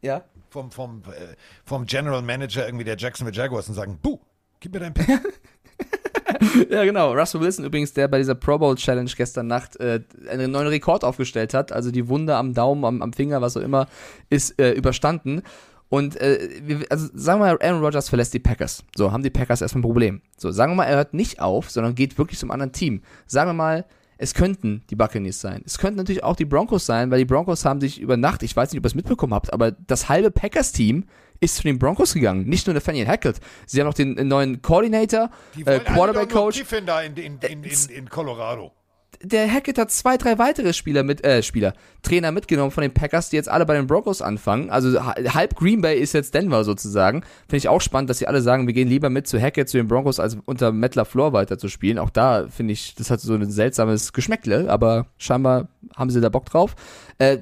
[0.01, 0.25] ja.
[0.49, 4.19] vom, vom, äh, vom General Manager irgendwie der Jacksonville Jaguars und sagen, buh,
[4.61, 5.09] gib mir deinen Pick.
[6.71, 7.13] Ja, genau.
[7.13, 11.05] Russell Wilson übrigens, der bei dieser Pro Bowl Challenge gestern Nacht äh, einen neuen Rekord
[11.05, 11.73] aufgestellt hat.
[11.73, 13.87] Also die Wunde am Daumen, am, am Finger, was auch immer,
[14.29, 15.43] ist äh, überstanden.
[15.89, 18.85] Und äh, also sagen wir mal, Aaron Rodgers verlässt die Packers.
[18.97, 20.23] So, haben die Packers erstmal ein Problem.
[20.37, 23.03] So, sagen wir mal, er hört nicht auf, sondern geht wirklich zum anderen Team.
[23.27, 23.85] Sagen wir mal,
[24.17, 25.63] es könnten die Buccaneers sein.
[25.65, 28.55] Es könnten natürlich auch die Broncos sein, weil die Broncos haben sich über Nacht, ich
[28.55, 31.07] weiß nicht, ob ihr es mitbekommen habt, aber das halbe Packers-Team
[31.41, 32.45] ist zu den Broncos gegangen.
[32.49, 33.41] Nicht nur Nathaniel Hackett.
[33.67, 36.63] Sie haben noch den neuen Coordinator, Die äh, Quarterback-Coach.
[36.73, 38.73] In, in, in, in, in Colorado.
[39.23, 43.29] der Hackett hat zwei, drei weitere Spieler mit, äh, Spieler, Trainer mitgenommen von den Packers,
[43.31, 44.71] die jetzt alle bei den Broncos anfangen.
[44.71, 47.23] Also ha- halb Green Bay ist jetzt Denver sozusagen.
[47.49, 49.77] Finde ich auch spannend, dass sie alle sagen, wir gehen lieber mit zu Hackett, zu
[49.79, 51.99] den Broncos, als unter Matt LaFleur weiter zu spielen.
[51.99, 56.29] Auch da finde ich, das hat so ein seltsames Geschmäckle, aber scheinbar haben sie da
[56.29, 56.75] Bock drauf.
[57.19, 57.39] Äh,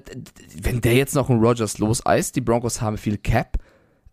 [0.63, 3.59] wenn der jetzt noch einen Rogers loseist, die Broncos haben viel Cap,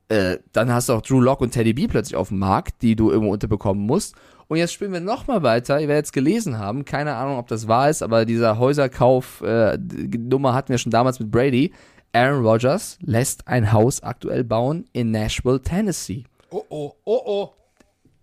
[0.10, 2.95] äh, dann hast du auch Drew Lock und Teddy B plötzlich auf dem Markt, die
[2.95, 4.16] du irgendwo unterbekommen musst.
[4.47, 5.80] Und jetzt spielen wir nochmal weiter.
[5.80, 6.86] Ihr werdet es gelesen haben.
[6.86, 11.74] Keine Ahnung, ob das wahr ist, aber dieser Häuserkauf-Nummer hatten wir schon damals mit Brady.
[12.14, 16.26] Aaron Rodgers lässt ein Haus aktuell bauen in Nashville, Tennessee.
[16.49, 17.49] Oh, oh, oh, oh.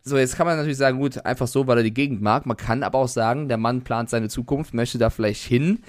[0.05, 2.47] So, jetzt kann man natürlich sagen, gut, einfach so, weil er die Gegend mag.
[2.47, 5.81] Man kann aber auch sagen, der Mann plant seine Zukunft, möchte da vielleicht hin.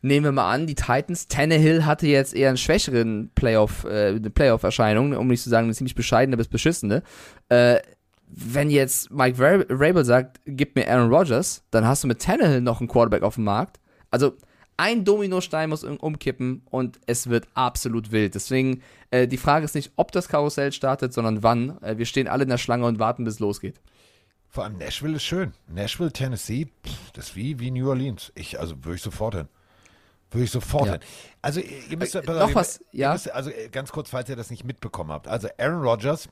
[0.00, 4.30] Nehmen wir mal an, die Titans, Tannehill hatte jetzt eher einen schwächeren Playoff, äh, eine
[4.30, 7.02] Playoff-Erscheinung, um nicht zu sagen, eine ziemlich bescheidene bis beschissene.
[7.48, 7.80] Äh,
[8.28, 12.60] wenn jetzt Mike Ra- Rabel sagt, gib mir Aaron Rodgers, dann hast du mit Tannehill
[12.60, 13.80] noch einen Quarterback auf dem Markt.
[14.10, 14.34] Also
[14.76, 18.36] ein Dominostein muss um- umkippen und es wird absolut wild.
[18.36, 21.82] Deswegen, äh, die Frage ist nicht, ob das Karussell startet, sondern wann.
[21.82, 23.80] Äh, wir stehen alle in der Schlange und warten, bis es losgeht.
[24.46, 25.52] Vor allem Nashville ist schön.
[25.66, 28.30] Nashville, Tennessee, pff, das ist wie, wie New Orleans.
[28.36, 29.48] Ich, also würde ich sofort hin.
[30.30, 30.98] Würde ich sofort Ja.
[31.40, 33.12] Also ihr müsst, Äh, noch auf, was, ja?
[33.12, 35.28] müsst, also äh, ganz kurz, falls ihr das nicht mitbekommen habt.
[35.28, 36.28] Also Aaron Rodgers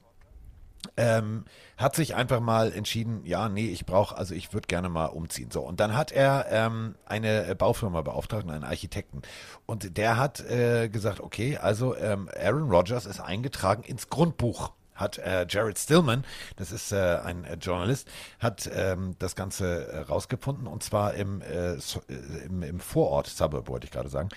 [0.96, 1.44] ähm,
[1.76, 5.50] hat sich einfach mal entschieden, ja, nee, ich brauche, also ich würde gerne mal umziehen.
[5.50, 9.22] So, und dann hat er ähm, eine äh, Baufirma beauftragt, einen Architekten.
[9.66, 15.18] Und der hat äh, gesagt, okay, also ähm, Aaron Rodgers ist eingetragen ins Grundbuch hat
[15.18, 16.24] äh, Jared Stillman,
[16.56, 18.08] das ist äh, ein äh, Journalist,
[18.40, 23.26] hat ähm, das Ganze äh, rausgefunden und zwar im, äh, so, äh, im, im Vorort,
[23.26, 24.28] Suburb wollte ich gerade sagen,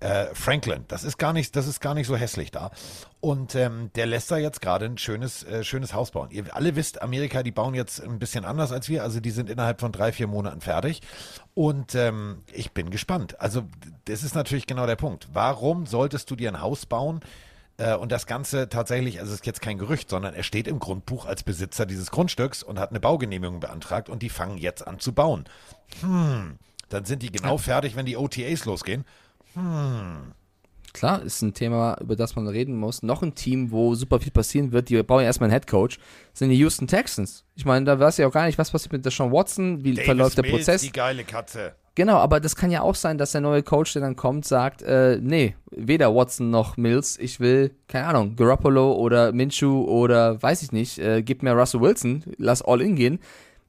[0.00, 0.84] äh, Franklin.
[0.88, 2.70] Das ist gar nicht, das ist gar nicht so hässlich da.
[3.20, 6.28] Und ähm, der lässt da jetzt gerade ein schönes, äh, schönes Haus bauen.
[6.30, 9.02] Ihr alle wisst, Amerika, die bauen jetzt ein bisschen anders als wir.
[9.02, 11.00] Also die sind innerhalb von drei, vier Monaten fertig.
[11.54, 13.40] Und ähm, ich bin gespannt.
[13.40, 13.62] Also
[14.04, 15.28] das ist natürlich genau der Punkt.
[15.32, 17.20] Warum solltest du dir ein Haus bauen?
[17.76, 20.78] Äh, und das Ganze tatsächlich, also es ist jetzt kein Gerücht, sondern er steht im
[20.78, 24.98] Grundbuch als Besitzer dieses Grundstücks und hat eine Baugenehmigung beantragt und die fangen jetzt an
[25.00, 25.44] zu bauen.
[26.00, 26.58] Hm,
[26.88, 29.04] dann sind die genau fertig, wenn die OTAs losgehen.
[29.54, 30.32] Hm.
[30.92, 33.02] Klar, ist ein Thema, über das man reden muss.
[33.02, 35.98] Noch ein Team, wo super viel passieren wird, die bauen ja erstmal einen Headcoach,
[36.32, 37.44] sind die Houston Texans.
[37.56, 40.04] Ich meine, da weiß ja auch gar nicht, was passiert mit Deshaun Watson, wie Davis
[40.04, 40.82] verläuft der Mills, Prozess.
[40.82, 41.74] Die geile Katze.
[41.96, 44.82] Genau, aber das kann ja auch sein, dass der neue Coach, der dann kommt, sagt,
[44.82, 50.62] äh, nee, weder Watson noch Mills, ich will, keine Ahnung, Garoppolo oder Minshew oder weiß
[50.62, 53.20] ich nicht, äh, gib mir Russell Wilson, lass all in gehen.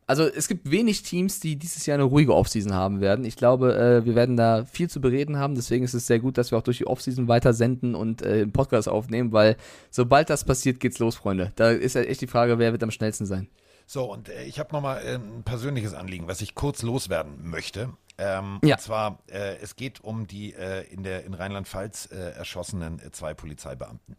[0.07, 3.25] Also es gibt wenig Teams, die dieses Jahr eine ruhige Offseason haben werden.
[3.25, 5.55] Ich glaube, äh, wir werden da viel zu bereden haben.
[5.55, 8.41] Deswegen ist es sehr gut, dass wir auch durch die Offseason weiter senden und äh,
[8.41, 9.55] einen Podcast aufnehmen, weil
[9.89, 11.51] sobald das passiert, geht's los, Freunde.
[11.55, 13.47] Da ist echt die Frage, wer wird am schnellsten sein.
[13.87, 17.89] So, und äh, ich habe nochmal äh, ein persönliches Anliegen, was ich kurz loswerden möchte.
[18.17, 18.75] Ähm, Ja.
[18.75, 23.11] Und zwar, äh, es geht um die äh, in, der, in Rheinland-Pfalz äh, erschossenen äh,
[23.11, 24.15] zwei Polizeibeamten.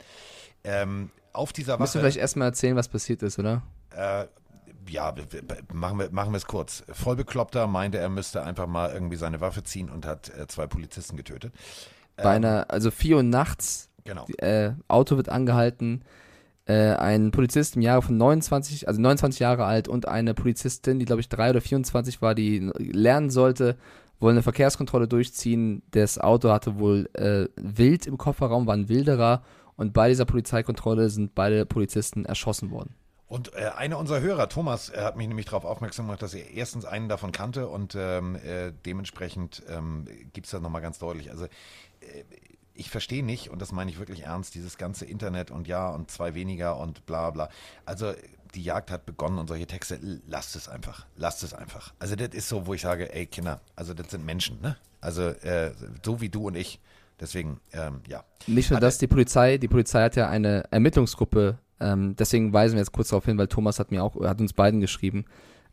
[0.64, 3.62] Ähm, auf dieser Müssen wir Wache, vielleicht erstmal erzählen, was passiert ist, oder?
[3.94, 4.26] äh,
[4.88, 5.12] ja,
[5.72, 6.84] machen wir, machen wir es kurz.
[6.92, 11.16] Vollbekloppter meinte, er müsste einfach mal irgendwie seine Waffe ziehen und hat äh, zwei Polizisten
[11.16, 11.52] getötet.
[12.16, 14.26] Bei einer, also 4 Uhr nachts, Genau.
[14.38, 16.04] äh, Auto wird angehalten,
[16.66, 21.04] äh, ein Polizist im Jahre von 29, also 29 Jahre alt und eine Polizistin, die
[21.04, 23.76] glaube ich 3 oder 24 war, die lernen sollte,
[24.18, 25.82] wollen eine Verkehrskontrolle durchziehen.
[25.92, 29.42] Das Auto hatte wohl äh, Wild im Kofferraum, war ein Wilderer
[29.76, 32.94] und bei dieser Polizeikontrolle sind beide Polizisten erschossen worden.
[33.28, 36.50] Und äh, einer unserer Hörer, Thomas, äh, hat mich nämlich darauf aufmerksam gemacht, dass er
[36.50, 41.30] erstens einen davon kannte und ähm, äh, dementsprechend ähm, gibt es das nochmal ganz deutlich.
[41.30, 42.24] Also äh,
[42.76, 46.10] ich verstehe nicht, und das meine ich wirklich ernst, dieses ganze Internet und ja und
[46.10, 47.48] zwei weniger und bla bla.
[47.84, 48.12] Also
[48.54, 51.92] die Jagd hat begonnen und solche Texte, lasst es einfach, lasst es einfach.
[51.98, 54.76] Also das ist so, wo ich sage, ey Kinder, also das sind Menschen, ne?
[55.00, 55.72] Also äh,
[56.04, 56.80] so wie du und ich.
[57.18, 58.24] Deswegen, ähm, ja.
[58.46, 62.80] Nicht nur das, die Polizei, die Polizei hat ja eine Ermittlungsgruppe, ähm, deswegen weisen wir
[62.80, 65.24] jetzt kurz darauf hin, weil Thomas hat mir auch, hat uns beiden geschrieben,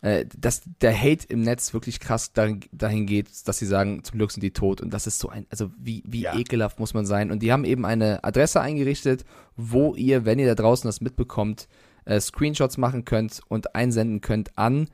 [0.03, 4.17] äh, dass der Hate im Netz wirklich krass dahin, dahin geht, dass sie sagen, zum
[4.17, 6.37] Glück sind die tot und das ist so ein, also wie, wie Ja.
[6.37, 9.23] ekelhaft muss man sein und die haben eben eine Adresse eingerichtet,
[9.55, 11.69] wo ihr, wenn ihr da draußen das mitbekommt,
[12.03, 14.89] äh, Screenshots machen könnt und einsenden könnt an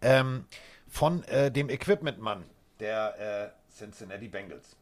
[0.00, 0.46] ähm,
[0.96, 2.44] von äh, dem Equipment-Mann
[2.80, 4.76] der äh, Cincinnati Bengals.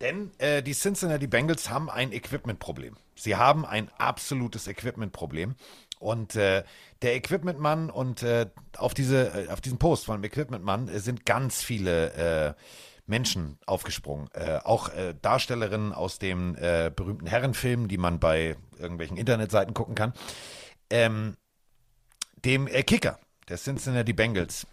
[0.00, 2.96] Denn äh, die Cincinnati Bengals haben ein Equipment-Problem.
[3.16, 5.56] Sie haben ein absolutes Equipment-Problem.
[5.98, 6.62] Und äh,
[7.02, 8.46] der Equipment-Mann und äh,
[8.76, 12.54] auf, diese, äh, auf diesen Post von dem Equipment-Mann äh, sind ganz viele äh,
[13.06, 14.28] Menschen aufgesprungen.
[14.64, 14.90] Auch
[15.22, 20.12] Darstellerinnen aus dem berühmten Herrenfilm, die man bei irgendwelchen Internetseiten gucken kann.
[20.90, 21.36] Ähm,
[22.44, 24.66] dem Kicker der Cincinnati Bengals,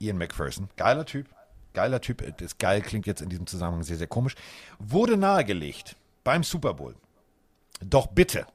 [0.00, 1.26] Ian McPherson, geiler Typ,
[1.74, 4.34] geiler Typ, äh, das geil klingt jetzt in diesem Zusammenhang sehr, sehr komisch,
[4.78, 6.94] wurde nahegelegt beim Super Bowl,
[7.80, 8.46] doch bitte,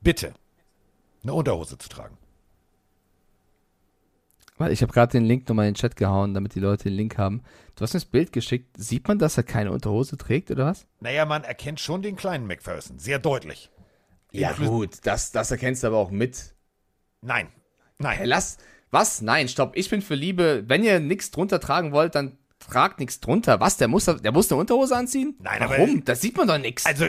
[0.00, 0.34] bitte,
[1.22, 2.16] eine Unterhose zu tragen.
[4.56, 6.92] Weil ich habe gerade den Link nochmal in den Chat gehauen, damit die Leute den
[6.92, 7.42] Link haben.
[7.74, 8.76] Du hast mir das Bild geschickt.
[8.76, 10.86] Sieht man, dass er keine Unterhose trägt, oder was?
[11.00, 13.68] Naja, man erkennt schon den kleinen McPherson, sehr deutlich.
[14.32, 16.54] Inklu- gut, das, das erkennst du aber auch mit.
[17.20, 17.48] Nein,
[17.98, 18.18] nein.
[18.18, 18.58] Hey, lass.
[18.94, 19.20] Was?
[19.20, 19.72] Nein, stopp.
[19.76, 20.64] Ich bin für Liebe.
[20.66, 23.60] Wenn ihr nichts drunter tragen wollt, dann tragt nichts drunter.
[23.60, 23.76] Was?
[23.76, 25.34] Der muss, der muss eine Unterhose anziehen?
[25.40, 26.04] Nein, aber- Warum?
[26.04, 26.86] das sieht man doch nichts.
[26.86, 27.06] Also,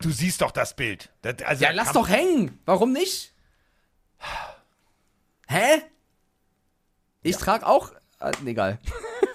[0.00, 1.10] du siehst doch das Bild.
[1.22, 2.58] Das, also, ja, lass doch hängen.
[2.64, 3.34] Warum nicht?
[5.48, 5.82] Hä?
[7.22, 7.92] Ich trag auch.
[8.20, 8.78] Äh, egal.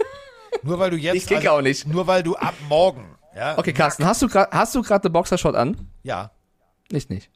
[0.64, 1.16] Nur weil du jetzt.
[1.16, 1.86] Ich kicke auch nicht.
[1.88, 3.18] Nur weil du ab morgen.
[3.36, 5.90] Ja, Okay, Carsten, hast du gerade hast du gerade eine Boxershot an?
[6.04, 6.32] Ja.
[6.92, 7.30] Nicht, nicht.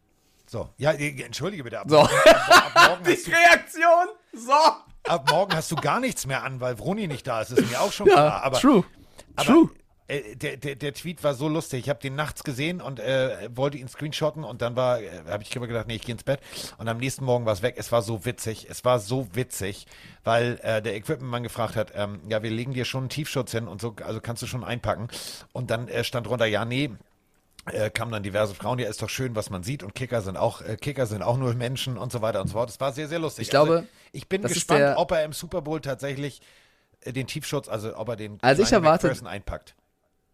[0.55, 1.81] So, ja, äh, entschuldige bitte.
[1.81, 1.99] Ab, So.
[1.99, 2.09] ab,
[2.45, 4.07] ab, morgen hast Die du, Reaktion!
[4.33, 4.53] So!
[5.11, 7.51] ab morgen hast du gar nichts mehr an, weil Vroni nicht da ist.
[7.51, 8.43] ist mir auch schon Ja, klar.
[8.43, 8.85] Aber, true.
[9.35, 9.69] aber True.
[10.07, 11.81] Äh, der, der, der Tweet war so lustig.
[11.81, 15.43] Ich habe den nachts gesehen und äh, wollte ihn screenshotten und dann war, äh, habe
[15.43, 16.39] ich immer gedacht, nee, ich gehe ins Bett.
[16.77, 17.75] Und am nächsten Morgen war es weg.
[17.77, 18.67] Es war so witzig.
[18.69, 19.87] Es war so witzig,
[20.23, 23.67] weil äh, der Equipmentmann gefragt hat, ähm, ja, wir legen dir schon einen Tiefschutz hin
[23.67, 25.09] und so, also kannst du schon einpacken.
[25.51, 26.91] Und dann äh, stand drunter, ja, nee,
[27.71, 30.37] äh, kamen dann diverse Frauen, ja, ist doch schön, was man sieht und Kicker sind
[30.37, 32.69] auch, äh, Kicker sind auch nur Menschen und so weiter und so fort.
[32.69, 33.43] Es war sehr, sehr lustig.
[33.43, 36.41] Ich glaube, also, ich bin gespannt, der- ob er im Super Bowl tatsächlich
[37.01, 39.75] äh, den Tiefschutz, also ob er den Also ich erwarte- McPherson einpackt.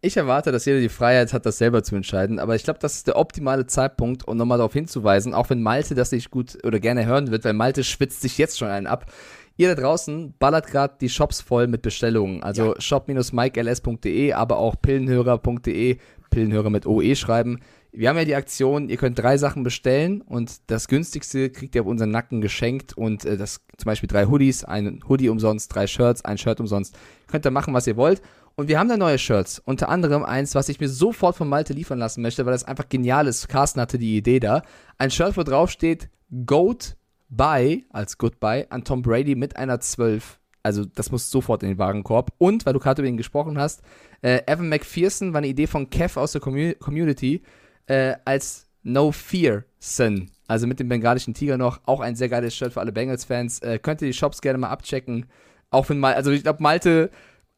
[0.04, 2.96] Ich erwarte, dass jeder die Freiheit hat, das selber zu entscheiden, aber ich glaube, das
[2.96, 6.80] ist der optimale Zeitpunkt, um nochmal darauf hinzuweisen, auch wenn Malte das nicht gut oder
[6.80, 9.06] gerne hören wird, weil Malte schwitzt sich jetzt schon einen ab.
[9.56, 15.98] Ihr da draußen ballert gerade die Shops voll mit Bestellungen, also shop-mikels.de, aber auch pillenhörer.de,
[16.32, 17.60] Pillenhörer mit OE schreiben.
[17.92, 21.82] Wir haben ja die Aktion, ihr könnt drei Sachen bestellen und das günstigste kriegt ihr
[21.82, 25.86] auf unseren Nacken geschenkt und äh, das zum Beispiel drei Hoodies, ein Hoodie umsonst, drei
[25.86, 26.96] Shirts, ein Shirt umsonst.
[27.28, 28.22] Könnt ihr machen, was ihr wollt.
[28.54, 29.60] Und wir haben da neue Shirts.
[29.60, 32.88] Unter anderem eins, was ich mir sofort von Malte liefern lassen möchte, weil das einfach
[32.88, 33.48] genial ist.
[33.48, 34.62] Carsten hatte die Idee da.
[34.98, 36.10] Ein Shirt, wo drauf steht
[36.46, 36.96] Goat
[37.28, 40.38] by, als Goodbye, an Tom Brady mit einer 12.
[40.62, 42.32] Also das muss sofort in den Wagenkorb.
[42.38, 43.82] Und, weil du gerade über ihn gesprochen hast,
[44.22, 47.42] äh, Evan McPherson war eine Idee von Kev aus der Commu Community
[47.86, 50.30] äh, als No Fear Son.
[50.46, 51.80] Also mit dem bengalischen Tiger noch.
[51.86, 53.60] Auch ein sehr geiles Shirt für alle Bengals-Fans.
[53.60, 55.26] Äh, könnt ihr die Shops gerne mal abchecken.
[55.70, 57.10] Auch wenn mal, also ich glaube, Malte,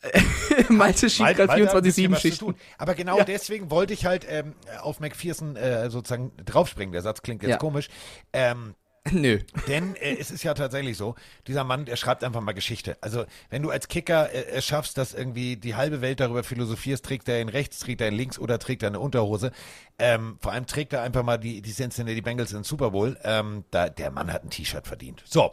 [0.68, 2.54] Malte schiebt gerade Malte hat ein bisschen 24-7 was zu Schichten.
[2.78, 3.24] Aber genau Ja.
[3.24, 6.92] deswegen wollte ich halt ähm, auf McPherson äh, sozusagen draufspringen.
[6.92, 7.56] Der Satz klingt jetzt Ja.
[7.58, 7.88] komisch.
[8.32, 8.74] Ähm,
[9.12, 9.38] Nö.
[9.68, 11.14] Denn äh, es ist ja tatsächlich so,
[11.46, 12.96] dieser Mann, der schreibt einfach mal Geschichte.
[13.02, 17.04] Also wenn du als Kicker äh, es schaffst, dass irgendwie die halbe Welt darüber philosophierst,
[17.04, 19.52] trägt er in rechts, trägt er in links oder trägt er eine Unterhose.
[19.98, 23.18] Ähm, vor allem trägt er einfach mal die, die Cincinnati Bengals in den Super Bowl.
[23.24, 25.22] Ähm, da, der Mann hat ein T-Shirt verdient.
[25.26, 25.50] So,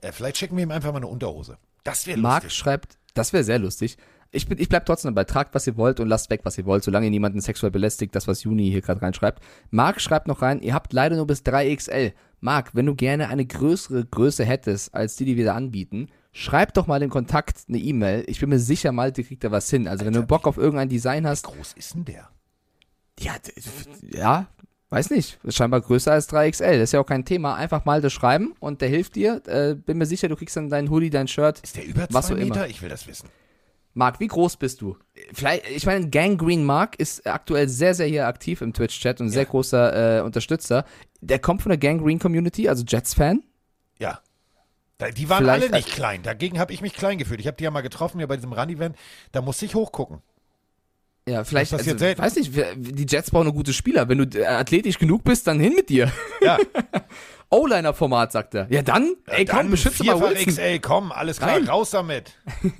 [0.00, 1.58] äh, vielleicht schicken wir ihm einfach mal eine Unterhose.
[1.84, 2.58] Das wäre Marc lustig.
[2.58, 3.98] schreibt, das wäre sehr lustig.
[4.30, 5.24] Ich, bin, ich bleib trotzdem dabei.
[5.24, 8.16] Tragt, was ihr wollt und lasst weg, was ihr wollt, solange ihr niemanden sexuell belästigt,
[8.16, 9.40] das, was Juni hier gerade reinschreibt.
[9.70, 12.12] Marc schreibt noch rein, ihr habt leider nur bis 3XL.
[12.44, 16.74] Marc, wenn du gerne eine größere Größe hättest, als die, die wir da anbieten, schreib
[16.74, 18.24] doch mal den Kontakt eine E-Mail.
[18.26, 19.88] Ich bin mir sicher, Malte kriegt da was hin.
[19.88, 22.28] Also wenn du Bock auf irgendein Design hast, Wie groß ist denn der?
[23.18, 23.34] ja,
[24.10, 24.46] ja,
[24.90, 25.38] weiß nicht.
[25.42, 26.72] Ist scheinbar größer als 3XL.
[26.72, 27.54] Das ist ja auch kein Thema.
[27.54, 29.40] Einfach Malte schreiben und der hilft dir.
[29.46, 31.60] Äh, bin mir sicher, du kriegst dann dein Hoodie, dein Shirt.
[31.60, 32.54] Ist der über Was zwei so immer.
[32.54, 32.68] Meter?
[32.68, 33.28] Ich will das wissen.
[33.94, 34.96] Marc, wie groß bist du?
[35.32, 39.30] Vielleicht, ich meine, Gangrene Mark ist aktuell sehr, sehr hier aktiv im Twitch-Chat und ein
[39.30, 40.84] sehr großer äh, Unterstützer.
[41.20, 43.42] Der kommt von der Gangrene Community, also Jets-Fan.
[43.98, 44.20] Ja.
[45.16, 46.22] Die waren Vielleicht alle nicht klein.
[46.22, 47.40] Dagegen habe ich mich klein gefühlt.
[47.40, 48.96] Ich habe die ja mal getroffen hier bei diesem Run-Event.
[49.32, 50.22] Da musste ich hochgucken.
[51.28, 52.20] Ja, vielleicht, Das also, selten.
[52.20, 54.08] weiß nicht, die Jets brauchen nur gute Spieler.
[54.08, 56.12] Wenn du äh, athletisch genug bist, dann hin mit dir.
[56.42, 56.58] Ja.
[57.54, 58.66] O-Liner-Format, sagt er.
[58.70, 60.46] Ja, dann, ey, komm, Dann beschütze mal Wilson.
[60.46, 61.68] XL, komm, alles klar, Rein.
[61.68, 62.32] raus damit.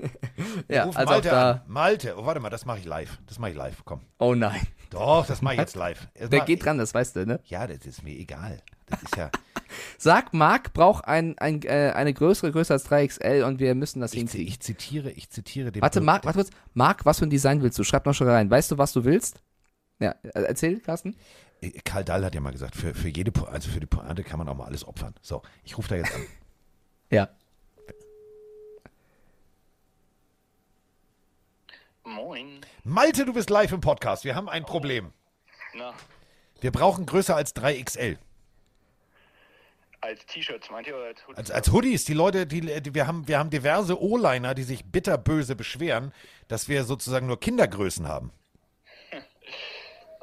[0.68, 1.60] Ja, Ruf also Malte da, an.
[1.68, 3.18] Malte, oh, warte mal, das mache ich live.
[3.26, 4.00] Das mache ich live, komm.
[4.18, 4.60] oh nein.
[4.90, 6.08] Doch, das mache ich jetzt live.
[6.18, 7.40] Das Der geht dran, das weißt du, ne?
[7.44, 8.60] Ja, das ist mir egal.
[8.86, 9.30] Das ist ja,
[9.98, 14.12] Sag, Marc braucht ein, ein, äh, eine größere Größe als 3XL und wir müssen das
[14.12, 14.46] ich, hinkriegen.
[14.48, 15.82] ich zitiere, ich zitiere den.
[15.82, 16.50] Warte, Marc, warte kurz.
[16.74, 17.84] Marc, was für ein Design willst du?
[17.84, 18.50] Schreib noch schon rein.
[18.50, 19.42] Weißt du, was du willst?
[20.00, 21.16] Ja, äh, erzähl, Carsten.
[21.84, 24.38] Karl Dahl hat ja mal gesagt, für, für jede, Po- also für die Pointe kann
[24.38, 25.14] man auch mal alles opfern.
[25.22, 26.26] So, ich rufe da jetzt an.
[27.10, 27.28] Ja.
[32.04, 32.60] Moin.
[32.82, 34.24] Malte, du bist live im Podcast.
[34.24, 35.12] Wir haben ein Problem.
[35.74, 35.94] Na,
[36.60, 38.18] Wir brauchen größer als 3XL.
[40.00, 41.38] als T-Shirts meint ihr oder als Hoodies?
[41.38, 44.84] Als, als Hoodies, die Leute, die, die wir haben, wir haben diverse O-Liner, die sich
[44.84, 46.12] bitterböse beschweren,
[46.48, 48.30] dass wir sozusagen nur Kindergrößen haben.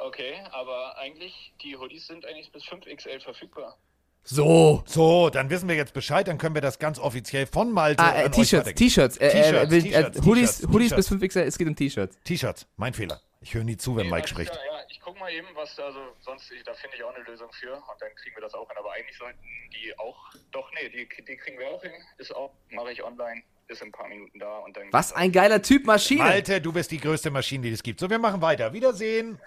[0.03, 3.77] Okay, aber eigentlich, die Hoodies sind eigentlich bis 5XL verfügbar.
[4.23, 4.83] So.
[4.85, 8.21] So, dann wissen wir jetzt Bescheid, dann können wir das ganz offiziell von Malte Ah,
[8.23, 8.73] äh, T-Shirts.
[8.73, 9.17] T-Shirts.
[9.17, 11.35] Äh, T-Shirts, will, äh, T-Shirts, Hoodies, T-Shirts, Hoodies bis T-Shirts.
[11.35, 12.17] 5XL, es geht um T-Shirts.
[12.23, 13.19] T-Shirts, mein Fehler.
[13.41, 14.51] Ich höre nie zu, wenn Nee, Mike spricht.
[14.51, 17.23] klar, ja, ich guck mal eben, was da, also sonst, da finde ich auch eine
[17.23, 18.77] Lösung für und dann kriegen wir das auch hin.
[18.77, 19.39] Aber eigentlich sollten
[19.73, 20.17] die auch,
[20.51, 21.91] doch, nee, die, die kriegen wir auch hin.
[22.19, 24.83] Ist auch, mache ich online, ist in ein paar Minuten da und dann.
[24.91, 26.21] Was ein geiler Typ Maschine.
[26.21, 27.99] Malte, du bist die größte Maschine, die es gibt.
[27.99, 28.71] So, wir machen weiter.
[28.73, 29.39] Wiedersehen.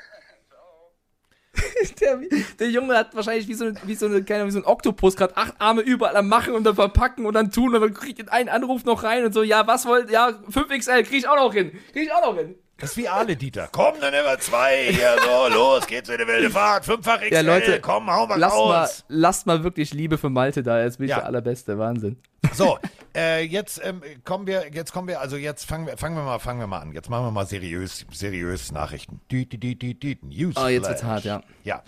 [2.00, 2.18] Der,
[2.58, 5.16] der Junge hat wahrscheinlich wie so, eine- wie so, eine, keine wie so ein Oktopus
[5.16, 8.18] gerade acht Arme überall am Machen und dann verpacken und dann tun und dann kriegt
[8.20, 11.36] er einen Anruf noch rein und so, ja, was wollt, ja, 5XL, krieg ich auch
[11.36, 11.72] noch hin.
[11.92, 12.56] Krieg ich auch noch hin.
[12.78, 13.68] Das ist wie Ale Dieter.
[13.70, 14.88] Komm, dann immer zwei.
[14.90, 16.84] Hier, so, los geht's in eine wilde Fahrt.
[16.84, 17.32] Fünffach XL.
[17.32, 19.04] Ja, Leute, komm, hau mal Lasst mal, raus.
[19.08, 21.18] lasst mal wirklich Liebe für Malte da, er ist wirklich Ja.
[21.18, 22.16] der allerbeste, Wahnsinn.
[22.52, 22.78] So,
[23.16, 26.38] äh, jetzt ähm, kommen wir, jetzt kommen wir, also jetzt fangen wir, fangen wir mal,
[26.40, 26.92] fangen wir mal an.
[26.92, 29.20] Jetzt machen wir mal seriös, seriös Nachrichten.
[29.30, 30.64] Dü, dü, dü, dü, dü, Newsflash.
[30.64, 31.42] Oh, jetzt wird's hart, ja.
[31.62, 31.82] Ja.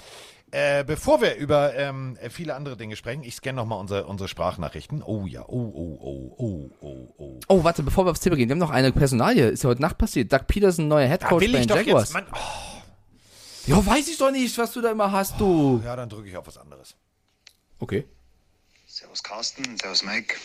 [0.57, 5.03] Äh, bevor wir über ähm, viele andere Dinge sprechen, ich scanne nochmal unsere, unsere Sprachnachrichten.
[5.03, 7.41] Oh ja, oh, oh, oh, oh, oh, oh.
[7.49, 9.51] Oh, warte, bevor wir aufs Thema gehen, wir haben noch eine Personalie.
[9.51, 10.33] Ist ja heute Nacht passiert.
[10.33, 12.09] Doug Peterson, neuer Headcoach will bei den Jaguars.
[12.09, 12.83] jetzt, Mann, oh,
[13.66, 15.83] ja, weiß ich doch nicht, was du da immer hast, du.
[15.85, 16.97] ja, dann drücke ich auf was anderes.
[17.78, 18.07] Okay.
[18.87, 20.37] Servus Carsten, Servus Mike.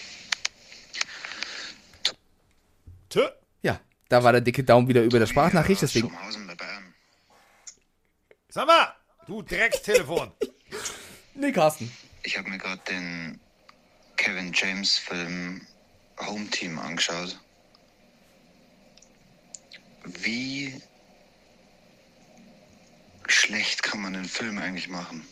[3.08, 3.30] Tö.
[3.62, 3.80] Ja,
[4.10, 6.12] da war der dicke Daumen wieder über der Sprachnachricht, deswegen.
[8.50, 8.94] Sag mal,
[9.28, 10.32] du Dreckstelefon.
[11.34, 11.90] Nee, Carsten.
[12.24, 13.40] Ich habe mir gerade den
[14.18, 15.66] Kevin James Film
[16.20, 17.40] Home Team angeschaut.
[20.04, 20.82] Wie
[23.28, 25.26] schlecht kann man einen Film eigentlich machen?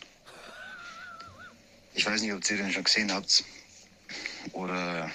[1.94, 3.44] Ich weiß nicht, ob ihr den schon gesehen habt.
[4.52, 5.10] Oder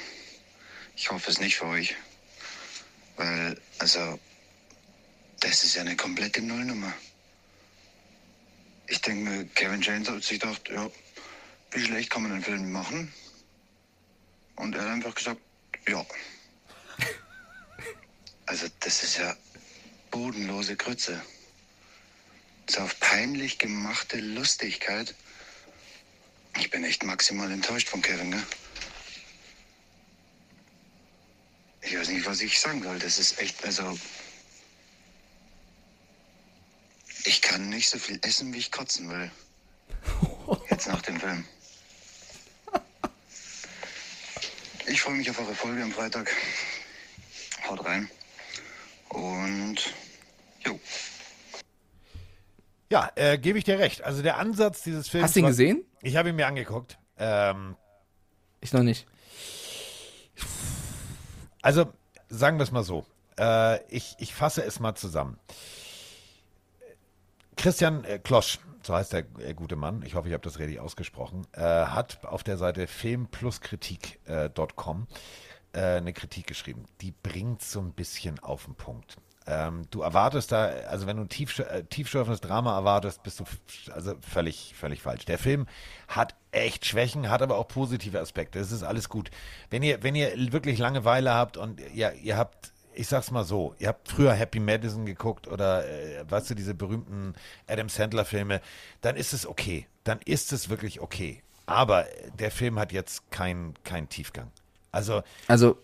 [0.95, 1.95] ich hoffe es nicht für euch.
[3.17, 4.19] Weil, also,
[5.39, 6.93] das ist ja eine komplette Nullnummer.
[8.87, 10.89] Ich denke Kevin James hat sich gedacht, ja,
[11.71, 13.11] wie schlecht kann man einen Film machen?
[14.55, 15.41] Und er hat einfach gesagt,
[15.87, 16.05] ja.
[18.47, 19.35] Also das ist ja
[20.11, 21.19] bodenlose Grütze.
[22.69, 25.15] So auf peinlich gemachte Lustigkeit.
[26.59, 28.43] Ich bin echt maximal enttäuscht von Kevin, ne?
[31.81, 32.97] Ich weiß nicht, was ich sagen soll.
[32.99, 33.97] Das ist echt, also.
[37.25, 39.31] Ich kann nicht so viel essen, wie ich kotzen will.
[40.69, 41.45] Jetzt nach dem Film.
[44.87, 46.31] Ich freue mich auf eure Folge am Freitag.
[47.67, 48.09] Haut rein.
[49.09, 49.77] Und
[50.63, 50.79] jo.
[52.91, 54.03] Ja, äh, gebe ich dir recht.
[54.03, 55.25] Also der Ansatz dieses Films.
[55.25, 55.83] Hast du ihn war- gesehen?
[56.03, 56.99] Ich habe ihn mir angeguckt.
[57.17, 57.75] Ähm,
[58.61, 59.07] Ich noch nicht.
[61.63, 61.91] also
[62.29, 63.07] sagen wir es mal so.
[63.39, 65.39] Äh, ich, ich fasse es mal zusammen.
[67.55, 70.79] Christian äh, Klosch, so heißt der äh, gute Mann, ich hoffe, ich habe das richtig
[70.79, 75.07] ausgesprochen, äh, hat auf der Seite filmpluskritik.com
[75.73, 76.85] äh, eine Kritik geschrieben.
[77.01, 79.17] Die bringt so ein bisschen auf den Punkt.
[79.47, 83.43] Ähm, du erwartest da, also wenn du ein tief, äh, tiefschürfendes Drama erwartest, bist du
[83.93, 85.25] also völlig, völlig falsch.
[85.25, 85.67] Der Film
[86.07, 88.57] hat echt Schwächen, hat aber auch positive Aspekte.
[88.57, 89.29] Das ist alles gut.
[89.69, 93.75] Wenn ihr, wenn ihr wirklich Langeweile habt und ja, ihr habt ich sag's mal so,
[93.79, 97.33] ihr habt früher Happy Madison geguckt oder, äh, weißt du, diese berühmten
[97.67, 98.61] Adam Sandler-Filme,
[99.01, 99.87] dann ist es okay.
[100.03, 101.41] Dann ist es wirklich okay.
[101.65, 102.05] Aber
[102.39, 104.51] der Film hat jetzt keinen keinen Tiefgang.
[104.91, 105.77] Also, Also,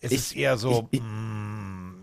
[0.00, 1.99] es Ich- ist eher so, ich- ich- mm,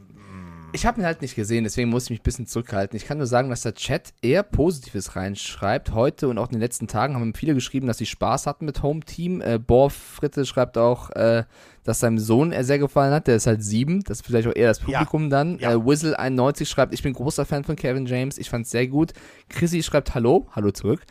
[0.73, 2.98] ich habe ihn halt nicht gesehen, deswegen muss ich mich ein bisschen zurückhalten.
[2.98, 5.94] Ich kann nur sagen, dass der Chat eher Positives reinschreibt.
[5.94, 8.84] Heute und auch in den letzten Tagen haben viele geschrieben, dass sie Spaß hatten mit
[8.84, 9.41] Home Team.
[9.41, 11.45] Äh, Borf Fritte schreibt auch, äh,
[11.84, 13.27] dass seinem Sohn er sehr gefallen hat.
[13.27, 14.03] Der ist halt sieben.
[14.03, 15.57] Das ist vielleicht auch eher das Publikum dann.
[15.60, 15.72] ja.
[15.72, 18.38] Äh, Whistle91 schreibt, ich bin großer Fan von Kevin James.
[18.38, 19.14] Ich fand's sehr gut.
[19.49, 20.48] Chrissy schreibt Hallo.
[20.52, 21.02] Hallo zurück.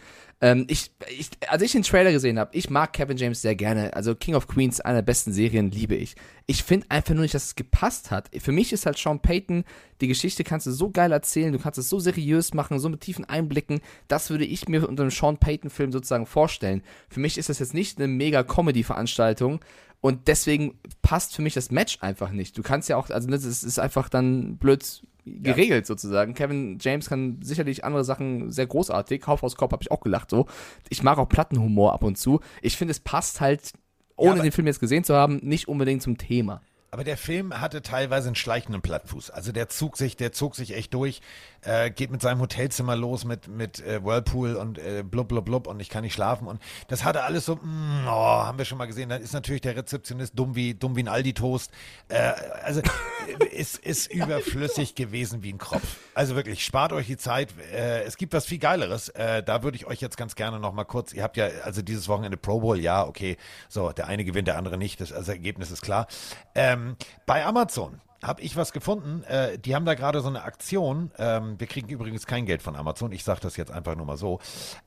[0.42, 3.94] Ähm, ich, ich, als ich den Trailer gesehen habe, ich mag Kevin James sehr gerne.
[3.94, 6.14] Also King of Queens, einer der besten Serien, liebe ich.
[6.46, 8.28] Ich finde einfach nur nicht, dass es gepasst hat.
[8.38, 9.64] Für mich ist halt Sean Payton,
[10.02, 13.00] die Geschichte kannst du so geil erzählen, du kannst es so seriös machen, so mit
[13.00, 13.80] tiefen Einblicken.
[14.08, 16.82] Das würde ich mir unter einem Sean Payton-Film sozusagen vorstellen.
[17.08, 19.60] Für mich ist das jetzt nicht eine mega Comedy-Veranstaltung.
[20.00, 22.56] Und deswegen passt für mich das Match einfach nicht.
[22.56, 26.34] Du kannst ja auch, also das ist, ist einfach dann blöd geregelt sozusagen.
[26.34, 29.20] Kevin James kann sicherlich andere Sachen sehr großartig.
[29.22, 30.46] Kaufhaus Cop habe ich auch gelacht so.
[30.88, 32.40] Ich mag auch Plattenhumor ab und zu.
[32.62, 33.72] Ich finde, es passt halt,
[34.16, 36.60] ohne aber- den Film jetzt gesehen zu haben, nicht unbedingt zum Thema.
[36.92, 39.30] Aber der Film hatte teilweise einen schleichenden Plattfuß.
[39.30, 41.20] Also der zog sich, der zog sich echt durch,
[41.62, 45.66] äh, geht mit seinem Hotelzimmer los mit, mit äh, Whirlpool und äh, blub, blub, blub
[45.66, 46.46] und ich kann nicht schlafen.
[46.46, 49.08] Und das hatte alles so, mm, oh, haben wir schon mal gesehen.
[49.08, 51.70] Dann ist natürlich der Rezeptionist dumm wie, dumm wie ein Aldi-Toast.
[52.08, 55.96] Äh, also äh, es ist überflüssig gewesen wie ein Kropf.
[56.14, 57.54] Also wirklich, spart euch die Zeit.
[57.72, 59.08] Äh, es gibt was viel Geileres.
[59.10, 61.82] Äh, da würde ich euch jetzt ganz gerne noch mal kurz, ihr habt ja also
[61.82, 63.36] dieses Wochenende Pro Bowl, ja, okay,
[63.68, 65.00] so, der eine gewinnt, der andere nicht.
[65.00, 66.06] Das also Ergebnis ist klar.
[66.54, 66.96] Ähm,
[67.26, 69.22] bei Amazon habe ich was gefunden.
[69.24, 71.10] Äh, die haben da gerade so eine Aktion.
[71.18, 73.12] Ähm, wir kriegen übrigens kein Geld von Amazon.
[73.12, 74.40] Ich sage das jetzt einfach nur mal so.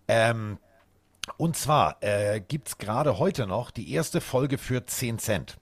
[0.08, 0.58] Ähm,
[1.38, 5.58] und zwar äh, gibt es gerade heute noch die erste Folge für 10 Cent.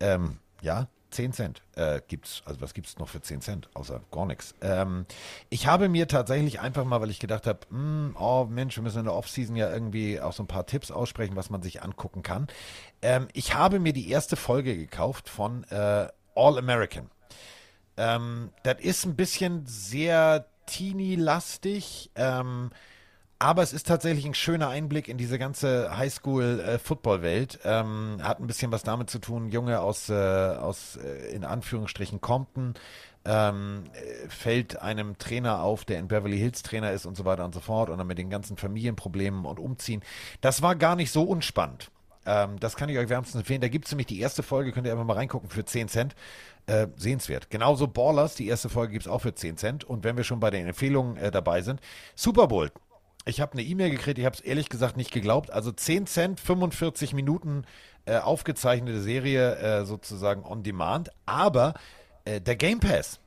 [0.00, 2.42] Ähm, ja, 10 Cent äh, gibt's.
[2.44, 3.68] Also was gibt's noch für 10 Cent?
[3.74, 4.54] Außer gar nichts.
[4.60, 5.06] Ähm,
[5.50, 7.60] ich habe mir tatsächlich einfach mal, weil ich gedacht habe,
[8.18, 11.36] oh Mensch, wir müssen in der Offseason ja irgendwie auch so ein paar Tipps aussprechen,
[11.36, 12.48] was man sich angucken kann.
[13.02, 17.10] Ähm, ich habe mir die erste Folge gekauft von äh, All American.
[17.96, 22.10] Ähm, das ist ein bisschen sehr teeny-lastig.
[22.14, 22.70] Ähm,
[23.42, 27.58] aber es ist tatsächlich ein schöner Einblick in diese ganze Highschool-Football-Welt.
[27.64, 32.20] Ähm, hat ein bisschen was damit zu tun, Junge aus, äh, aus äh, in Anführungsstrichen
[32.20, 32.74] Compton,
[33.24, 37.44] ähm, äh, fällt einem Trainer auf, der in Beverly Hills Trainer ist und so weiter
[37.44, 40.02] und so fort und dann mit den ganzen Familienproblemen und Umziehen.
[40.40, 41.90] Das war gar nicht so unspannend.
[42.26, 43.60] Ähm, das kann ich euch wärmstens empfehlen.
[43.60, 46.14] Da gibt es nämlich die erste Folge, könnt ihr einfach mal reingucken, für 10 Cent.
[46.66, 47.50] Äh, sehenswert.
[47.50, 49.82] Genauso Ballers, die erste Folge gibt es auch für 10 Cent.
[49.82, 51.80] Und wenn wir schon bei den Empfehlungen äh, dabei sind,
[52.14, 52.70] Super Bowl.
[53.24, 55.50] Ich habe eine E-Mail gekriegt, ich habe es ehrlich gesagt nicht geglaubt.
[55.50, 57.64] Also 10 Cent, 45 Minuten
[58.04, 61.10] äh, aufgezeichnete Serie äh, sozusagen on demand.
[61.26, 61.74] Aber
[62.24, 63.18] äh, der Game Pass,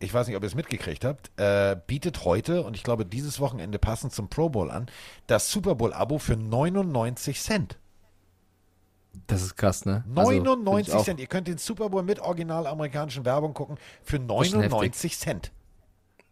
[0.00, 3.38] ich weiß nicht, ob ihr es mitgekriegt habt, äh, bietet heute und ich glaube dieses
[3.38, 4.86] Wochenende passend zum Pro Bowl an,
[5.26, 7.78] das Super Bowl-Abo für 99 Cent.
[9.26, 10.04] Das ist krass, ne?
[10.06, 11.20] 99 also, Cent.
[11.20, 15.52] Ihr könnt den Super Bowl mit original amerikanischen Werbung gucken für 99 Cent.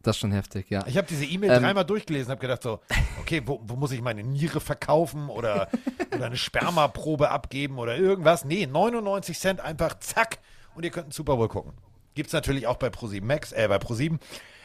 [0.02, 0.84] Das ist schon heftig, ja.
[0.86, 2.80] Ich habe diese E-Mail ähm, dreimal durchgelesen, habe gedacht so,
[3.20, 5.68] okay, wo, wo, muss ich meine Niere verkaufen oder,
[6.14, 8.44] oder eine Spermaprobe abgeben oder irgendwas?
[8.44, 10.38] Nee, 99 Cent einfach zack
[10.74, 11.72] und ihr könnt einen Super Bowl gucken.
[12.14, 14.18] Gibt es natürlich auch bei Pro7 Max, äh, bei Pro7.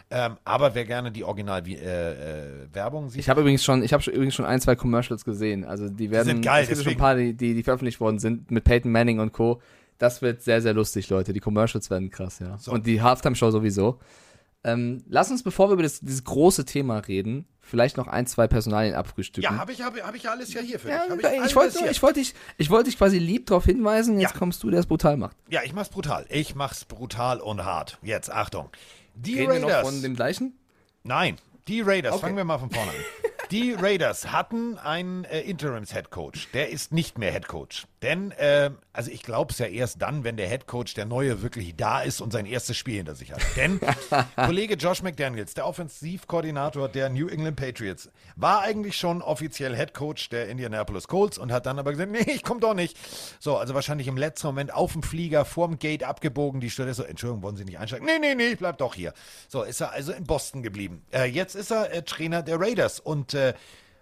[0.10, 3.20] Ähm, aber wer gerne die Original-Werbung äh, äh, sieht.
[3.20, 5.66] Ich habe übrigens schon, ich habe übrigens schon ein, zwei Commercials gesehen.
[5.66, 6.28] Also die werden.
[6.28, 6.64] Die sind geil.
[6.64, 9.34] Es gibt schon ein paar, die, die, die, veröffentlicht worden sind mit Peyton Manning und
[9.34, 9.62] Co.
[9.98, 11.34] Das wird sehr, sehr lustig, Leute.
[11.34, 12.58] Die Commercials werden krass, ja.
[12.58, 12.72] So.
[12.72, 14.00] Und die Halftime-Show sowieso.
[14.64, 18.48] Ähm, lass uns, bevor wir über das, dieses große Thema reden, vielleicht noch ein, zwei
[18.48, 19.52] Personalien abfrühstücken.
[19.52, 21.26] Ja, habe ich, hab, hab ich alles ja hier für ja, dich.
[21.26, 24.40] Ich, ich wollte ich wollt dich, ich wollt dich quasi lieb darauf hinweisen, jetzt ja.
[24.40, 25.38] kommst du, der es brutal macht.
[25.50, 26.26] Ja, ich mach's brutal.
[26.30, 27.98] Ich mach's brutal und hart.
[28.02, 28.70] Jetzt, Achtung.
[29.18, 29.68] Die Reden Raiders.
[29.70, 30.60] Wir noch von dem gleichen?
[31.04, 31.38] Nein,
[31.68, 32.22] die Raiders, okay.
[32.22, 32.98] fangen wir mal von vorne an.
[33.52, 36.50] Die Raiders hatten einen äh, Interims-Headcoach.
[36.54, 37.86] Der ist nicht mehr Headcoach.
[38.02, 41.76] Denn, äh, also ich glaube es ja erst dann, wenn der Headcoach, der neue, wirklich
[41.76, 43.42] da ist und sein erstes Spiel hinter sich hat.
[43.56, 43.80] Denn
[44.36, 50.50] Kollege Josh McDaniels, der Offensivkoordinator der New England Patriots, war eigentlich schon offiziell Headcoach der
[50.50, 52.98] Indianapolis Colts und hat dann aber gesagt, nee, ich komme doch nicht.
[53.40, 56.60] So, also wahrscheinlich im letzten Moment auf dem Flieger vorm Gate abgebogen.
[56.60, 58.06] Die Stelle so, Entschuldigung, wollen Sie nicht einsteigen?
[58.06, 59.14] Nee, nee, nee, ich bleib doch hier.
[59.48, 61.02] So, ist er also in Boston geblieben.
[61.12, 63.54] Äh, jetzt ist er äh, Trainer der Raiders und äh,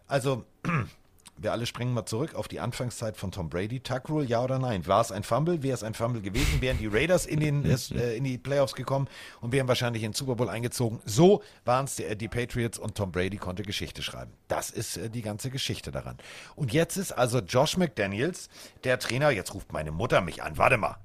[0.08, 0.46] also
[1.38, 3.80] wir alle springen mal zurück auf die Anfangszeit von Tom Brady.
[3.82, 4.88] Tuck Rule, ja oder nein?
[4.88, 5.64] War es ein Fumble?
[5.64, 6.62] Wäre es ein Fumble gewesen?
[6.62, 9.10] Wären die Raiders in, den, äh, in die Playoffs gekommen
[9.42, 11.02] und wären wahrscheinlich in den Super Bowl eingezogen?
[11.06, 14.32] So waren es die, die, Patriots und Tom Brady konnte Geschichte schreiben.
[14.48, 16.18] Das ist äh, die ganze Geschichte daran.
[16.56, 18.50] Und jetzt ist also Josh McDaniels
[18.84, 19.30] der Trainer.
[19.32, 20.58] Jetzt ruft meine Mutter mich an.
[20.58, 20.98] Warte mal.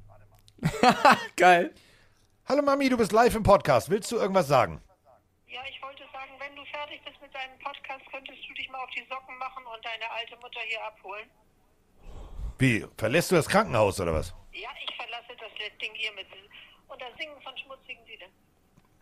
[1.36, 1.72] Geil.
[2.46, 3.90] Hallo Mami, du bist live im Podcast.
[3.90, 4.80] Willst du irgendwas sagen?
[5.48, 5.79] Ja, ich
[6.60, 9.84] du fertig bist mit deinem Podcast, könntest du dich mal auf die Socken machen und
[9.84, 11.28] deine alte Mutter hier abholen.
[12.58, 12.84] Wie?
[12.98, 14.34] Verlässt du das Krankenhaus oder was?
[14.52, 16.26] Ja, ich verlasse das Ding hier mit
[16.88, 18.30] und das Singen von schmutzigen Liedern.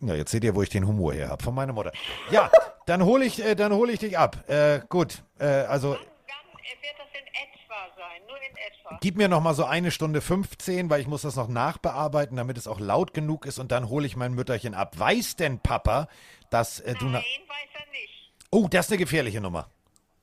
[0.01, 1.90] Ja, jetzt seht ihr, wo ich den Humor her habe, von meiner Mutter.
[2.30, 2.51] Ja,
[2.86, 4.48] dann hole ich, äh, hol ich dich ab.
[4.48, 5.93] Äh, gut, äh, also...
[5.93, 8.22] Wann, wann wird das in etwa sein?
[8.28, 8.98] Nur in etwa.
[9.01, 12.56] Gib mir noch mal so eine Stunde 15, weil ich muss das noch nachbearbeiten, damit
[12.56, 14.97] es auch laut genug ist und dann hole ich mein Mütterchen ab.
[14.97, 16.06] Weiß denn Papa,
[16.50, 17.06] dass äh, du...
[17.06, 18.32] Nein, weiß er nicht.
[18.50, 19.70] Oh, das ist eine gefährliche Nummer.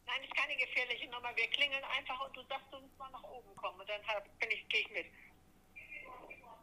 [0.06, 1.30] Nein, ist keine gefährliche Nummer.
[1.36, 4.00] Wir klingeln einfach und du sagst, du musst mal nach oben kommen und dann
[4.40, 5.06] bin ich, gehe ich mit.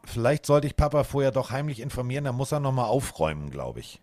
[0.05, 3.79] Vielleicht sollte ich Papa vorher doch heimlich informieren, dann muss er noch mal aufräumen, glaube
[3.79, 4.01] ich.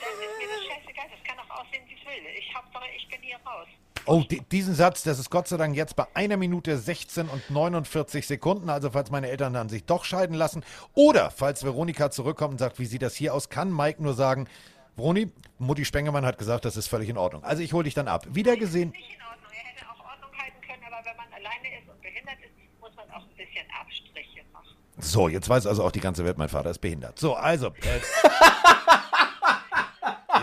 [0.00, 2.26] Dann ist mir das scheißegal, das kann auch aussehen, wie es will.
[2.38, 3.68] Ich, Hauptsache, ich bin hier raus.
[4.06, 8.26] Oh, diesen Satz, das ist Gott sei Dank jetzt bei einer Minute 16 und 49
[8.26, 8.70] Sekunden.
[8.70, 10.64] Also falls meine Eltern dann sich doch scheiden lassen
[10.94, 14.48] oder falls Veronika zurückkommt und sagt, wie sieht das hier aus, kann Mike nur sagen,
[14.96, 17.44] Vroni, Mutti Spengemann hat gesagt, das ist völlig in Ordnung.
[17.44, 18.26] Also ich hole dich dann ab.
[18.30, 18.90] Wiedergesehen.
[18.90, 19.50] Nicht in Ordnung.
[19.52, 22.50] Er hätte auch Ordnung halten können, aber wenn man alleine ist und behindert ist,
[22.80, 24.76] muss man auch ein bisschen Abstriche machen.
[24.98, 27.18] So, jetzt weiß also auch die ganze Welt, mein Vater ist behindert.
[27.18, 27.68] So, also.
[27.68, 28.00] Äh,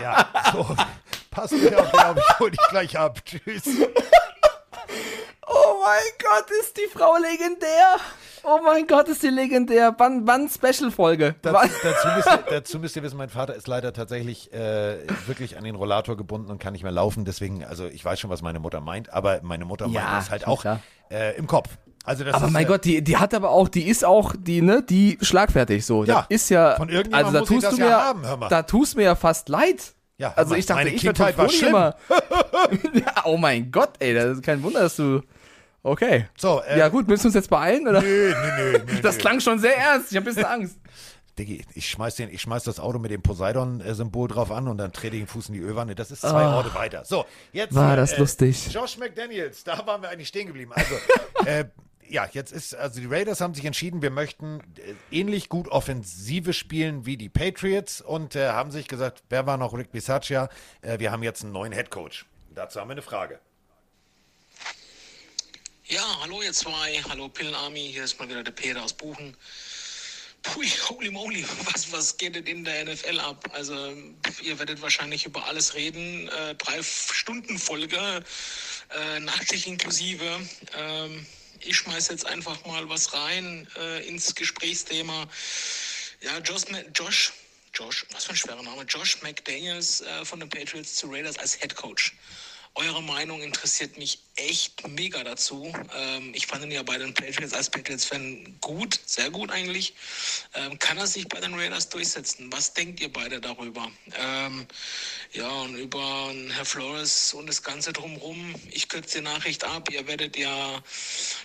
[0.00, 0.76] ja, so.
[1.38, 3.20] Pass mir auf, glaube ich, hol dich gleich ab.
[3.24, 3.62] Tschüss.
[5.46, 7.96] Oh mein Gott, ist die Frau legendär.
[8.42, 9.94] Oh mein Gott, ist die legendär.
[9.98, 11.36] Wann, wann Special-Folge?
[11.42, 15.56] Dazu, dazu, müsst ihr, dazu müsst ihr wissen, mein Vater ist leider tatsächlich äh, wirklich
[15.56, 17.24] an den Rollator gebunden und kann nicht mehr laufen.
[17.24, 20.30] Deswegen, also ich weiß schon, was meine Mutter meint, aber meine Mutter ja, meint das
[20.30, 20.64] halt auch
[21.10, 21.68] äh, im Kopf.
[22.04, 24.34] Also das aber ist, mein äh, Gott, die, die hat aber auch, die ist auch,
[24.36, 26.04] die, ne, die schlagfertig so.
[26.04, 28.48] Ja, das ist ja, von irgendjemandem also da tust du mir, ja haben, hör mal.
[28.48, 29.94] da tust mir ja fast leid.
[30.18, 31.68] Ja, also ich dachte, meine ich Kindheit war schlimm.
[31.68, 31.96] Immer.
[32.92, 35.22] ja, oh mein Gott, ey, das ist kein Wunder, dass du
[35.82, 36.26] Okay.
[36.36, 37.86] So, äh, ja gut, müssen wir uns jetzt beeilen?
[37.86, 38.02] Oder?
[38.02, 40.10] Nö, nö, nö, nö Das klang schon sehr ernst.
[40.10, 40.76] Ich habe ein bisschen Angst.
[41.38, 44.92] Diggi, ich schmeiß, den, ich schmeiß das Auto mit dem Poseidon-Symbol drauf an und dann
[44.92, 45.94] trete ich den Fuß in die Ölwanne.
[45.94, 46.56] Das ist zwei oh.
[46.56, 47.04] Orte weiter.
[47.04, 47.74] So, jetzt.
[47.74, 48.72] War das äh, lustig.
[48.72, 50.72] Josh McDaniels, da waren wir eigentlich stehen geblieben.
[50.74, 50.94] Also,
[51.44, 51.66] äh,
[52.08, 56.52] ja, jetzt ist, also die Raiders haben sich entschieden, wir möchten äh, ähnlich gut Offensive
[56.52, 60.48] spielen wie die Patriots und äh, haben sich gesagt, wer war noch Rick Bisaccia?
[60.82, 62.24] Äh, wir haben jetzt einen neuen Head Coach.
[62.54, 63.40] Dazu haben wir eine Frage.
[65.84, 69.36] Ja, hallo ihr zwei, hallo Pillen Army, hier ist mal wieder der Peter aus Buchen.
[70.42, 73.48] Pui, holy moly, was, was geht denn in der NFL ab?
[73.52, 73.92] Also,
[74.42, 76.28] ihr werdet wahrscheinlich über alles reden.
[76.28, 78.22] Äh, drei Stunden Folge,
[78.90, 80.40] äh, Nachtschicht inklusive.
[80.76, 81.26] Ähm,
[81.60, 85.28] ich schmeiße jetzt einfach mal was rein äh, ins Gesprächsthema.
[86.20, 86.64] Ja, Josh,
[86.94, 87.32] Josh,
[87.74, 91.54] Josh, was für ein schwerer Name, Josh McDaniels äh, von den Patriots zu Raiders als
[91.54, 92.14] Head Coach.
[92.74, 95.72] Eure Meinung interessiert mich echt mega dazu.
[95.96, 99.94] Ähm, ich fand ihn ja bei den Patriots als Patriots-Fan gut, sehr gut eigentlich.
[100.54, 102.50] Ähm, kann er sich bei den Raiders durchsetzen?
[102.52, 103.90] Was denkt ihr beide darüber?
[104.16, 104.66] Ähm,
[105.32, 108.54] ja, und über Herr Flores und das Ganze drumherum.
[108.70, 109.90] Ich kürze die Nachricht ab.
[109.90, 110.82] Ihr werdet ja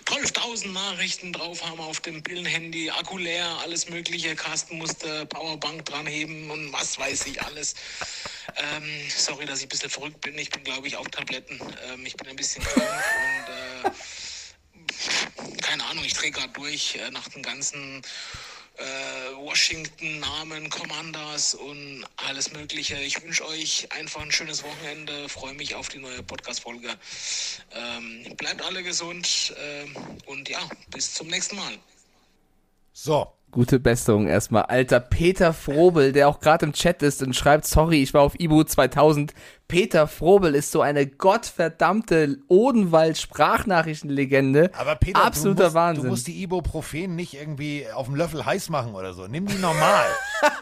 [0.06, 4.34] 12.000 Nachrichten drauf haben auf dem Pillenhandy, Akku leer, alles Mögliche.
[4.36, 7.74] Carsten musste Powerbank dranheben und was weiß ich alles.
[8.56, 10.38] Ähm, sorry, dass ich ein bisschen verrückt bin.
[10.38, 11.58] Ich bin, glaube ich, auf Tabletten.
[11.90, 17.28] Ähm, ich bin ein bisschen und äh, keine Ahnung, ich drehe gerade durch äh, nach
[17.28, 18.02] den ganzen
[18.76, 22.96] äh, Washington-Namen, Commanders und alles Mögliche.
[22.96, 25.28] Ich wünsche euch einfach ein schönes Wochenende.
[25.28, 26.96] Freue mich auf die neue Podcast-Folge.
[27.72, 29.94] Ähm, bleibt alle gesund ähm,
[30.26, 31.78] und ja, bis zum nächsten Mal.
[32.96, 34.62] So, Gute Besserung erstmal.
[34.62, 38.38] Alter Peter Frobel, der auch gerade im Chat ist und schreibt, sorry, ich war auf
[38.38, 39.34] Ibu 2000.
[39.68, 44.70] Peter Frobel ist so eine gottverdammte Odenwald-Sprachnachrichtenlegende.
[44.76, 46.04] aber Peter, Absoluter du musst, Wahnsinn.
[46.04, 49.26] du musst die Ibuprofen nicht irgendwie auf dem Löffel heiß machen oder so.
[49.26, 50.06] Nimm die normal.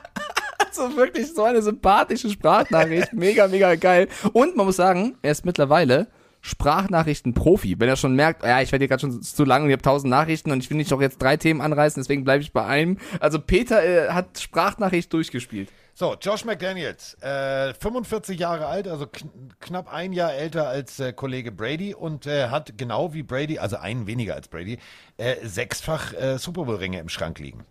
[0.73, 3.13] so wirklich so eine sympathische Sprachnachricht.
[3.15, 4.09] Mega, mega geil.
[4.33, 6.07] Und man muss sagen, er ist mittlerweile
[6.43, 7.77] Sprachnachrichten-Profi.
[7.79, 9.83] Wenn er schon merkt, ja, ich werde hier gerade schon zu lang und ich habe
[9.83, 12.65] tausend Nachrichten und ich will nicht doch jetzt drei Themen anreißen, deswegen bleibe ich bei
[12.67, 12.99] einem.
[13.21, 15.71] Also Peter äh, hat Sprachnachricht durchgespielt.
[15.95, 21.13] So, Josh McDaniels, äh, 45 Jahre alt, also kn knapp ein Jahr älter als äh,
[21.13, 24.79] Kollege Brady und äh, hat genau wie Brady, also einen weniger als Brady,
[25.19, 27.65] äh, sechsfach äh, Super Bowl-Ringe im Schrank liegen.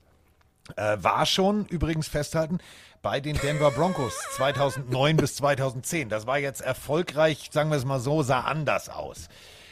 [0.78, 2.60] Äh, war schon übrigens festhalten
[3.02, 6.10] bei den Denver Broncos 2009 bis 2010.
[6.10, 9.28] Das war jetzt erfolgreich, sagen wir es mal so, sah anders aus.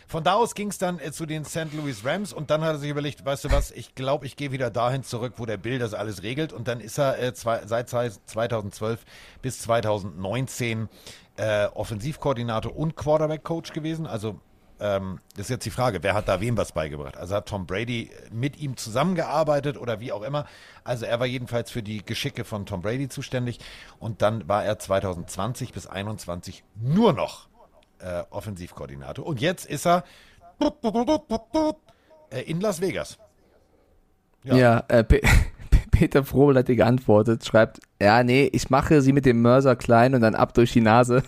[0.07, 1.71] Von da aus ging es dann äh, zu den St.
[1.73, 4.51] Louis Rams und dann hat er sich überlegt, weißt du was, ich glaube, ich gehe
[4.51, 6.51] wieder dahin zurück, wo der Bill das alles regelt.
[6.51, 9.05] Und dann ist er äh, zwei, seit 2012
[9.43, 10.89] bis 2019
[11.37, 14.07] äh, Offensivkoordinator und Quarterback-Coach gewesen.
[14.07, 14.39] Also
[14.79, 17.17] ähm, das ist jetzt die Frage, wer hat da wem was beigebracht?
[17.17, 20.45] Also hat Tom Brady mit ihm zusammengearbeitet oder wie auch immer.
[20.83, 23.59] Also er war jedenfalls für die Geschicke von Tom Brady zuständig
[23.99, 27.47] und dann war er 2020 bis 2021 nur noch
[27.99, 29.25] äh, Offensivkoordinator.
[29.25, 30.03] Und jetzt ist er
[32.31, 33.17] äh, in Las Vegas.
[34.43, 34.55] Ja.
[34.55, 35.21] Ja, äh, Pe
[35.91, 40.15] Peter Frobel hat dir geantwortet, schreibt, ja, nee, ich mache sie mit dem Mörser klein
[40.15, 41.23] und dann ab durch die Nase.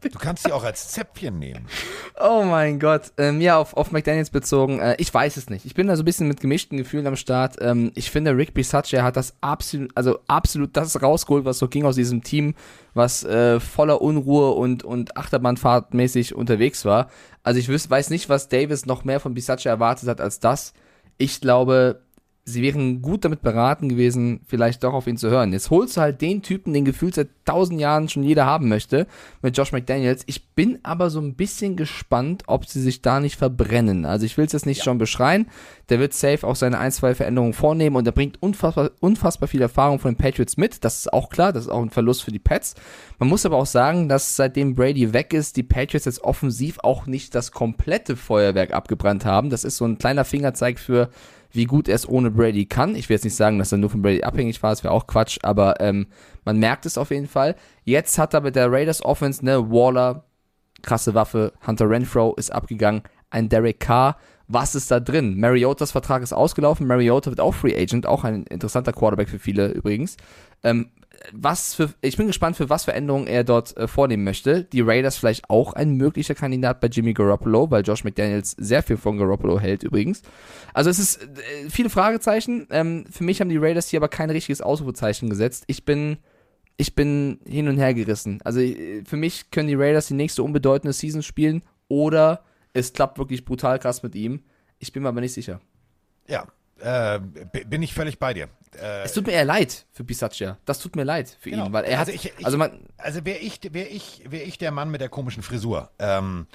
[0.00, 1.66] Du kannst sie auch als Zäpfchen nehmen.
[2.20, 3.12] Oh mein Gott.
[3.16, 4.80] Ähm, ja, auf, auf McDaniels bezogen.
[4.80, 5.64] Äh, ich weiß es nicht.
[5.64, 7.56] Ich bin da so ein bisschen mit gemischten Gefühlen am Start.
[7.60, 11.84] Ähm, ich finde, Rick Bisaccia hat das absolut, also absolut das rausgeholt, was so ging
[11.84, 12.54] aus diesem Team,
[12.94, 17.08] was äh, voller Unruhe und, und Achterbahnfahrtmäßig unterwegs war.
[17.42, 20.72] Also ich weiß nicht, was Davis noch mehr von Bisaccia erwartet hat als das.
[21.18, 22.02] Ich glaube,
[22.48, 25.52] sie wären gut damit beraten gewesen, vielleicht doch auf ihn zu hören.
[25.52, 29.06] Jetzt holst du halt den Typen, den gefühlt seit tausend Jahren schon jeder haben möchte,
[29.42, 30.22] mit Josh McDaniels.
[30.26, 34.04] Ich bin aber so ein bisschen gespannt, ob sie sich da nicht verbrennen.
[34.04, 35.46] Also ich will es jetzt nicht schon beschreien.
[35.88, 39.62] Der wird safe auch seine ein, zwei Veränderungen vornehmen und er bringt unfassbar, unfassbar viel
[39.62, 40.84] Erfahrung von den Patriots mit.
[40.84, 42.74] Das ist auch klar, das ist auch ein Verlust für die Pets.
[43.18, 47.06] Man muss aber auch sagen, dass seitdem Brady weg ist, die Patriots jetzt offensiv auch
[47.06, 49.50] nicht das komplette Feuerwerk abgebrannt haben.
[49.50, 51.08] Das ist so ein kleiner Fingerzeig für
[51.50, 52.94] wie gut er es ohne Brady kann.
[52.94, 55.06] Ich will jetzt nicht sagen, dass er nur von Brady abhängig war, das wäre auch
[55.06, 56.06] Quatsch, aber ähm,
[56.44, 57.54] man merkt es auf jeden Fall.
[57.84, 60.24] Jetzt hat er mit der Raiders Offense, ne, Waller,
[60.82, 64.16] krasse Waffe, Hunter Renfro ist abgegangen, ein Derek Carr.
[64.50, 65.38] Was ist da drin?
[65.38, 66.86] Mariotas Vertrag ist ausgelaufen.
[66.86, 70.16] Mariota wird auch Free Agent, auch ein interessanter Quarterback für viele übrigens.
[70.64, 70.88] Ähm,
[71.32, 74.64] was für, ich bin gespannt, für was für Änderungen er dort äh, vornehmen möchte.
[74.64, 78.96] Die Raiders vielleicht auch ein möglicher Kandidat bei Jimmy Garoppolo, weil Josh McDaniels sehr viel
[78.96, 80.22] von Garoppolo hält übrigens.
[80.74, 82.66] Also es ist äh, viele Fragezeichen.
[82.70, 85.64] Ähm, für mich haben die Raiders hier aber kein richtiges Ausrufezeichen gesetzt.
[85.66, 86.18] Ich bin,
[86.76, 88.40] ich bin hin und her gerissen.
[88.44, 93.18] Also äh, für mich können die Raiders die nächste unbedeutende Season spielen oder es klappt
[93.18, 94.42] wirklich brutal krass mit ihm.
[94.78, 95.60] Ich bin mir aber nicht sicher.
[96.28, 96.46] Ja,
[96.80, 97.18] äh,
[97.66, 98.48] bin ich völlig bei dir.
[98.76, 100.58] Äh, Es tut mir eher leid für Bisaccia.
[100.64, 101.66] Das tut mir leid für Genau.
[101.66, 104.46] ihn, weil er hat, Also ich- ich- also man, Also wäre ich, wär ich, wär
[104.46, 106.46] ich der Mann mit der komischen Frisur, ähm,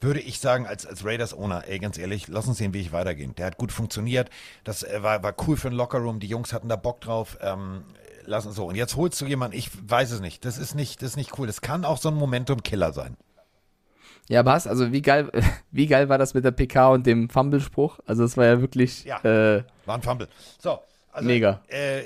[0.00, 3.34] würde ich sagen, als, als Raiders-Owner, ey, ganz ehrlich, lass uns den Weg weitergehen.
[3.36, 4.28] Der hat gut funktioniert.
[4.64, 6.20] Das äh, war, war cool für den Lockerroom.
[6.20, 7.38] Die Jungs hatten da Bock drauf.
[7.40, 7.84] Ähm,
[8.26, 8.66] lass uns so.
[8.66, 10.44] Und jetzt holst du jemanden, ich weiß es nicht.
[10.44, 11.46] Das ist nicht, das ist nicht cool.
[11.46, 13.16] Das kann auch so ein Momentum-Killer sein.
[14.28, 15.30] Ja, hast, also wie geil,
[15.70, 18.00] wie geil war das mit der PK und dem Fumble-Spruch?
[18.06, 19.18] Also das war ja wirklich Ja.
[19.24, 20.28] Äh, War ein Fumble.
[20.58, 20.80] So.
[21.14, 21.62] Also, Mega.
[21.68, 22.02] Äh, äh,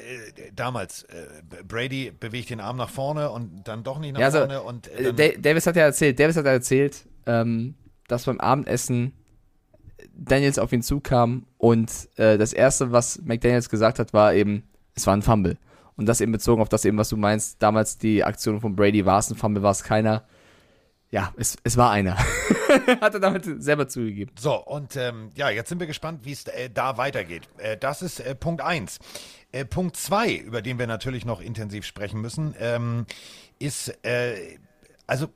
[0.54, 1.26] damals, äh,
[1.66, 4.62] Brady bewegt den Arm nach vorne und dann doch nicht nach Ja, also, vorne.
[4.62, 7.74] Und, äh, äh, Davis hat ja erzählt, Davis hat ja erzählt, ähm,
[8.06, 9.14] dass beim Abendessen
[10.12, 14.64] Daniels auf ihn zukam und äh, das erste, was McDaniels gesagt hat, war eben,
[14.94, 15.56] es war ein Fumble.
[15.96, 19.06] Und das eben bezogen auf das eben, was du meinst, damals die Aktion von Brady,
[19.06, 20.24] war es ein Fumble, war es keiner.
[21.10, 22.18] Ja, es, es war einer.
[23.00, 24.32] hat er damit selber zugegeben.
[24.38, 27.48] So, und ähm, ja, jetzt sind wir gespannt, wie es äh, da weitergeht.
[27.58, 28.98] Äh, das ist äh, Punkt 1.
[29.52, 33.06] Äh, Punkt 2, über den wir natürlich noch intensiv sprechen müssen, ähm,
[33.58, 34.58] ist, äh,
[35.06, 35.28] also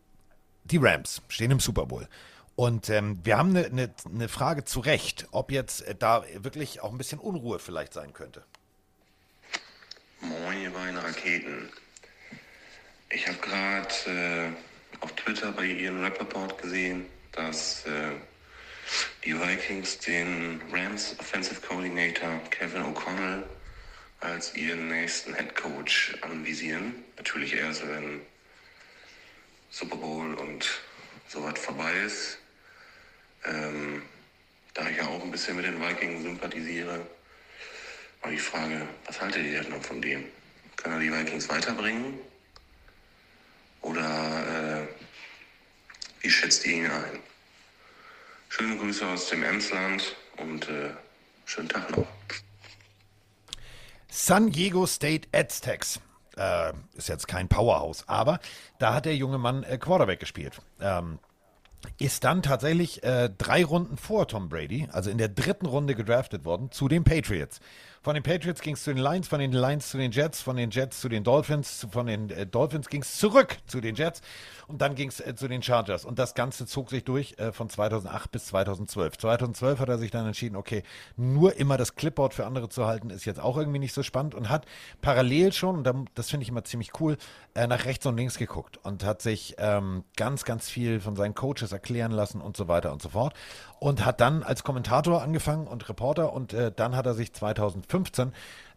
[0.65, 2.09] die Rams stehen im Super Bowl.
[2.55, 6.83] Und ähm, wir haben eine ne, ne Frage zu Recht, ob jetzt äh, da wirklich
[6.83, 8.45] auch ein bisschen Unruhe vielleicht sein könnte.
[10.21, 11.71] Moin, ihr beiden Raketen.
[13.11, 14.53] Ich habe gerade äh,
[15.01, 18.13] auf Twitter bei Ian Rappaport gesehen, dass äh,
[19.25, 23.43] die Vikings den Rams Offensive Coordinator Kevin O'Connell
[24.21, 26.95] als ihren nächsten Head Coach anvisieren.
[27.17, 28.21] Natürlich erst, wenn
[29.71, 30.69] Super Bowl und
[31.29, 32.39] so was vorbei ist.
[33.45, 34.03] Ähm,
[34.75, 37.07] da ich ja auch ein bisschen mit den Vikings sympathisiere,
[38.21, 40.25] war die Frage, was haltet ihr denn noch von dem?
[40.77, 42.19] Kann er die Vikings weiterbringen?
[43.81, 44.72] Oder äh,
[46.23, 47.19] wie schätzt ihr ihn ein?
[48.49, 50.90] Schöne Grüße aus dem Emsland und äh,
[51.44, 52.07] schönen Tag noch.
[54.09, 56.01] San Diego State Aztecs.
[56.36, 58.40] Äh, ist jetzt kein Powerhouse, aber
[58.78, 60.61] da hat der junge Mann äh, Quarterback gespielt.
[60.81, 61.19] Ähm,
[61.99, 66.44] ist dann tatsächlich äh, drei Runden vor Tom Brady, also in der dritten Runde gedraftet
[66.44, 67.61] worden, zu den Patriots.
[68.05, 70.57] Von den Patriots ging es zu den Lions, von den Lions zu den Jets, von
[70.57, 74.23] den Jets zu den Dolphins, von den äh, Dolphins ging es zurück zu den Jets
[74.66, 76.05] und dann ging es äh, zu den Chargers.
[76.05, 79.19] Und das Ganze zog sich durch äh, von 2008 bis 2012.
[79.19, 80.83] 2012 hat er sich dann entschieden, okay,
[81.16, 84.35] nur immer das Clipboard für andere zu halten, ist jetzt auch irgendwie nicht so spannend
[84.35, 84.66] und hat
[85.01, 87.16] parallel schon, und da- das finde ich immer ziemlich cool,
[87.55, 91.37] äh, nach rechts und links geguckt und hat sich ähm, ganz, ganz viel von seinen
[91.37, 93.35] Coaches erklären lassen und so weiter und so fort.
[93.83, 98.33] Und hat dann als Kommentator angefangen und Reporter und äh, dann hat er sich 2015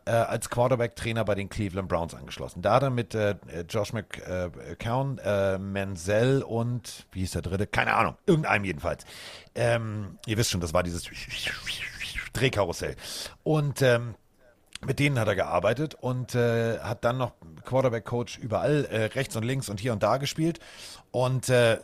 [0.05, 2.63] äh, als Quarterback-Trainer bei den Cleveland Browns angeschlossen.
[2.63, 3.35] Da hat er mit äh,
[3.69, 7.67] Josh McCown, äh, Menzel und, wie hieß der dritte?
[7.67, 9.05] Keine Ahnung, irgendeinem jedenfalls.
[9.53, 11.07] Ähm, ihr wisst schon, das war dieses
[12.33, 12.95] Drehkarussell.
[13.43, 14.15] Und ähm,
[14.87, 17.33] mit denen hat er gearbeitet und äh, hat dann noch
[17.63, 20.59] Quarterback-Coach überall, äh, rechts und links und hier und da gespielt.
[21.11, 21.77] Und äh,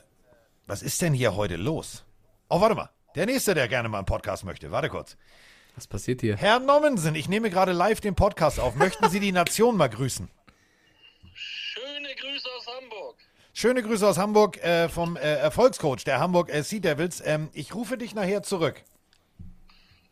[0.65, 2.03] was ist denn hier heute los?
[2.49, 2.89] Oh, warte mal.
[3.15, 4.71] Der nächste, der gerne mal einen Podcast möchte.
[4.71, 5.17] Warte kurz.
[5.75, 6.37] Was passiert hier?
[6.37, 8.75] Herr Nommensen, ich nehme gerade live den Podcast auf.
[8.75, 10.29] Möchten Sie die Nation mal grüßen?
[11.33, 13.15] Schöne Grüße aus Hamburg.
[13.53, 17.21] Schöne Grüße aus Hamburg äh, vom äh, Erfolgscoach der Hamburg äh, Sea Devils.
[17.25, 18.83] Ähm, ich rufe dich nachher zurück.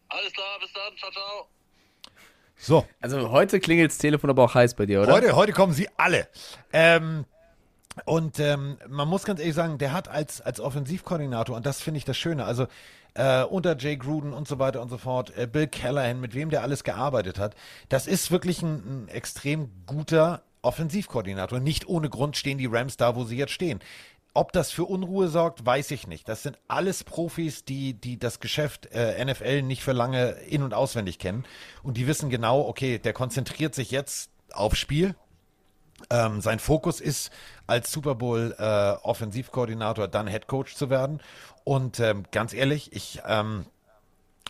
[0.10, 1.48] Alles klar, bis dann, ciao, ciao.
[2.58, 5.14] So, Also heute klingelt das Telefon aber auch heiß bei dir, oder?
[5.14, 6.28] Heute, heute kommen sie alle.
[6.74, 7.26] Ähm,
[8.06, 11.98] und ähm, man muss ganz ehrlich sagen, der hat als, als Offensivkoordinator, und das finde
[11.98, 12.68] ich das Schöne, also
[13.14, 16.50] äh, unter Jay Gruden und so weiter und so fort, äh, Bill Callahan, mit wem
[16.50, 17.56] der alles gearbeitet hat,
[17.90, 21.60] das ist wirklich ein, ein extrem guter Offensivkoordinator.
[21.60, 23.80] Nicht ohne Grund stehen die Rams da, wo sie jetzt stehen.
[24.34, 26.30] Ob das für Unruhe sorgt, weiß ich nicht.
[26.30, 30.74] Das sind alles Profis, die, die das Geschäft äh, NFL nicht für lange in- und
[30.74, 31.46] auswendig kennen.
[31.82, 35.16] Und die wissen genau, okay, der konzentriert sich jetzt auf Spiel.
[36.10, 37.32] Ähm, sein Fokus ist,
[37.68, 41.22] als Super Bowl äh, Offensivkoordinator dann Head Coach zu werden.
[41.64, 43.66] Und ähm, ganz ehrlich, ich ähm,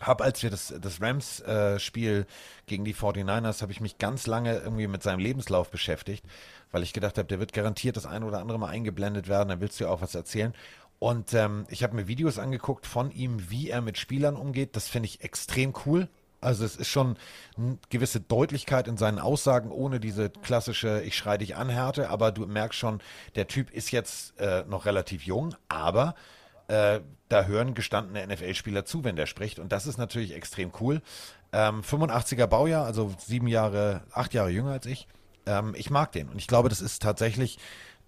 [0.00, 2.26] habe, als wir das, das Rams-Spiel
[2.66, 6.24] gegen die 49ers, habe ich mich ganz lange irgendwie mit seinem Lebenslauf beschäftigt,
[6.72, 9.60] weil ich gedacht habe, der wird garantiert das ein oder andere Mal eingeblendet werden, dann
[9.60, 10.54] willst du ja auch was erzählen.
[10.98, 14.76] Und ähm, ich habe mir Videos angeguckt von ihm, wie er mit Spielern umgeht.
[14.76, 16.08] Das finde ich extrem cool.
[16.40, 17.16] Also es ist schon
[17.56, 22.32] eine gewisse Deutlichkeit in seinen Aussagen, ohne diese klassische Ich schrei dich an Härte, aber
[22.32, 23.00] du merkst schon,
[23.34, 26.14] der Typ ist jetzt äh, noch relativ jung, aber
[26.68, 29.58] äh, da hören gestandene NFL-Spieler zu, wenn der spricht.
[29.58, 31.02] Und das ist natürlich extrem cool.
[31.52, 35.08] Ähm, 85er Baujahr, also sieben Jahre, acht Jahre jünger als ich.
[35.46, 36.28] Ähm, ich mag den.
[36.28, 37.58] Und ich glaube, das ist tatsächlich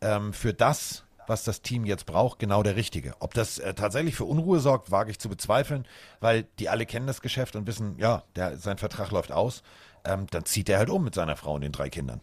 [0.01, 3.15] ähm, für das, was das Team jetzt braucht, genau der richtige.
[3.20, 5.86] Ob das äh, tatsächlich für Unruhe sorgt, wage ich zu bezweifeln,
[6.20, 9.62] weil die alle kennen das Geschäft und wissen, ja, der, sein Vertrag läuft aus.
[10.05, 12.20] Ähm, dann zieht er halt um mit seiner Frau und den drei Kindern.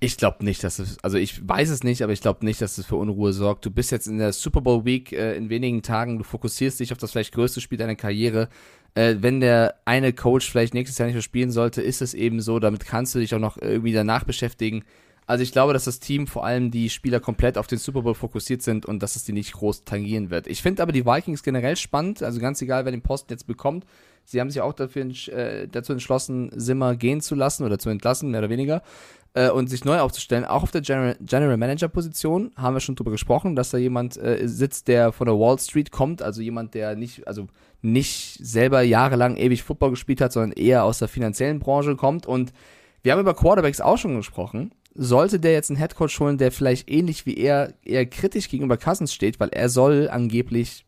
[0.00, 2.76] Ich glaube nicht, dass es, also ich weiß es nicht, aber ich glaube nicht, dass
[2.76, 3.64] es für Unruhe sorgt.
[3.66, 6.90] Du bist jetzt in der Super Bowl Week äh, in wenigen Tagen, du fokussierst dich
[6.90, 8.48] auf das vielleicht größte Spiel deiner Karriere.
[8.94, 12.40] Äh, wenn der eine Coach vielleicht nächstes Jahr nicht mehr spielen sollte, ist es eben
[12.40, 14.82] so, damit kannst du dich auch noch irgendwie danach beschäftigen.
[15.26, 18.14] Also ich glaube, dass das Team vor allem die Spieler komplett auf den Super Bowl
[18.14, 20.46] fokussiert sind und dass es die nicht groß tangieren wird.
[20.46, 23.86] Ich finde aber die Vikings generell spannend, also ganz egal, wer den Posten jetzt bekommt.
[24.24, 28.30] Sie haben sich auch dafür, äh, dazu entschlossen, Simmer gehen zu lassen oder zu entlassen,
[28.30, 28.82] mehr oder weniger,
[29.34, 30.44] äh, und sich neu aufzustellen.
[30.44, 34.16] Auch auf der General, General Manager Position haben wir schon drüber gesprochen, dass da jemand
[34.16, 37.48] äh, sitzt, der von der Wall Street kommt, also jemand, der nicht, also
[37.80, 42.26] nicht selber jahrelang ewig Football gespielt hat, sondern eher aus der finanziellen Branche kommt.
[42.26, 42.52] Und
[43.02, 44.72] wir haben über Quarterbacks auch schon gesprochen.
[44.94, 49.14] Sollte der jetzt einen Headcoach holen, der vielleicht ähnlich wie er eher kritisch gegenüber Cousins
[49.14, 50.84] steht, weil er soll angeblich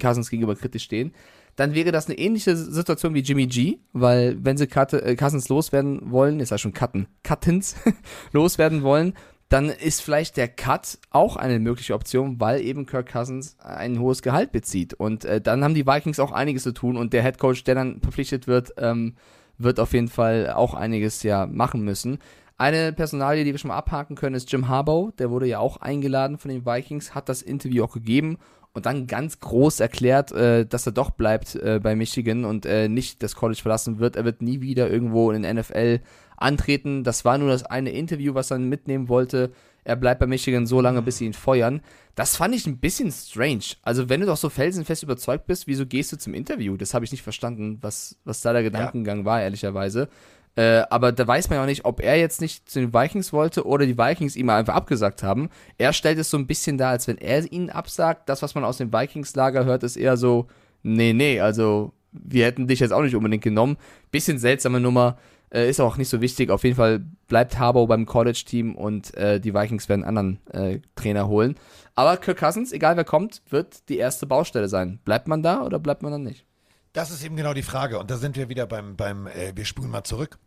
[0.00, 1.12] Cousins gegenüber kritisch stehen,
[1.56, 5.48] dann wäre das eine ähnliche Situation wie Jimmy G, weil wenn sie Cut, äh, Cousins
[5.48, 7.76] loswerden wollen, ist ja schon Cutten, Cuttins
[8.32, 9.14] loswerden wollen,
[9.50, 14.22] dann ist vielleicht der Cut auch eine mögliche Option, weil eben Kirk Cousins ein hohes
[14.22, 14.94] Gehalt bezieht.
[14.94, 17.74] Und äh, dann haben die Vikings auch einiges zu tun und der Head Coach, der
[17.74, 19.14] dann verpflichtet wird, ähm,
[19.58, 22.18] wird auf jeden Fall auch einiges ja machen müssen.
[22.62, 25.10] Eine Personalie, die wir schon mal abhaken können, ist Jim Harbaugh.
[25.18, 28.38] Der wurde ja auch eingeladen von den Vikings, hat das Interview auch gegeben
[28.72, 32.88] und dann ganz groß erklärt, äh, dass er doch bleibt äh, bei Michigan und äh,
[32.88, 34.14] nicht das College verlassen wird.
[34.14, 36.02] Er wird nie wieder irgendwo in den NFL
[36.36, 37.02] antreten.
[37.02, 39.50] Das war nur das eine Interview, was er mitnehmen wollte.
[39.82, 41.80] Er bleibt bei Michigan so lange, bis sie ihn feuern.
[42.14, 43.74] Das fand ich ein bisschen strange.
[43.82, 46.76] Also, wenn du doch so felsenfest überzeugt bist, wieso gehst du zum Interview?
[46.76, 49.24] Das habe ich nicht verstanden, was, was da der Gedankengang ja.
[49.24, 50.08] war, ehrlicherweise.
[50.54, 53.32] Äh, aber da weiß man ja auch nicht, ob er jetzt nicht zu den Vikings
[53.32, 55.48] wollte oder die Vikings ihm einfach abgesagt haben.
[55.78, 58.28] Er stellt es so ein bisschen dar, als wenn er ihnen absagt.
[58.28, 60.46] Das, was man aus dem Vikings-Lager hört, ist eher so,
[60.82, 63.78] nee, nee, also wir hätten dich jetzt auch nicht unbedingt genommen.
[64.10, 65.16] Bisschen seltsame Nummer,
[65.52, 66.50] äh, ist auch nicht so wichtig.
[66.50, 70.80] Auf jeden Fall bleibt Harbour beim College-Team und äh, die Vikings werden einen anderen äh,
[70.96, 71.56] Trainer holen.
[71.94, 74.98] Aber Kirk Cousins, egal wer kommt, wird die erste Baustelle sein.
[75.04, 76.46] Bleibt man da oder bleibt man dann nicht?
[76.94, 77.98] Das ist eben genau die Frage.
[77.98, 80.38] Und da sind wir wieder beim, beim äh, wir spulen mal zurück.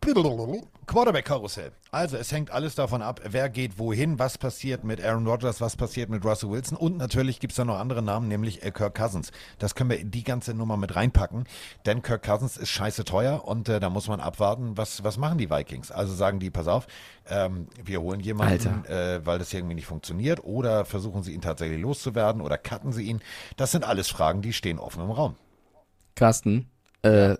[0.85, 1.71] Quarterback-Karussell.
[1.89, 5.75] Also es hängt alles davon ab, wer geht wohin, was passiert mit Aaron Rodgers, was
[5.75, 6.77] passiert mit Russell Wilson.
[6.77, 9.31] Und natürlich gibt es da noch andere Namen, nämlich äh, Kirk Cousins.
[9.57, 11.45] Das können wir in die ganze Nummer mit reinpacken.
[11.87, 15.39] Denn Kirk Cousins ist scheiße teuer und äh, da muss man abwarten, was, was machen
[15.39, 15.89] die Vikings.
[15.89, 16.85] Also sagen die, pass auf,
[17.27, 20.43] ähm, wir holen jemanden, äh, weil das irgendwie nicht funktioniert.
[20.43, 23.21] Oder versuchen sie ihn tatsächlich loszuwerden oder cutten sie ihn.
[23.57, 25.35] Das sind alles Fragen, die stehen offen im Raum.
[26.15, 26.69] Carsten,
[27.03, 27.35] äh,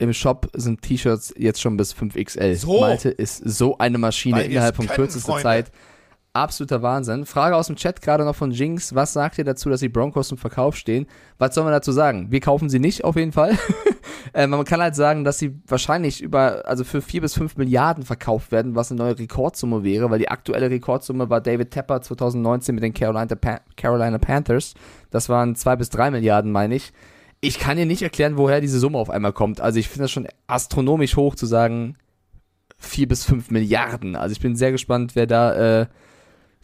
[0.00, 2.56] im Shop sind T-Shirts jetzt schon bis 5XL.
[2.56, 2.80] So.
[2.80, 5.36] Malte ist so eine Maschine Weil innerhalb von kürzester.
[5.38, 5.70] Zeit.
[6.32, 7.26] Absoluter Wahnsinn.
[7.26, 8.94] Frage aus dem Chat gerade noch von Jinx.
[8.94, 11.06] Was sagt ihr dazu, dass die Broncos zum Verkauf stehen?
[11.38, 12.28] Was soll man dazu sagen?
[12.30, 13.58] Wir kaufen sie nicht auf jeden Fall.
[14.32, 18.04] äh, man kann halt sagen, dass sie wahrscheinlich über, also für vier bis fünf Milliarden
[18.04, 22.76] verkauft werden, was eine neue Rekordsumme wäre, weil die aktuelle Rekordsumme war David Tepper 2019
[22.76, 24.74] mit den Carolina, pa Carolina Panthers.
[25.10, 26.92] Das waren zwei bis drei Milliarden, meine ich
[27.40, 29.60] ich kann dir nicht erklären, woher diese Summe auf einmal kommt.
[29.60, 31.96] Also ich finde das schon astronomisch hoch zu sagen,
[32.76, 34.16] vier bis fünf Milliarden.
[34.16, 35.86] Also ich bin sehr gespannt, wer da äh,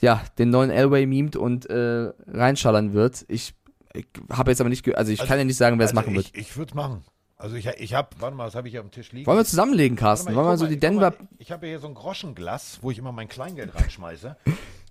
[0.01, 3.25] ja den neuen Elway memt und äh, reinschallern wird.
[3.29, 3.55] Ich,
[3.95, 6.01] ich habe jetzt aber nicht, also ich also, kann ja nicht sagen, wer es also
[6.01, 6.37] machen ich, wird.
[6.37, 7.05] Ich würde es machen.
[7.39, 9.27] Also ich, ich habe, warte mal, was habe ich hier dem Tisch liegen?
[9.27, 10.35] Wollen wir zusammenlegen, Carsten?
[10.35, 11.11] Wollen wir so die Denver...
[11.11, 14.37] Mal, ich habe hier so ein Groschenglas, wo ich immer mein Kleingeld reinschmeiße.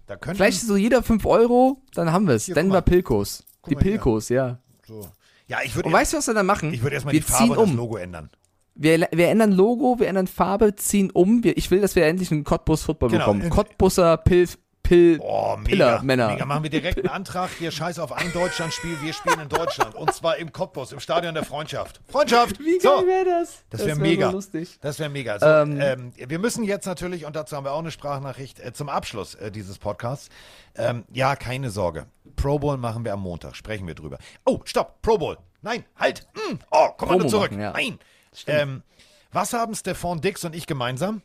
[0.06, 2.46] Da Vielleicht so jeder 5 Euro, dann haben wir es.
[2.46, 3.44] Denver Pilkos.
[3.68, 4.60] Die Pilkos, ja.
[4.86, 5.10] So.
[5.48, 5.88] Ja, ich würde.
[5.88, 6.74] Und weißt du, was wir dann machen?
[6.74, 7.70] Ich würde erstmal die Farbe um.
[7.70, 8.30] das Logo ändern.
[8.74, 11.44] Wir, wir ändern Logo, wir ändern Farbe, ziehen um.
[11.44, 13.34] Wir, ich will, dass wir endlich einen Cottbus Football genau.
[13.34, 13.50] bekommen.
[13.50, 16.28] Cottbusser Pilz, Pill, oh, Piller, Männer.
[16.28, 17.50] Mega, machen wir direkt einen Antrag.
[17.58, 19.02] Hier scheiß auf ein Deutschlandspiel.
[19.02, 19.96] Wir spielen in Deutschland.
[19.96, 22.02] Und zwar im Cottbus, im Stadion der Freundschaft.
[22.08, 22.60] Freundschaft!
[22.60, 23.08] Wie geil so.
[23.08, 23.64] wäre das?
[23.72, 24.28] Das wäre wär mega.
[24.28, 24.78] So lustig.
[24.82, 25.40] Das wäre mega.
[25.40, 28.74] So, ähm, ähm, wir müssen jetzt natürlich, und dazu haben wir auch eine Sprachnachricht, äh,
[28.74, 30.30] zum Abschluss äh, dieses Podcasts.
[30.76, 32.06] Ähm, ja, keine Sorge.
[32.36, 33.56] Pro Bowl machen wir am Montag.
[33.56, 34.20] Sprechen wir drüber.
[34.46, 35.02] Oh, stopp.
[35.02, 35.38] Pro Bowl.
[35.64, 36.28] Nein, halt.
[36.36, 36.60] Mm.
[36.70, 37.50] Oh, komm mal zurück.
[37.50, 37.72] Machen, ja.
[37.72, 37.98] Nein.
[38.46, 38.84] Ähm,
[39.32, 41.24] was haben Stefan Dix und ich gemeinsam?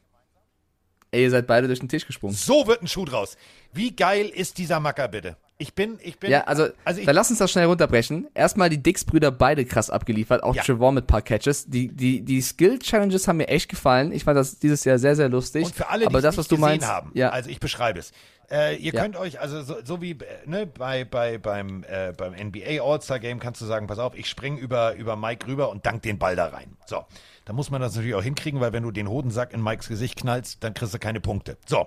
[1.12, 2.34] Ey, ihr seid beide durch den Tisch gesprungen.
[2.34, 3.36] So wird ein Schuh draus.
[3.72, 5.36] Wie geil ist dieser Macker bitte?
[5.58, 6.30] Ich bin, ich bin.
[6.30, 8.28] Ja, also, also ich, dann lass uns das schnell runterbrechen.
[8.32, 10.62] Erstmal die Dix-Brüder beide krass abgeliefert, auch ja.
[10.62, 11.66] Trevor mit ein paar Catches.
[11.66, 14.10] Die, die, die Skill-Challenges haben mir echt gefallen.
[14.12, 15.66] Ich fand das dieses Jahr sehr, sehr lustig.
[15.66, 17.28] Und für alle, die Aber das, was du meinst, haben, ja.
[17.28, 18.12] also ich beschreibe es.
[18.51, 19.01] Äh, ihr ja.
[19.01, 23.39] könnt euch, also so, so wie ne, bei, bei, beim, äh, beim NBA All-Star Game
[23.39, 26.35] kannst du sagen, pass auf, ich spring über, über Mike rüber und dank den Ball
[26.35, 26.77] da rein.
[26.86, 27.05] So.
[27.44, 30.16] Da muss man das natürlich auch hinkriegen, weil wenn du den Hodensack in Mikes Gesicht
[30.16, 31.59] knallst, dann kriegst du keine Punkte.
[31.66, 31.86] So.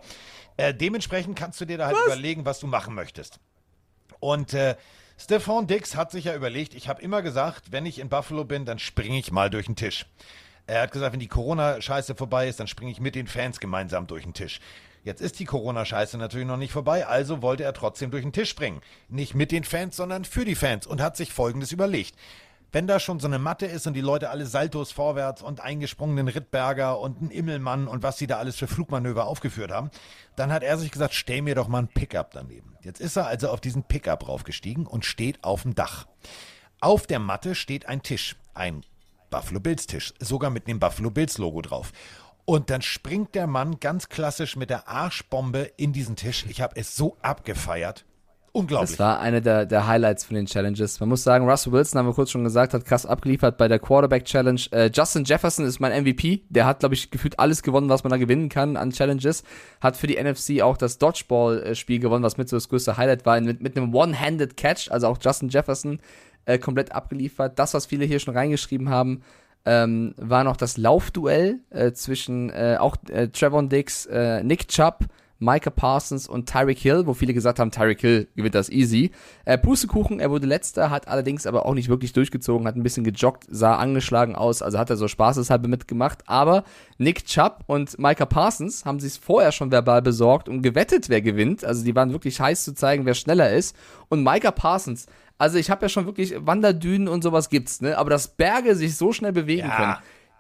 [0.56, 2.06] Äh, dementsprechend kannst du dir da halt was?
[2.06, 3.40] überlegen, was du machen möchtest.
[4.20, 4.76] Und äh,
[5.18, 8.66] Stefan Dix hat sich ja überlegt, ich habe immer gesagt, wenn ich in Buffalo bin,
[8.66, 10.06] dann springe ich mal durch den Tisch.
[10.66, 14.08] Er hat gesagt, wenn die Corona-Scheiße vorbei ist, dann springe ich mit den Fans gemeinsam
[14.08, 14.62] durch den Tisch.
[15.04, 18.50] Jetzt ist die Corona-Scheiße natürlich noch nicht vorbei, also wollte er trotzdem durch den Tisch
[18.50, 18.82] springen.
[19.10, 22.16] Nicht mit den Fans, sondern für die Fans und hat sich Folgendes überlegt.
[22.74, 26.28] wenn da schon so eine Matte ist und die Leute alle Saltos vorwärts und eingesprungenen
[26.28, 29.92] Rittberger und einen Immelmann und was sie da alles für Flugmanöver aufgeführt haben,
[30.36, 32.76] dann hat er sich gesagt, stell mir doch mal ein Pickup daneben.
[32.82, 36.08] Jetzt ist er also auf diesen Pickup raufgestiegen und steht auf dem Dach.
[36.82, 38.84] Auf der Matte steht ein Tisch, ein
[39.30, 41.92] Buffalo Bills Tisch, sogar mit dem Buffalo Bills Logo drauf.
[42.46, 46.46] Und dann springt der Mann ganz klassisch mit der Arschbombe in diesen Tisch.
[46.50, 48.06] Ich habe es so abgefeiert.
[48.56, 48.92] Unglaublich.
[48.92, 51.00] Das war eine der, der Highlights von den Challenges.
[51.00, 53.80] Man muss sagen, Russell Wilson, haben wir kurz schon gesagt, hat krass abgeliefert bei der
[53.80, 54.62] Quarterback Challenge.
[54.70, 56.44] Äh, Justin Jefferson ist mein MVP.
[56.50, 59.44] Der hat, glaube ich, gefühlt alles gewonnen, was man da gewinnen kann an Challenges.
[59.82, 63.42] Hat für die NFC auch das Dodgeball-Spiel gewonnen, was mit so das größte Highlight war,
[63.42, 64.92] mit, mit einem One-Handed Catch.
[64.92, 66.00] Also auch Justin Jefferson
[66.46, 67.58] äh, komplett abgeliefert.
[67.58, 69.24] Das, was viele hier schon reingeschrieben haben,
[69.66, 75.06] ähm, war noch das Laufduell äh, zwischen äh, auch äh, Trevor Dix, äh, Nick Chubb,
[75.44, 79.12] Micah Parsons und Tyreek Hill, wo viele gesagt haben, Tyreek Hill gewinnt das easy.
[79.46, 83.04] Äh, Pustekuchen, er wurde letzter, hat allerdings aber auch nicht wirklich durchgezogen, hat ein bisschen
[83.04, 86.20] gejoggt, sah angeschlagen aus, also hat er so spaßeshalber mitgemacht.
[86.28, 86.64] Aber
[86.98, 91.66] Nick Chubb und Micah Parsons haben sich vorher schon verbal besorgt und gewettet, wer gewinnt.
[91.66, 93.76] Also die waren wirklich heiß zu zeigen, wer schneller ist.
[94.08, 95.08] Und Micah Parsons,
[95.44, 97.98] also ich habe ja schon wirklich Wanderdünen und sowas gibt's, ne?
[97.98, 99.76] Aber dass Berge sich so schnell bewegen Ja.
[99.76, 99.96] können.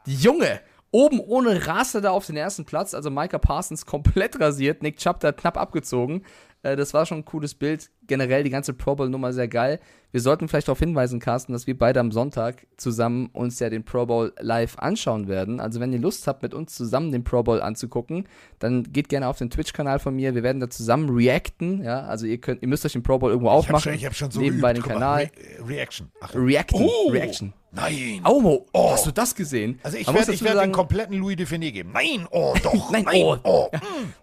[0.06, 0.62] Die Junge,
[0.92, 5.20] oben ohne Rasse da auf den ersten Platz, also Micah Parsons komplett rasiert, Nick Chubb
[5.20, 6.24] da knapp abgezogen.
[6.64, 7.90] Äh, das war schon ein cooles Bild.
[8.07, 9.80] Generell die ganze Pro Bowl Nummer sehr geil.
[10.11, 13.84] Wir sollten vielleicht darauf hinweisen, Carsten, dass wir beide am Sonntag zusammen uns ja den
[13.84, 15.60] Pro Bowl live anschauen werden.
[15.60, 18.27] Also wenn ihr Lust habt, mit uns zusammen den Pro Bowl anzugucken,
[18.60, 20.35] dann geht gerne auf den Twitch-Kanal von mir.
[20.35, 21.84] Wir werden da zusammen reacten.
[21.84, 23.81] Ja, also ihr könnt, ihr müsst euch den Pro Bowl irgendwo ich habe aufmachen.
[23.84, 24.88] schon, ich hab schon so nebenbei geübt.
[24.88, 25.31] den Kanal.
[25.60, 26.11] Re Reaction.
[26.22, 26.81] Ach, Reacten.
[26.81, 27.10] Oh!
[27.10, 27.53] Reaction.
[27.72, 28.22] nein.
[28.23, 28.91] Aumo, Oh.
[28.91, 29.80] hast du das gesehen?
[29.84, 31.91] Also ich werde werd den kompletten Louis Define geben.
[31.94, 32.73] Nein, oh doch.
[32.91, 33.38] Nein, nein, oh.
[33.44, 33.69] oh.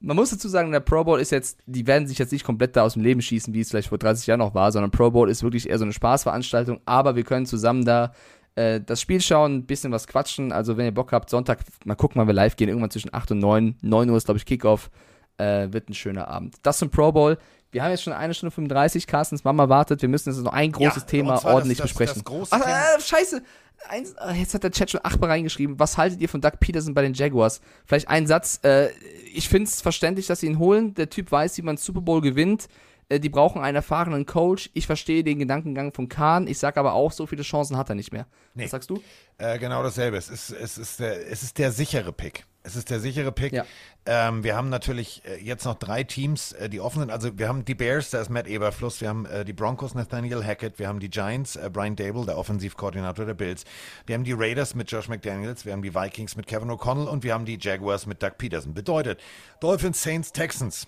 [0.00, 2.74] Man muss dazu sagen, der Pro Bowl ist jetzt, die werden sich jetzt nicht komplett
[2.74, 5.10] da aus dem Leben schießen, wie es vielleicht vor 30 Jahren noch war, sondern Pro
[5.10, 8.12] Bowl ist wirklich eher so eine Spaßveranstaltung, aber wir können zusammen da
[8.54, 10.52] äh, das Spiel schauen, ein bisschen was quatschen.
[10.52, 13.32] Also wenn ihr Bock habt, Sonntag, mal gucken, wann wir live gehen, irgendwann zwischen 8
[13.32, 13.76] und 9.
[13.82, 14.90] 9 Uhr ist, glaube ich, Kickoff.
[15.38, 16.56] Äh, wird ein schöner Abend.
[16.62, 17.38] Das zum Pro Bowl.
[17.72, 20.02] Wir haben jetzt schon eine Stunde 35, Carstens Mama wartet.
[20.02, 22.22] Wir müssen jetzt noch ein großes Ja, Thema zwar das- ordentlich das- besprechen.
[22.24, 23.42] das Ach, äh, scheiße.
[23.88, 25.78] Eins, äh, jetzt hat der Chat schon achtmal reingeschrieben.
[25.78, 27.60] Was haltet ihr von Doug Peterson bei den Jaguars?
[27.86, 28.60] Vielleicht ein Satz.
[28.62, 28.90] Äh,
[29.32, 30.92] ich finde es verständlich, dass sie ihn holen.
[30.94, 32.68] Der Typ weiß, wie man Super Bowl gewinnt.
[33.10, 34.70] Äh, die brauchen einen erfahrenen Coach.
[34.72, 36.46] Ich verstehe den Gedankengang von Kahn.
[36.46, 38.26] Ich sage aber auch, so viele Chancen hat er nicht mehr.
[38.54, 38.64] Nee.
[38.64, 39.02] Was sagst du?
[39.36, 40.16] Äh, genau dasselbe.
[40.16, 42.46] Es ist, es, ist der, es ist der sichere Pick.
[42.62, 43.52] Es ist der sichere Pick.
[43.52, 43.64] Ja.
[44.06, 47.10] Ähm, wir haben natürlich äh, jetzt noch drei Teams, äh, die offen sind.
[47.10, 49.00] Also wir haben die Bears, da ist Matt Eberfluss.
[49.00, 50.78] Wir haben äh, die Broncos, Nathaniel Hackett.
[50.78, 53.64] Wir haben die Giants, äh, Brian Dable, der Offensivkoordinator der Bills.
[54.06, 55.64] Wir haben die Raiders mit Josh McDaniels.
[55.64, 57.06] Wir haben die Vikings mit Kevin O'Connell.
[57.06, 58.74] Und wir haben die Jaguars mit Doug Peterson.
[58.74, 59.20] Bedeutet,
[59.60, 60.86] Dolphins, Saints, Texans.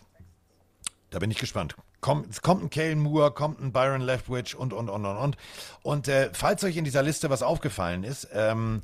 [1.12, 1.76] Da bin ich gespannt.
[2.00, 5.36] Komm, es kommt ein Kalen Moore, kommt ein Byron Leftwich und, und, und, und, und.
[5.82, 8.80] Und äh, falls euch in dieser Liste was aufgefallen ist, ähm,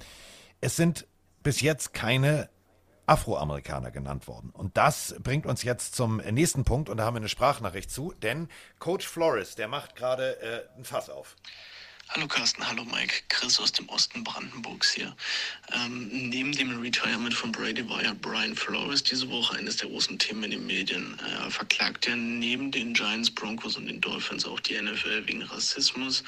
[0.60, 1.06] es sind
[1.42, 2.50] bis jetzt keine
[3.06, 4.50] Afroamerikaner genannt worden.
[4.50, 8.12] Und das bringt uns jetzt zum nächsten Punkt und da haben wir eine Sprachnachricht zu,
[8.22, 8.48] denn
[8.78, 11.34] Coach Flores, der macht gerade äh, ein Fass auf.
[12.10, 15.14] Hallo Carsten, hallo Mike, Chris aus dem Osten Brandenburgs hier.
[15.74, 20.18] Ähm, neben dem Retirement von Brady war ja Brian Flores diese Woche eines der großen
[20.18, 21.18] Themen in den Medien.
[21.38, 26.24] Er verklagt ja neben den Giants, Broncos und den Dolphins auch die NFL wegen Rassismus.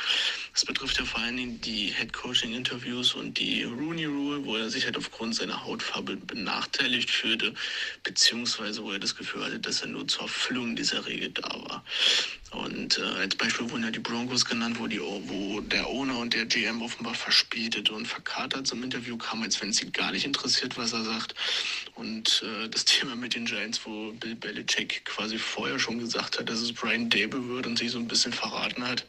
[0.53, 4.85] Das betrifft ja vor allen Dingen die Head-Coaching-Interviews und die Rooney Rule, wo er sich
[4.85, 7.55] halt aufgrund seiner Hautfarbe benachteiligt fühlte,
[8.03, 11.83] beziehungsweise wo er das Gefühl hatte, dass er nur zur Erfüllung dieser Regel da war.
[12.53, 16.35] Und äh, als Beispiel wurden ja die Broncos genannt, wo, die, wo der Owner und
[16.35, 20.77] der GM offenbar verspätet und verkatert zum Interview kamen, als wenn sie gar nicht interessiert,
[20.77, 21.37] was er sagt.
[21.95, 26.49] Und äh, das Thema mit den Giants, wo Bill Belichick quasi vorher schon gesagt hat,
[26.49, 29.07] dass es Brian Dable wird und sich so ein bisschen verraten hat.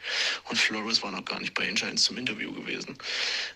[0.50, 2.96] Und Flores war noch gar nicht bei den Giants zum Interview gewesen.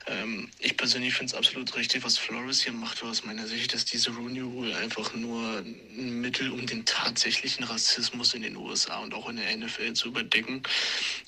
[0.07, 3.85] Ähm, ich persönlich finde es absolut richtig, was Flores hier macht, aus meiner Sicht, dass
[3.85, 9.13] diese Rooney Rule einfach nur ein Mittel, um den tatsächlichen Rassismus in den USA und
[9.13, 10.63] auch in der NFL zu überdecken.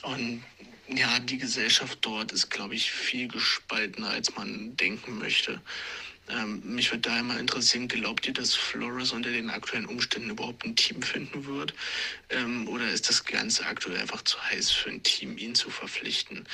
[0.03, 0.43] Und
[0.87, 5.61] ja, die Gesellschaft dort ist, glaube ich, viel gespaltener, als man denken möchte.
[6.29, 10.65] Ähm, mich würde daher mal interessieren, glaubt ihr, dass Flores unter den aktuellen Umständen überhaupt
[10.65, 11.73] ein Team finden wird?
[12.29, 16.45] Ähm, oder ist das Ganze aktuell einfach zu heiß für ein Team, ihn zu verpflichten?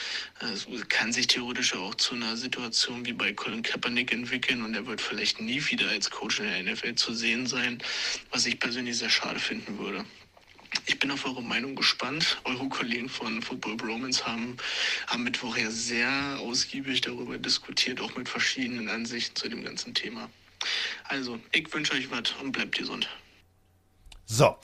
[0.41, 4.85] Es kann sich theoretisch auch zu einer Situation wie bei Colin Kaepernick entwickeln und er
[4.85, 7.81] wird vielleicht nie wieder als Coach in der NFL zu sehen sein,
[8.29, 10.05] was ich persönlich sehr schade finden würde.
[10.85, 12.41] Ich bin auf eure Meinung gespannt.
[12.43, 14.57] Eure Kollegen von Football Bromance haben
[15.07, 16.09] am Mittwoch ja sehr
[16.39, 20.29] ausgiebig darüber diskutiert, auch mit verschiedenen Ansichten zu dem ganzen Thema.
[21.05, 23.09] Also, ich wünsche euch was und bleibt gesund.
[24.25, 24.55] So,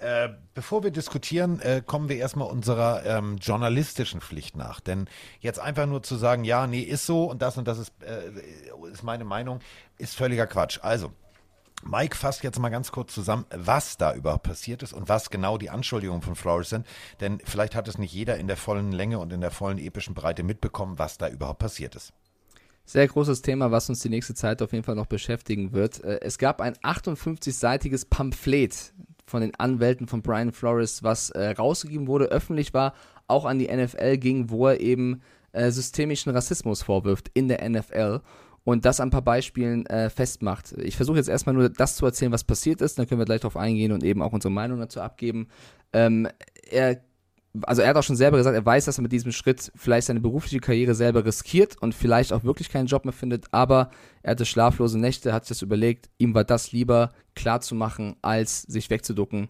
[0.00, 4.78] Äh, bevor wir diskutieren, äh, kommen wir erstmal unserer ähm, journalistischen Pflicht nach.
[4.78, 5.08] Denn
[5.40, 8.30] jetzt einfach nur zu sagen, ja, nee, ist so und das und das ist, äh,
[8.92, 9.58] ist meine Meinung,
[9.96, 10.78] ist völliger Quatsch.
[10.82, 11.12] Also,
[11.84, 15.58] Mike fasst jetzt mal ganz kurz zusammen, was da überhaupt passiert ist und was genau
[15.58, 16.86] die Anschuldigungen von Flores sind.
[17.20, 20.14] Denn vielleicht hat es nicht jeder in der vollen Länge und in der vollen epischen
[20.14, 22.12] Breite mitbekommen, was da überhaupt passiert ist.
[22.84, 26.02] Sehr großes Thema, was uns die nächste Zeit auf jeden Fall noch beschäftigen wird.
[26.02, 28.94] Äh, es gab ein 58-seitiges Pamphlet
[29.26, 32.94] von den Anwälten von Brian Flores, was äh, rausgegeben wurde, öffentlich war,
[33.26, 35.20] auch an die NFL ging, wo er eben
[35.52, 38.20] äh, systemischen Rassismus vorwirft in der NFL
[38.68, 40.72] und das an ein paar Beispielen äh, festmacht.
[40.72, 43.40] Ich versuche jetzt erstmal nur das zu erzählen, was passiert ist, dann können wir gleich
[43.40, 45.48] darauf eingehen und eben auch unsere Meinung dazu abgeben.
[45.94, 46.28] Ähm,
[46.70, 47.00] er,
[47.62, 50.08] also er hat auch schon selber gesagt, er weiß, dass er mit diesem Schritt vielleicht
[50.08, 53.90] seine berufliche Karriere selber riskiert und vielleicht auch wirklich keinen Job mehr findet, aber
[54.20, 58.16] er hatte schlaflose Nächte, hat sich das überlegt, ihm war das lieber klar zu machen,
[58.20, 59.46] als sich wegzuducken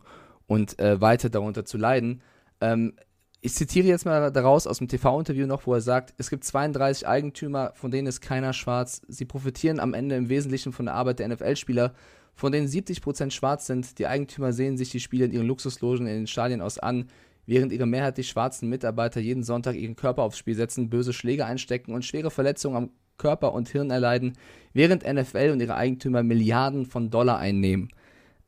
[0.46, 2.22] und äh, weiter darunter zu leiden.
[2.60, 2.94] Ähm,
[3.40, 7.06] ich zitiere jetzt mal daraus aus dem TV-Interview noch, wo er sagt, es gibt 32
[7.06, 9.02] Eigentümer, von denen ist keiner schwarz.
[9.06, 11.94] Sie profitieren am Ende im Wesentlichen von der Arbeit der NFL-Spieler,
[12.34, 13.98] von denen 70% schwarz sind.
[13.98, 17.08] Die Eigentümer sehen sich die Spiele in ihren Luxuslogen in den Stadien aus an,
[17.46, 21.94] während ihre mehrheitlich schwarzen Mitarbeiter jeden Sonntag ihren Körper aufs Spiel setzen, böse Schläge einstecken
[21.94, 24.32] und schwere Verletzungen am Körper und Hirn erleiden,
[24.72, 27.88] während NFL und ihre Eigentümer Milliarden von Dollar einnehmen.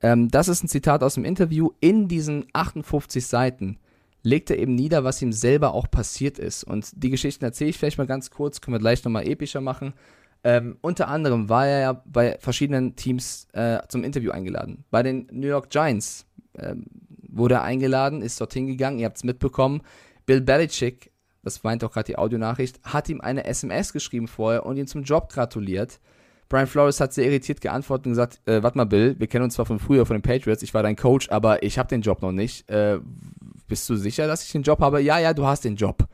[0.02, 3.78] Ähm, das ist ein Zitat aus dem Interview in diesen 58 Seiten
[4.22, 6.64] legt er eben nieder, was ihm selber auch passiert ist.
[6.64, 9.94] Und die Geschichten erzähle ich vielleicht mal ganz kurz, können wir gleich nochmal epischer machen.
[10.42, 14.84] Ähm, unter anderem war er ja bei verschiedenen Teams äh, zum Interview eingeladen.
[14.90, 16.26] Bei den New York Giants
[16.58, 16.86] ähm,
[17.28, 19.82] wurde er eingeladen, ist dorthin gegangen, ihr habt es mitbekommen.
[20.24, 24.76] Bill Belichick, das meint auch gerade die Audionachricht, hat ihm eine SMS geschrieben vorher und
[24.76, 26.00] ihn zum Job gratuliert.
[26.48, 29.54] Brian Flores hat sehr irritiert geantwortet und gesagt, äh, warte mal Bill, wir kennen uns
[29.54, 32.22] zwar von früher, von den Patriots, ich war dein Coach, aber ich habe den Job
[32.22, 32.68] noch nicht.
[32.68, 32.98] Äh,
[33.70, 35.00] bist du sicher, dass ich den Job habe?
[35.00, 36.06] Ja, ja, du hast den Job.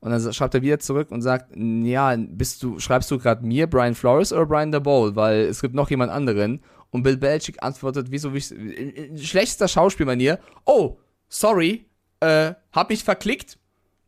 [0.00, 3.68] Und dann schreibt er wieder zurück und sagt, ja, bist du, schreibst du gerade mir,
[3.68, 5.14] Brian Flores oder Brian DeBowl?
[5.14, 6.60] Weil es gibt noch jemand anderen.
[6.90, 10.98] Und Bill Belichick antwortet, wieso, wie, in schlechtester Schauspielmanier, oh,
[11.28, 11.86] sorry,
[12.20, 13.58] äh, hab mich verklickt,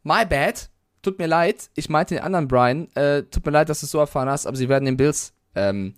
[0.02, 0.68] my bad,
[1.02, 3.90] tut mir leid, ich meinte den anderen Brian, äh, tut mir leid, dass du es
[3.90, 5.94] so erfahren hast, aber sie werden den Bills, ähm,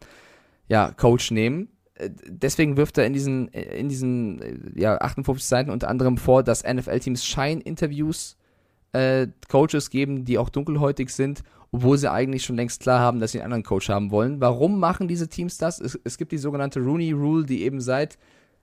[0.69, 1.69] ja, Coach nehmen
[2.27, 7.25] deswegen wirft er in diesen, in diesen ja, 58 Seiten unter anderem vor, dass NFL-Teams
[7.25, 8.37] Scheininterviews
[8.93, 11.43] äh, Coaches geben, die auch dunkelhäutig sind,
[11.73, 14.41] obwohl sie eigentlich schon längst klar haben, dass sie einen anderen Coach haben wollen.
[14.41, 15.81] Warum machen diese Teams das?
[15.81, 18.19] Es, es gibt die sogenannte Rooney Rule, die eben seit,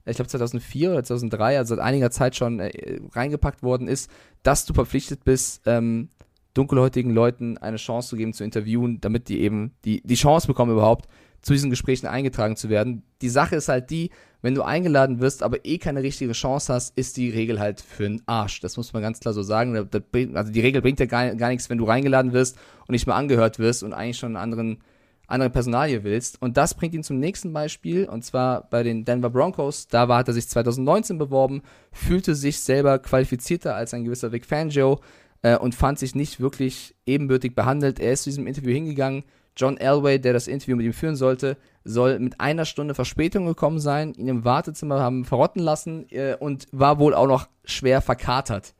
[0.06, 4.10] ich glaube 2004 oder 2003, also seit einiger Zeit schon äh, reingepackt worden ist,
[4.44, 6.10] dass du verpflichtet bist, ähm,
[6.54, 10.72] dunkelhäutigen Leuten eine Chance zu geben, zu interviewen, damit die eben die, die Chance bekommen
[10.72, 11.08] überhaupt,
[11.46, 13.04] zu diesen Gesprächen eingetragen zu werden.
[13.22, 14.10] Die Sache ist halt die,
[14.42, 18.08] wenn du eingeladen wirst, aber eh keine richtige Chance hast, ist die Regel halt für
[18.08, 18.62] einen Arsch.
[18.62, 19.78] Das muss man ganz klar so sagen.
[19.78, 22.58] also die Regel bringt ja gar, gar nichts, wenn du reingeladen wirst
[22.88, 24.80] und nicht mal angehört wirst und eigentlich schon einen anderen
[25.28, 26.42] andere Personalie willst.
[26.42, 29.88] Und das bringt ihn zum nächsten Beispiel, und zwar bei den Denver Broncos.
[29.88, 31.62] Da war, hat er sich 2019 beworben,
[31.92, 35.00] fühlte sich selber qualifizierter als ein gewisser Vic Fangio
[35.42, 38.00] äh, und fand sich nicht wirklich ebenbürtig behandelt.
[38.00, 39.24] Er ist zu diesem Interview hingegangen,
[39.58, 43.80] John Elway, der das Interview mit ihm führen sollte, soll mit einer Stunde Verspätung gekommen
[43.80, 48.74] sein, ihn im Wartezimmer haben verrotten lassen äh, und war wohl auch noch schwer verkatert.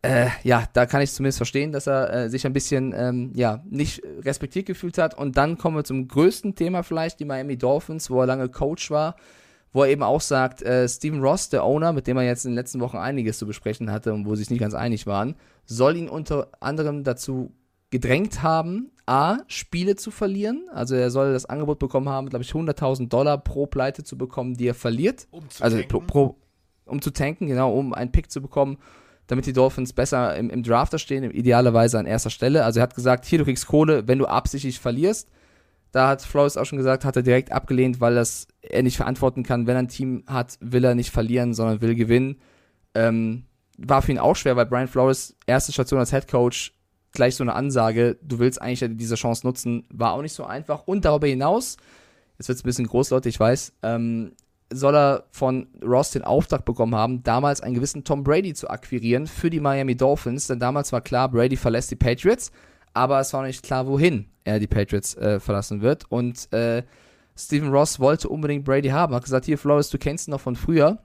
[0.00, 3.64] Äh, ja, da kann ich zumindest verstehen, dass er äh, sich ein bisschen ähm, ja,
[3.68, 5.18] nicht respektiert gefühlt hat.
[5.18, 8.92] Und dann kommen wir zum größten Thema vielleicht, die Miami Dolphins, wo er lange Coach
[8.92, 9.16] war,
[9.72, 12.52] wo er eben auch sagt, äh, Steven Ross, der Owner, mit dem er jetzt in
[12.52, 15.34] den letzten Wochen einiges zu besprechen hatte und wo sie sich nicht ganz einig waren,
[15.66, 17.52] soll ihn unter anderem dazu
[17.90, 20.68] gedrängt haben, A, Spiele zu verlieren.
[20.72, 24.54] Also er soll das Angebot bekommen haben, glaube ich, 100.000 Dollar pro Pleite zu bekommen,
[24.54, 25.26] die er verliert.
[25.30, 26.36] Um zu also pro, pro,
[26.84, 28.78] um zu tanken, genau, um einen Pick zu bekommen,
[29.26, 32.64] damit die Dolphins besser im, im Draft stehen, idealerweise an erster Stelle.
[32.64, 35.28] Also er hat gesagt, hier, du kriegst Kohle, wenn du absichtlich verlierst.
[35.92, 39.42] Da hat Flores auch schon gesagt, hat er direkt abgelehnt, weil das er nicht verantworten
[39.42, 39.66] kann.
[39.66, 42.36] Wenn er ein Team hat, will er nicht verlieren, sondern will gewinnen.
[42.94, 43.44] Ähm,
[43.78, 46.77] war für ihn auch schwer, weil Brian Flores erste Station als Head Coach
[47.12, 50.86] gleich so eine Ansage, du willst eigentlich diese Chance nutzen, war auch nicht so einfach.
[50.86, 51.76] Und darüber hinaus,
[52.38, 54.32] jetzt wird es ein bisschen groß, Leute, ich weiß, ähm,
[54.70, 59.26] soll er von Ross den Auftrag bekommen haben, damals einen gewissen Tom Brady zu akquirieren
[59.26, 62.52] für die Miami Dolphins, denn damals war klar, Brady verlässt die Patriots,
[62.92, 66.04] aber es war nicht klar, wohin er die Patriots äh, verlassen wird.
[66.10, 66.82] Und äh,
[67.36, 70.56] Stephen Ross wollte unbedingt Brady haben, hat gesagt, hier Flores, du kennst ihn noch von
[70.56, 70.98] früher,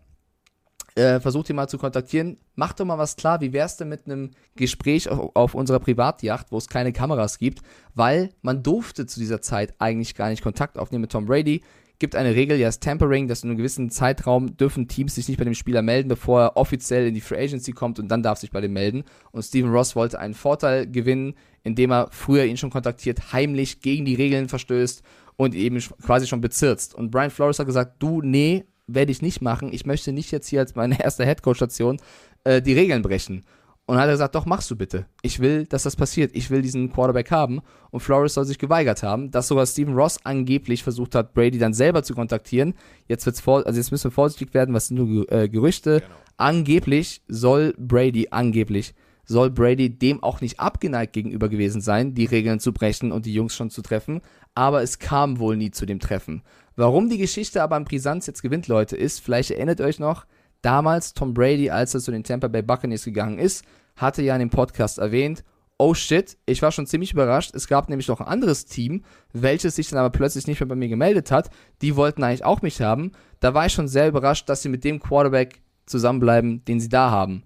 [0.95, 2.37] äh, versucht ihn mal zu kontaktieren.
[2.55, 6.51] Mach doch mal was klar, wie wär's denn mit einem Gespräch auf, auf, unserer Privatjacht,
[6.51, 7.61] wo es keine Kameras gibt,
[7.95, 11.61] weil man durfte zu dieser Zeit eigentlich gar nicht Kontakt aufnehmen mit Tom Brady.
[11.99, 15.37] gibt eine Regel, ja, das Tampering, dass in einem gewissen Zeitraum dürfen Teams sich nicht
[15.37, 18.39] bei dem Spieler melden, bevor er offiziell in die Free Agency kommt und dann darf
[18.39, 19.03] sich bei dem melden.
[19.31, 24.05] Und Steven Ross wollte einen Vorteil gewinnen, indem er früher ihn schon kontaktiert, heimlich gegen
[24.05, 25.01] die Regeln verstößt
[25.37, 26.93] und eben quasi schon bezirzt.
[26.93, 29.71] Und Brian Flores hat gesagt, du, nee, werde ich nicht machen.
[29.71, 31.99] Ich möchte nicht jetzt hier als meine erste Headcoach-Station
[32.43, 33.43] äh, die Regeln brechen.
[33.85, 35.07] Und dann hat er gesagt, doch, machst du bitte.
[35.23, 36.31] Ich will, dass das passiert.
[36.33, 37.61] Ich will diesen Quarterback haben.
[37.91, 41.73] Und Flores soll sich geweigert haben, dass sogar Stephen Ross angeblich versucht hat, Brady dann
[41.73, 42.75] selber zu kontaktieren.
[43.07, 45.99] Jetzt wird's vor, also jetzt müssen wir vorsichtig werden, was sind nur äh, Gerüchte.
[45.99, 46.15] Genau.
[46.37, 48.95] Angeblich soll Brady, angeblich,
[49.25, 53.33] soll Brady dem auch nicht abgeneigt gegenüber gewesen sein, die Regeln zu brechen und die
[53.33, 54.21] Jungs schon zu treffen.
[54.55, 56.41] Aber es kam wohl nie zu dem Treffen.
[56.75, 60.25] Warum die Geschichte aber an Brisanz jetzt gewinnt, Leute, ist, vielleicht erinnert euch noch,
[60.61, 63.63] damals Tom Brady, als er zu den Tampa Bay Buccaneers gegangen ist,
[63.95, 65.43] hatte ja in dem Podcast erwähnt,
[65.77, 67.53] oh shit, ich war schon ziemlich überrascht.
[67.53, 70.75] Es gab nämlich noch ein anderes Team, welches sich dann aber plötzlich nicht mehr bei
[70.75, 71.49] mir gemeldet hat.
[71.81, 73.11] Die wollten eigentlich auch mich haben.
[73.39, 77.11] Da war ich schon sehr überrascht, dass sie mit dem Quarterback zusammenbleiben, den sie da
[77.11, 77.43] haben.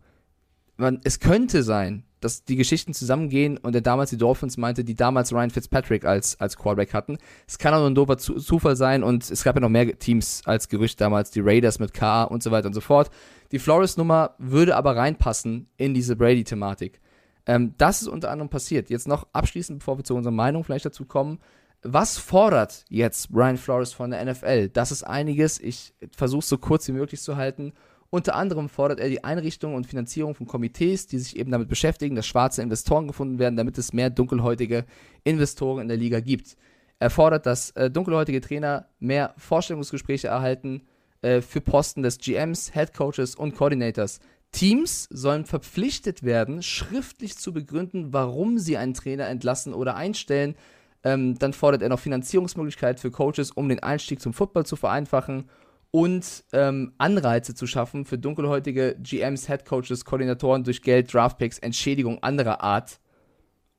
[0.78, 4.96] Man, es könnte sein, dass die Geschichten zusammengehen und der damals die Dolphins meinte, die
[4.96, 7.18] damals Ryan Fitzpatrick als, als Quarterback hatten.
[7.48, 10.42] Es kann auch nur ein doofer Zufall sein und es gab ja noch mehr Teams
[10.46, 13.10] als Gerücht damals, die Raiders mit K und so weiter und so fort.
[13.52, 17.00] Die Flores-Nummer würde aber reinpassen in diese Brady-Thematik.
[17.46, 18.90] Ähm, das ist unter anderem passiert.
[18.90, 21.40] Jetzt noch abschließend, bevor wir zu unserer Meinung vielleicht dazu kommen.
[21.84, 24.70] Was fordert jetzt Brian Flores von der NFL?
[24.70, 25.60] Das ist einiges.
[25.60, 27.74] Ich versuche es so kurz wie möglich zu halten.
[28.10, 32.16] Unter anderem fordert er die Einrichtung und Finanzierung von Komitees, die sich eben damit beschäftigen,
[32.16, 34.86] dass schwarze Investoren gefunden werden, damit es mehr dunkelhäutige
[35.24, 36.56] Investoren in der Liga gibt.
[37.00, 40.88] Er fordert, dass äh, dunkelhäutige Trainer mehr Vorstellungsgespräche erhalten
[41.22, 44.20] äh, für Posten des GMs, Head Coaches und Coordinators.
[44.52, 50.56] Teams sollen verpflichtet werden, schriftlich zu begründen, warum sie einen Trainer entlassen oder einstellen.
[51.04, 55.50] Ähm, dann fordert er noch Finanzierungsmöglichkeiten für Coaches, um den Einstieg zum Football zu vereinfachen
[55.92, 62.62] und ähm, Anreize zu schaffen für dunkelhäutige GMs, Headcoaches, Koordinatoren durch Geld, Draftpicks, Entschädigung anderer
[62.62, 63.00] Art.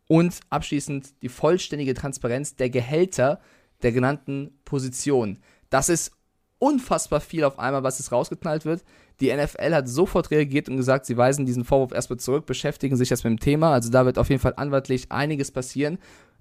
[0.06, 3.40] Und abschließend die vollständige Transparenz der Gehälter
[3.82, 5.42] der genannten Positionen.
[5.70, 6.12] Das ist
[6.58, 8.84] unfassbar viel auf einmal, was es rausgeknallt wird.
[9.20, 13.10] Die NFL hat sofort reagiert und gesagt, sie weisen diesen Vorwurf erstmal zurück, beschäftigen sich
[13.10, 13.72] jetzt mit dem Thema.
[13.72, 15.98] Also da wird auf jeden Fall anwaltlich einiges passieren.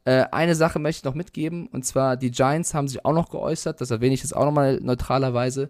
[0.07, 3.29] Äh, eine Sache möchte ich noch mitgeben, und zwar die Giants haben sich auch noch
[3.29, 5.69] geäußert, das erwähne ich jetzt auch nochmal neutralerweise.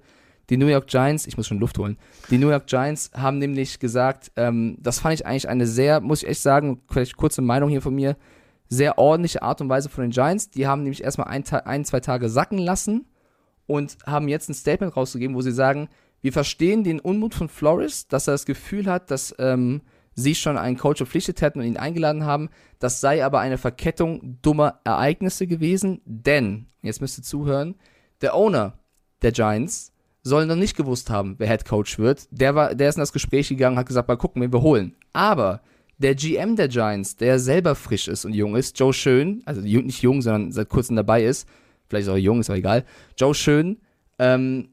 [0.51, 1.97] Die New York Giants, ich muss schon Luft holen,
[2.29, 6.21] die New York Giants haben nämlich gesagt, ähm, das fand ich eigentlich eine sehr, muss
[6.21, 8.15] ich echt sagen, vielleicht kurze Meinung hier von mir,
[8.69, 10.51] sehr ordentliche Art und Weise von den Giants.
[10.51, 13.07] Die haben nämlich erstmal ein, ein zwei Tage sacken lassen
[13.65, 15.89] und haben jetzt ein Statement rausgegeben, wo sie sagen,
[16.21, 19.81] wir verstehen den Unmut von Flores, dass er das Gefühl hat, dass ähm,
[20.17, 22.49] sie schon einen Coach verpflichtet hätten und ihn eingeladen haben.
[22.79, 27.75] Das sei aber eine Verkettung dummer Ereignisse gewesen, denn, jetzt müsst ihr zuhören,
[28.21, 28.79] der Owner
[29.21, 32.27] der Giants soll noch nicht gewusst haben, wer Head Coach wird.
[32.31, 34.95] Der, war, der ist in das Gespräch gegangen, hat gesagt, mal gucken, wen wir holen.
[35.13, 35.61] Aber
[35.99, 40.01] der GM der Giants, der selber frisch ist und jung ist, Joe Schön, also nicht
[40.01, 41.47] jung, sondern seit kurzem dabei ist,
[41.87, 42.85] vielleicht ist auch jung, ist aber egal,
[43.17, 43.77] Joe Schön,
[44.17, 44.69] ähm,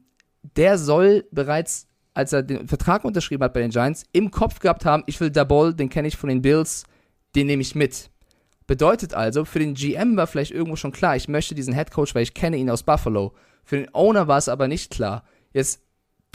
[0.55, 4.85] der soll bereits als er den Vertrag unterschrieben hat bei den Giants, im Kopf gehabt
[4.85, 6.85] haben, ich will Dabol, den kenne ich von den Bills,
[7.35, 8.09] den nehme ich mit.
[8.65, 12.15] Bedeutet also, für den GM war vielleicht irgendwo schon klar, ich möchte diesen Head Coach,
[12.15, 13.33] weil ich kenne ihn aus Buffalo.
[13.63, 15.23] Für den Owner war es aber nicht klar.
[15.53, 15.81] Jetzt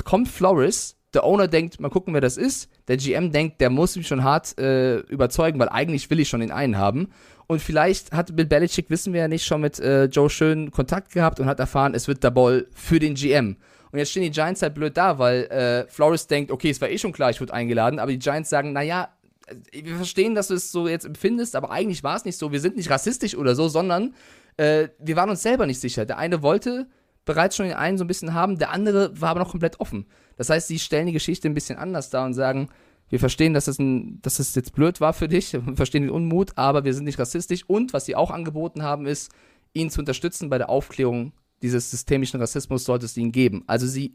[0.05, 2.69] kommt Flores, der Owner denkt, mal gucken, wer das ist.
[2.87, 6.41] Der GM denkt, der muss mich schon hart äh, überzeugen, weil eigentlich will ich schon
[6.41, 7.09] den einen haben.
[7.47, 11.13] Und vielleicht hat Bill Belichick, wissen wir ja nicht, schon mit äh, Joe Schön Kontakt
[11.13, 13.57] gehabt und hat erfahren, es wird Ball für den GM.
[13.93, 16.89] Und jetzt stehen die Giants halt blöd da, weil äh, Flores denkt, okay, es war
[16.89, 19.09] eh schon klar, ich wurde eingeladen, aber die Giants sagen, naja,
[19.47, 22.53] äh, wir verstehen, dass du es so jetzt empfindest, aber eigentlich war es nicht so.
[22.53, 24.15] Wir sind nicht rassistisch oder so, sondern
[24.57, 26.05] äh, wir waren uns selber nicht sicher.
[26.07, 26.87] Der eine wollte
[27.25, 30.07] bereits schon den einen so ein bisschen haben, der andere war aber noch komplett offen.
[30.37, 32.69] Das heißt, sie stellen die Geschichte ein bisschen anders dar und sagen,
[33.09, 36.11] wir verstehen, dass es, ein, dass es jetzt blöd war für dich, wir verstehen den
[36.11, 37.65] Unmut, aber wir sind nicht rassistisch.
[37.67, 39.33] Und was sie auch angeboten haben, ist,
[39.73, 43.65] ihn zu unterstützen bei der Aufklärung dieses systemischen Rassismus sollte es ihnen geben.
[43.67, 44.15] Also sie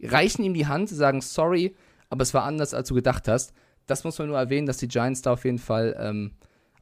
[0.00, 1.74] reichen ihm die Hand, sagen sorry,
[2.10, 3.52] aber es war anders, als du gedacht hast.
[3.86, 6.32] Das muss man nur erwähnen, dass die Giants da auf jeden Fall ähm,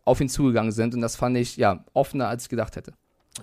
[0.05, 2.93] auf ihn zugegangen sind und das fand ich ja offener, als ich gedacht hätte.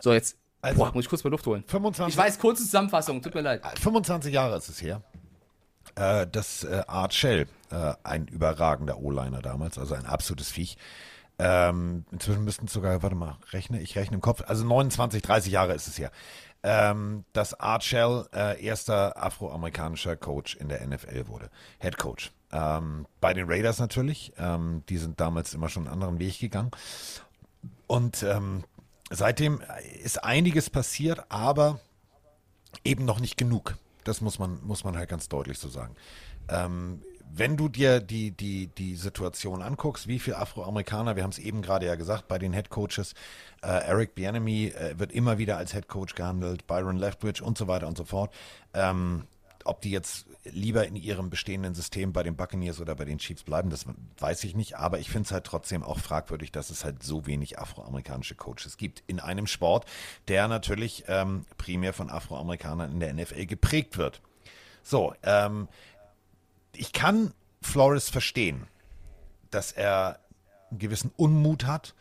[0.02, 1.64] So, jetzt also, boah, muss ich kurz mal Luft holen.
[1.68, 3.62] 25, ich weiß, kurze Zusammenfassung, tut mir leid.
[3.80, 5.02] 25 Jahre ist es her.
[5.96, 10.78] Äh, dass äh, Art Shell, äh, ein überragender O-Liner damals, also ein absolutes Viech,
[11.40, 15.74] ähm, inzwischen müssten sogar, warte mal, rechne, ich rechne im Kopf, also 29, 30 Jahre
[15.74, 16.12] ist es her
[16.70, 21.50] ähm, dass Art Shell äh, erster afroamerikanischer Coach in der NFL wurde.
[21.80, 22.34] Head Coach.
[22.52, 24.34] Ähm, bei den Raiders natürlich.
[24.38, 26.72] Ähm, die sind damals immer schon einen anderen Weg gegangen.
[27.88, 28.66] Und ähm,
[29.10, 29.62] seitdem
[30.04, 31.80] ist einiges passiert, aber
[32.84, 33.78] eben noch nicht genug.
[34.04, 35.96] Das muss man, muss man halt ganz deutlich so sagen.
[36.50, 37.02] Ähm,
[37.34, 41.62] wenn du dir die, die, die Situation anguckst, wie viele Afroamerikaner, wir haben es eben
[41.62, 43.14] gerade ja gesagt, bei den Head Coaches,
[43.62, 47.68] äh, Eric Bienemy äh, wird immer wieder als Head Coach gehandelt, Byron Leftwich und so
[47.68, 48.34] weiter und so fort.
[48.74, 49.24] Ähm,
[49.68, 53.44] ob die jetzt lieber in ihrem bestehenden System bei den Buccaneers oder bei den Chiefs
[53.44, 53.86] bleiben, das
[54.18, 54.78] weiß ich nicht.
[54.78, 58.78] Aber ich finde es halt trotzdem auch fragwürdig, dass es halt so wenig afroamerikanische Coaches
[58.78, 59.86] gibt in einem Sport,
[60.28, 64.22] der natürlich ähm, primär von Afroamerikanern in der NFL geprägt wird.
[64.84, 65.68] So, ähm,
[66.78, 68.68] ich kann Flores verstehen,
[69.52, 70.20] dass er
[70.70, 71.96] einen gewissen Unmut hat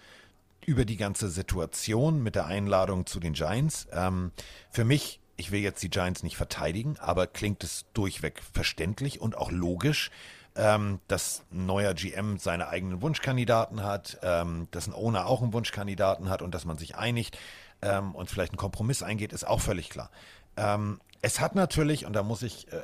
[0.65, 3.87] über die ganze Situation mit der Einladung zu den Giants.
[3.93, 4.33] Ähm,
[4.71, 9.37] für mich, ich will jetzt die Giants nicht verteidigen, aber klingt es durchweg verständlich und
[9.37, 10.11] auch logisch,
[10.57, 15.53] ähm, dass ein neuer GM seine eigenen Wunschkandidaten hat, ähm, dass ein Owner auch einen
[15.53, 17.39] Wunschkandidaten hat und dass man sich einigt
[17.83, 20.11] ähm, und vielleicht einen Kompromiss eingeht, ist auch völlig klar.
[20.57, 22.81] Ähm, es hat natürlich, und da muss ich äh,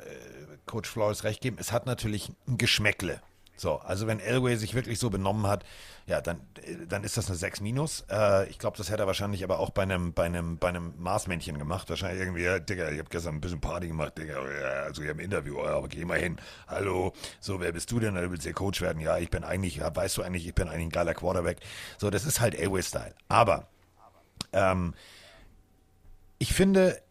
[0.65, 3.21] Coach Flores recht geben, es hat natürlich ein Geschmäckle.
[3.55, 5.63] So, also wenn Elway sich wirklich so benommen hat,
[6.07, 6.41] ja, dann,
[6.89, 8.03] dann ist das eine 6 minus.
[8.09, 10.93] Äh, ich glaube, das hätte er wahrscheinlich aber auch bei einem, bei einem, bei einem
[10.97, 11.89] Marsmännchen gemacht.
[11.89, 15.11] Wahrscheinlich irgendwie, ja, Digga, ich habe gestern ein bisschen Party gemacht, Digga, ja, also hier
[15.11, 16.35] im Interview, ja, aber geh mal hin.
[16.67, 18.15] Hallo, so, wer bist du denn?
[18.15, 18.99] Du willst ja Coach werden?
[18.99, 21.59] Ja, ich bin eigentlich, ja, weißt du eigentlich, ich bin eigentlich ein geiler Quarterback.
[21.97, 23.15] So, das ist halt Elway-Style.
[23.29, 23.69] Aber,
[24.51, 24.93] ähm,
[26.39, 27.01] ich finde,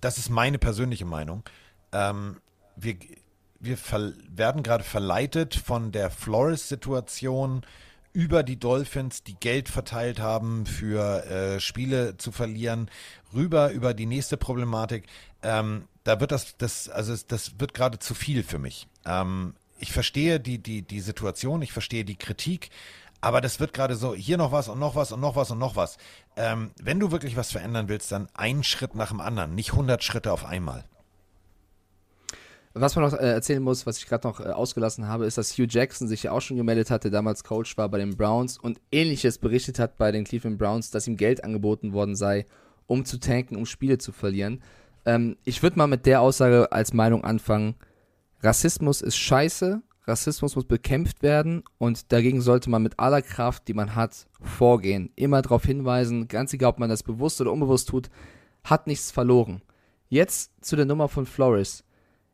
[0.00, 1.44] das ist meine persönliche Meinung,
[1.92, 2.36] ähm,
[2.76, 2.96] wir,
[3.60, 3.78] wir
[4.28, 7.64] werden gerade verleitet von der Flores-Situation
[8.12, 12.90] über die Dolphins, die Geld verteilt haben für äh, Spiele zu verlieren,
[13.34, 15.06] rüber über die nächste Problematik.
[15.42, 18.88] Ähm, da wird das, das, also das wird gerade zu viel für mich.
[19.04, 22.70] Ähm, ich verstehe die, die, die Situation, ich verstehe die Kritik,
[23.20, 25.58] aber das wird gerade so, hier noch was und noch was und noch was und
[25.58, 25.98] noch was.
[26.40, 30.04] Ähm, wenn du wirklich was verändern willst, dann einen Schritt nach dem anderen, nicht 100
[30.04, 30.84] Schritte auf einmal.
[32.74, 35.54] Was man noch äh, erzählen muss, was ich gerade noch äh, ausgelassen habe, ist, dass
[35.54, 38.56] Hugh Jackson sich ja auch schon gemeldet hat, der damals Coach war bei den Browns
[38.56, 42.46] und ähnliches berichtet hat bei den Cleveland Browns, dass ihm Geld angeboten worden sei,
[42.86, 44.62] um zu tanken, um Spiele zu verlieren.
[45.06, 47.74] Ähm, ich würde mal mit der Aussage als Meinung anfangen.
[48.44, 53.74] Rassismus ist scheiße, Rassismus muss bekämpft werden und dagegen sollte man mit aller Kraft, die
[53.74, 55.10] man hat, vorgehen.
[55.14, 58.08] Immer darauf hinweisen, ganz egal, ob man das bewusst oder unbewusst tut,
[58.64, 59.62] hat nichts verloren.
[60.08, 61.84] Jetzt zu der Nummer von Flores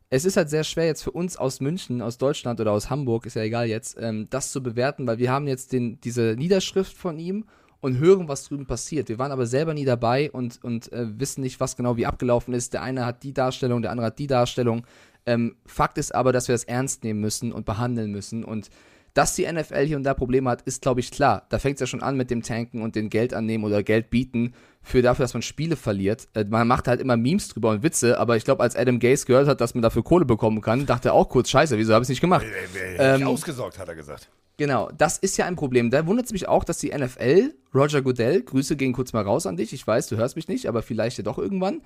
[0.09, 3.25] es ist halt sehr schwer jetzt für uns aus München, aus Deutschland oder aus Hamburg,
[3.25, 6.95] ist ja egal jetzt, ähm, das zu bewerten, weil wir haben jetzt den, diese Niederschrift
[6.95, 7.45] von ihm
[7.81, 9.09] und hören, was drüben passiert.
[9.09, 12.53] Wir waren aber selber nie dabei und, und äh, wissen nicht, was genau wie abgelaufen
[12.53, 12.73] ist.
[12.73, 14.85] Der eine hat die Darstellung, der andere hat die Darstellung.
[15.25, 18.69] Ähm, Fakt ist aber, dass wir das ernst nehmen müssen und behandeln müssen und
[19.15, 21.45] dass die NFL hier und da Probleme hat, ist, glaube ich, klar.
[21.49, 24.09] Da fängt es ja schon an mit dem Tanken und den Geld annehmen oder Geld
[24.09, 24.53] bieten
[24.83, 26.27] für dafür, dass man Spiele verliert.
[26.33, 29.25] Äh, man macht halt immer Memes drüber und Witze, aber ich glaube, als Adam Gaze
[29.25, 32.03] gehört hat, dass man dafür Kohle bekommen kann, dachte er auch kurz, scheiße, wieso habe
[32.03, 32.45] ich es nicht gemacht?
[32.97, 34.29] Äh, ähm, ausgesorgt, hat er gesagt.
[34.57, 35.91] Genau, das ist ja ein Problem.
[35.91, 39.45] Da wundert es mich auch, dass die NFL, Roger Goodell, Grüße gehen kurz mal raus
[39.45, 39.71] an dich.
[39.71, 41.81] Ich weiß, du hörst mich nicht, aber vielleicht ja doch irgendwann.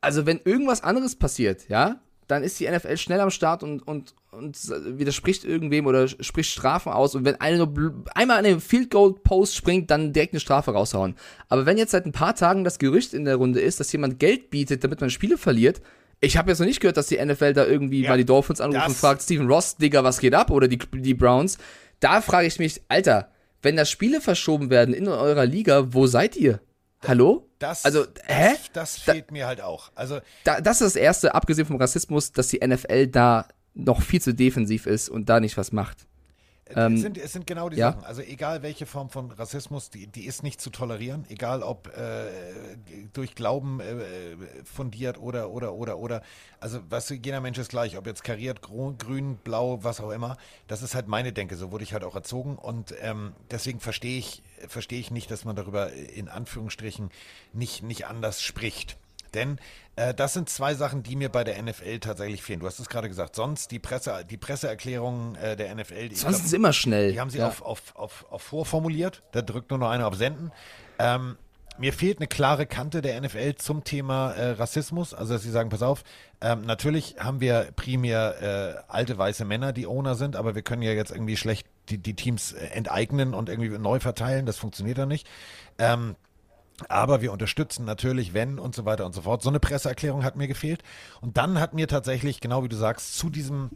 [0.00, 4.14] Also, wenn irgendwas anderes passiert, ja, dann ist die NFL schnell am Start und, und,
[4.32, 4.56] und
[4.98, 7.14] widerspricht irgendwem oder spricht Strafen aus.
[7.14, 10.72] Und wenn einer nur einmal an den Field Goal Post springt, dann direkt eine Strafe
[10.72, 11.14] raushauen.
[11.48, 14.18] Aber wenn jetzt seit ein paar Tagen das Gerücht in der Runde ist, dass jemand
[14.18, 15.80] Geld bietet, damit man Spiele verliert,
[16.20, 18.60] ich habe jetzt noch nicht gehört, dass die NFL da irgendwie ja, mal die Dolphins
[18.60, 20.50] anruft und fragt, Steven Ross, Digga, was geht ab?
[20.50, 21.58] Oder die, die Browns.
[22.00, 23.30] Da frage ich mich, Alter,
[23.62, 26.60] wenn da Spiele verschoben werden in eurer Liga, wo seid ihr?
[27.02, 27.48] Hallo?
[27.58, 28.50] Das, also, hä?
[28.50, 29.90] Das, das fehlt da, mir halt auch.
[29.94, 34.20] Also, da, das ist das Erste, abgesehen vom Rassismus, dass die NFL da noch viel
[34.20, 36.06] zu defensiv ist und da nicht was macht.
[36.74, 37.92] Ähm, es, sind, es sind genau die ja?
[37.92, 38.04] Sachen.
[38.04, 41.24] Also egal welche Form von Rassismus, die, die ist nicht zu tolerieren.
[41.28, 42.26] Egal ob äh,
[43.12, 46.22] durch Glauben äh, fundiert oder, oder, oder, oder.
[46.58, 50.36] Also was jeder Mensch ist gleich, ob jetzt kariert, grün, grün, blau, was auch immer.
[50.66, 51.56] Das ist halt meine Denke.
[51.56, 52.56] So wurde ich halt auch erzogen.
[52.56, 57.10] Und ähm, deswegen verstehe ich, verstehe ich nicht, dass man darüber in Anführungsstrichen
[57.52, 58.96] nicht, nicht anders spricht.
[59.34, 59.58] Denn
[59.96, 62.60] äh, das sind zwei Sachen, die mir bei der NFL tatsächlich fehlen.
[62.60, 66.08] Du hast es gerade gesagt, sonst die, Presse, die Presseerklärungen äh, der NFL.
[66.08, 67.12] Die, sonst ist immer schnell.
[67.12, 67.48] Die haben sie ja.
[67.48, 69.22] auf, auf, auf, auf vorformuliert.
[69.32, 70.52] Da drückt nur noch einer auf Senden.
[70.98, 71.36] Ähm,
[71.78, 75.12] mir fehlt eine klare Kante der NFL zum Thema äh, Rassismus.
[75.12, 76.04] Also, dass sie sagen, pass auf,
[76.40, 80.82] ähm, natürlich haben wir primär äh, alte weiße Männer, die Owner sind, aber wir können
[80.82, 84.46] ja jetzt irgendwie schlecht die, die Teams äh, enteignen und irgendwie neu verteilen.
[84.46, 85.26] Das funktioniert dann nicht.
[85.78, 86.16] Ähm,
[86.88, 89.42] aber wir unterstützen natürlich, wenn und so weiter und so fort.
[89.42, 90.82] So eine Presseerklärung hat mir gefehlt.
[91.20, 93.70] Und dann hat mir tatsächlich, genau wie du sagst, zu diesem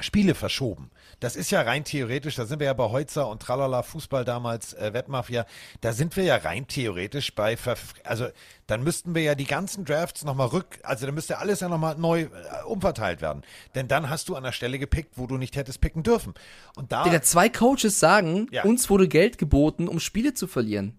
[0.00, 0.90] Spiele verschoben.
[1.20, 4.72] Das ist ja rein theoretisch, da sind wir ja bei Heutzer und Tralala Fußball damals,
[4.74, 5.46] äh, Wettmafia,
[5.80, 8.28] da sind wir ja rein theoretisch bei, Verf also
[8.68, 11.96] dann müssten wir ja die ganzen Drafts nochmal rück, also dann müsste alles ja nochmal
[11.96, 12.28] neu äh,
[12.66, 13.42] umverteilt werden.
[13.74, 16.34] Denn dann hast du an der Stelle gepickt, wo du nicht hättest picken dürfen.
[16.76, 17.02] Und da.
[17.02, 18.62] Digga, zwei Coaches sagen, Ja.
[18.64, 20.94] uns wurde Geld geboten, um Spiele zu verlieren.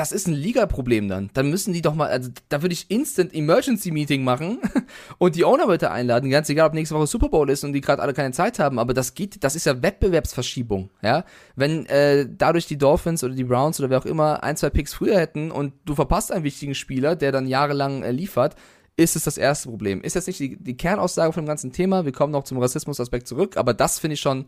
[0.00, 1.28] Das ist ein Liga-Problem dann.
[1.34, 4.58] Dann müssen die doch mal, also da würde ich Instant Emergency Meeting machen
[5.18, 7.82] und die Owner bitte einladen, ganz egal, ob nächste Woche Super Bowl ist und die
[7.82, 11.26] gerade alle keine Zeit haben, aber das geht, das ist ja Wettbewerbsverschiebung, ja.
[11.54, 14.94] Wenn äh, dadurch die Dolphins oder die Browns oder wer auch immer ein, zwei Picks
[14.94, 18.56] früher hätten und du verpasst einen wichtigen Spieler, der dann jahrelang äh, liefert,
[18.96, 20.00] ist es das erste Problem.
[20.00, 23.28] Ist jetzt nicht die, die Kernaussage von dem ganzen Thema, wir kommen noch zum Rassismus-Aspekt
[23.28, 24.46] zurück, aber das finde ich schon,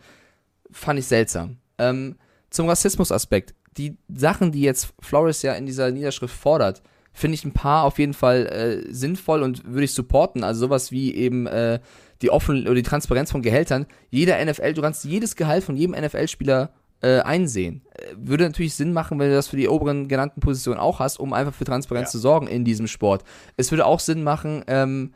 [0.70, 1.59] fand ich seltsam.
[1.77, 2.16] Ähm,
[2.49, 3.53] zum Rassismus-Aspekt.
[3.78, 6.82] Die Sachen, die jetzt Flores ja in dieser Niederschrift fordert,
[7.15, 10.44] finde ich ein paar auf jeden Fall äh, sinnvoll und würde ich supporten.
[10.44, 11.78] Also sowas wie eben äh,
[12.23, 13.86] die offen oder die Transparenz von Gehältern.
[14.11, 16.70] Jeder NFL, du kannst jedes Gehalt von jedem NFL-Spieler
[17.03, 17.82] äh, einsehen.
[17.94, 21.19] Äh, würde natürlich Sinn machen, wenn du das für die oberen genannten Positionen auch hast,
[21.19, 22.12] um einfach für Transparenz Ja.
[22.12, 23.24] zu sorgen in diesem Sport.
[23.57, 25.12] Es würde auch Sinn machen, ähm,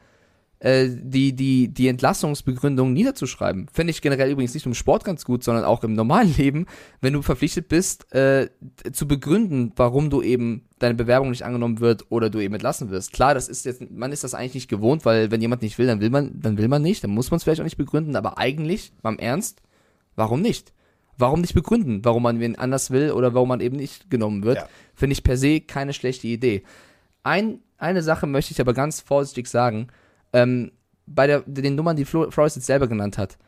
[0.59, 3.69] äh, die, die, die Entlassungsbegründung niederzuschreiben.
[3.73, 6.67] Finde ich generell übrigens nicht nur im Sport ganz gut, sondern auch im normalen Leben,
[7.01, 8.49] wenn du verpflichtet bist, äh,
[8.93, 13.13] zu begründen, warum du eben deine Bewerbung nicht angenommen wird oder du eben entlassen wirst.
[13.13, 15.87] Klar, das ist jetzt, man ist das eigentlich nicht gewohnt, weil wenn jemand nicht will,
[15.87, 18.17] dann will man, dann will man nicht, dann muss man es vielleicht auch nicht begründen,
[18.17, 19.63] aber eigentlich, beim Ernst,
[20.15, 20.73] warum nicht?
[21.19, 24.57] Warum nicht begründen, warum man wen anders will oder warum man eben nicht genommen wird?
[24.57, 24.69] Ja.
[24.95, 26.63] Finde ich per se keine schlechte Idee.
[27.23, 29.89] Ein, eine Sache möchte ich aber ganz vorsichtig sagen.
[30.37, 30.73] Ähm,
[31.07, 33.39] bei der, den Nummern, die Flo, Flores jetzt selber genannt hat.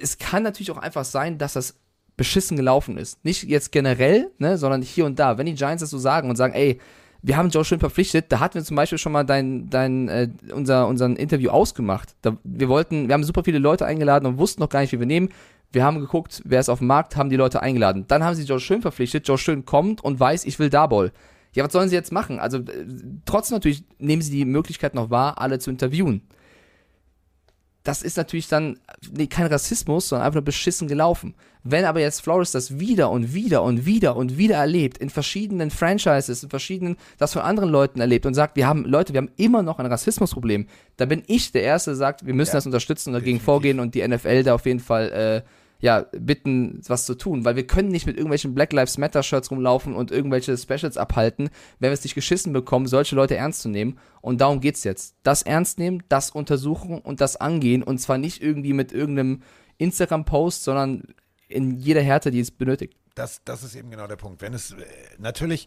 [0.00, 1.74] Es kann natürlich auch einfach sein, dass das
[2.16, 3.24] beschissen gelaufen ist.
[3.24, 5.38] Nicht jetzt generell, ne, sondern hier und da.
[5.38, 6.80] Wenn die Giants das so sagen und sagen, ey,
[7.22, 10.28] wir haben Joe schön verpflichtet, da hatten wir zum Beispiel schon mal dein, dein, äh,
[10.54, 12.14] unser, unseren Interview ausgemacht.
[12.22, 14.98] Da, wir wollten, wir haben super viele Leute eingeladen und wussten noch gar nicht, wie
[14.98, 15.28] wir nehmen.
[15.72, 18.06] Wir haben geguckt, wer ist auf dem Markt, haben die Leute eingeladen.
[18.08, 19.28] Dann haben sie Joe Schön verpflichtet.
[19.28, 21.12] Joe Schön kommt und weiß, ich will Darball.
[21.52, 22.38] Ja, was sollen sie jetzt machen?
[22.38, 22.86] Also, äh,
[23.24, 26.22] trotzdem natürlich nehmen sie die Möglichkeit noch wahr, alle zu interviewen.
[27.82, 28.78] Das ist natürlich dann
[29.10, 31.34] nee, kein Rassismus, sondern einfach nur beschissen gelaufen.
[31.62, 35.70] Wenn aber jetzt Flores das wieder und wieder und wieder und wieder erlebt, in verschiedenen
[35.70, 39.30] Franchises, in verschiedenen, das von anderen Leuten erlebt und sagt, wir haben, Leute, wir haben
[39.36, 40.66] immer noch ein Rassismusproblem,
[40.98, 43.44] da bin ich der Erste, der sagt, wir müssen Ja, das unterstützen und dagegen definitiv.
[43.44, 45.42] vorgehen und die NFL da auf jeden Fall, äh,
[45.80, 49.50] ja, bitten, was zu tun, weil wir können nicht mit irgendwelchen Black Lives Matter Shirts
[49.50, 53.68] rumlaufen und irgendwelche Specials abhalten, wenn wir es nicht geschissen bekommen, solche Leute ernst zu
[53.68, 53.98] nehmen.
[54.20, 55.16] Und darum geht's jetzt.
[55.22, 59.42] Das ernst nehmen, das untersuchen und das angehen und zwar nicht irgendwie mit irgendeinem
[59.78, 61.04] Instagram-Post, sondern
[61.48, 62.96] in jeder Härte, die es benötigt.
[63.14, 64.42] Das, das ist eben genau der Punkt.
[64.42, 64.76] Wenn es äh,
[65.18, 65.66] natürlich,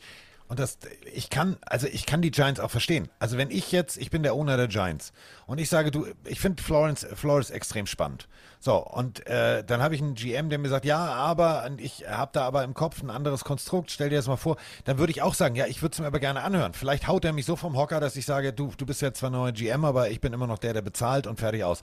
[0.53, 0.77] und das,
[1.11, 3.09] ich kann, also ich kann die Giants auch verstehen.
[3.17, 5.11] Also wenn ich jetzt, ich bin der Owner der Giants
[5.47, 8.27] und ich sage, du, ich finde Florence, Flores extrem spannend.
[8.59, 12.29] So, und äh, dann habe ich einen GM, der mir sagt, ja, aber ich habe
[12.33, 15.23] da aber im Kopf ein anderes Konstrukt, stell dir das mal vor, dann würde ich
[15.23, 16.73] auch sagen, ja, ich würde es mir aber gerne anhören.
[16.75, 19.31] Vielleicht haut er mich so vom Hocker, dass ich sage, du, du bist ja zwar
[19.31, 21.81] neuer GM, aber ich bin immer noch der, der bezahlt und fertig aus.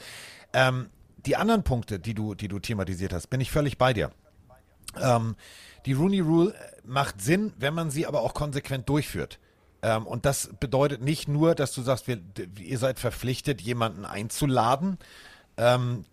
[0.52, 0.90] Ähm,
[1.26, 4.12] die anderen Punkte, die du, die du thematisiert hast, bin ich völlig bei dir.
[4.96, 5.34] Ähm,
[5.86, 6.54] die Rooney Rule
[6.84, 9.38] macht Sinn, wenn man sie aber auch konsequent durchführt.
[9.82, 12.18] Ähm, und das bedeutet nicht nur, dass du sagst, wir,
[12.58, 14.98] ihr seid verpflichtet, jemanden einzuladen
[15.56, 16.04] ähm,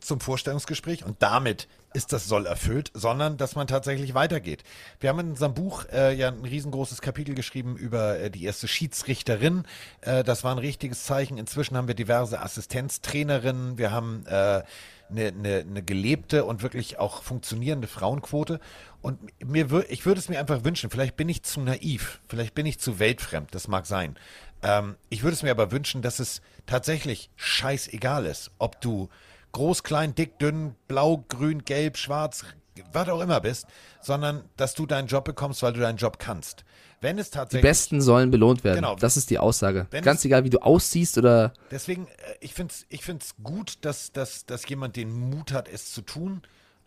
[0.00, 4.62] zum Vorstellungsgespräch und damit ist das Soll erfüllt, sondern dass man tatsächlich weitergeht.
[5.00, 8.68] Wir haben in unserem Buch äh, ja ein riesengroßes Kapitel geschrieben über äh, die erste
[8.68, 9.64] Schiedsrichterin.
[10.00, 11.36] Äh, das war ein richtiges Zeichen.
[11.36, 13.76] Inzwischen haben wir diverse Assistenztrainerinnen.
[13.76, 14.62] Wir haben äh,
[15.10, 18.60] eine, eine, eine gelebte und wirklich auch funktionierende Frauenquote.
[19.02, 22.54] Und mir wür- ich würde es mir einfach wünschen, vielleicht bin ich zu naiv, vielleicht
[22.54, 24.16] bin ich zu weltfremd, das mag sein.
[24.62, 29.08] Ähm, ich würde es mir aber wünschen, dass es tatsächlich scheißegal ist, ob du
[29.52, 32.44] groß, klein, dick, dünn, blau, grün, gelb, schwarz,
[32.92, 33.66] was auch immer bist,
[34.02, 36.64] sondern dass du deinen Job bekommst, weil du deinen Job kannst.
[37.00, 38.76] Wenn es Die tatsächlich Besten sollen belohnt werden.
[38.76, 38.94] Genau.
[38.96, 39.86] Das ist die Aussage.
[39.90, 42.10] Wenn Ganz es- egal, wie du aussiehst oder Deswegen, äh,
[42.40, 46.02] ich finde es ich find's gut, dass, dass, dass jemand den Mut hat, es zu
[46.02, 46.42] tun.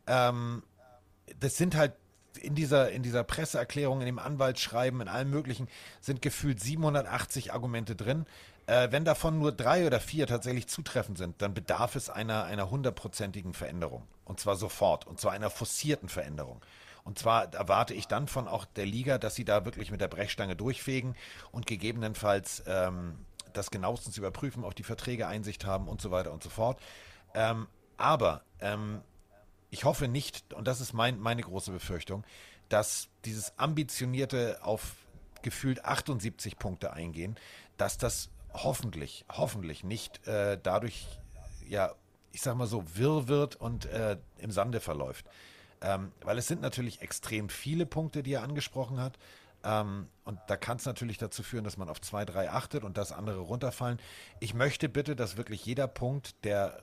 [0.05, 0.61] Ähm,
[1.39, 1.93] das sind halt
[2.37, 5.67] in dieser, in dieser Presseerklärung, in dem Anwaltsschreiben, in allem Möglichen,
[6.01, 8.25] sind gefühlt 780 Argumente drin.
[8.65, 12.69] Äh, wenn davon nur drei oder vier tatsächlich zutreffend sind, dann bedarf es einer, einer
[12.69, 14.03] hundertprozentigen Veränderung.
[14.25, 15.05] Und zwar sofort.
[15.05, 16.61] Und zwar einer forcierten Veränderung.
[17.03, 20.07] Und zwar erwarte ich dann von auch der Liga, dass sie da wirklich mit der
[20.07, 21.15] Brechstange durchfegen
[21.51, 23.15] und gegebenenfalls ähm,
[23.51, 26.79] das genauestens überprüfen, auf die Verträge Einsicht haben und so weiter und so fort.
[27.33, 29.01] Ähm, aber ähm,
[29.73, 32.23] ich hoffe nicht, und das ist mein, meine große Befürchtung,
[32.69, 34.95] dass dieses ambitionierte auf
[35.41, 37.35] gefühlt 78 Punkte eingehen,
[37.77, 41.07] dass das hoffentlich, hoffentlich nicht äh, dadurch
[41.67, 41.93] ja
[42.33, 45.25] ich sag mal so, wirr wird und äh, im Sande verläuft.
[45.81, 49.17] Ähm, weil es sind natürlich extrem viele Punkte, die er angesprochen hat.
[49.63, 52.97] Ähm, und da kann es natürlich dazu führen, dass man auf zwei, drei achtet und
[52.97, 53.99] dass andere runterfallen.
[54.39, 56.81] Ich möchte bitte, dass wirklich jeder Punkt, der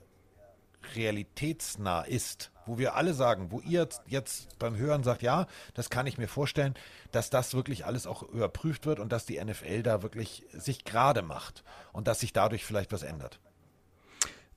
[0.95, 6.07] realitätsnah ist, wo wir alle sagen, wo ihr jetzt beim Hören sagt, ja, das kann
[6.07, 6.75] ich mir vorstellen,
[7.11, 11.21] dass das wirklich alles auch überprüft wird und dass die NFL da wirklich sich gerade
[11.21, 11.63] macht
[11.93, 13.39] und dass sich dadurch vielleicht was ändert.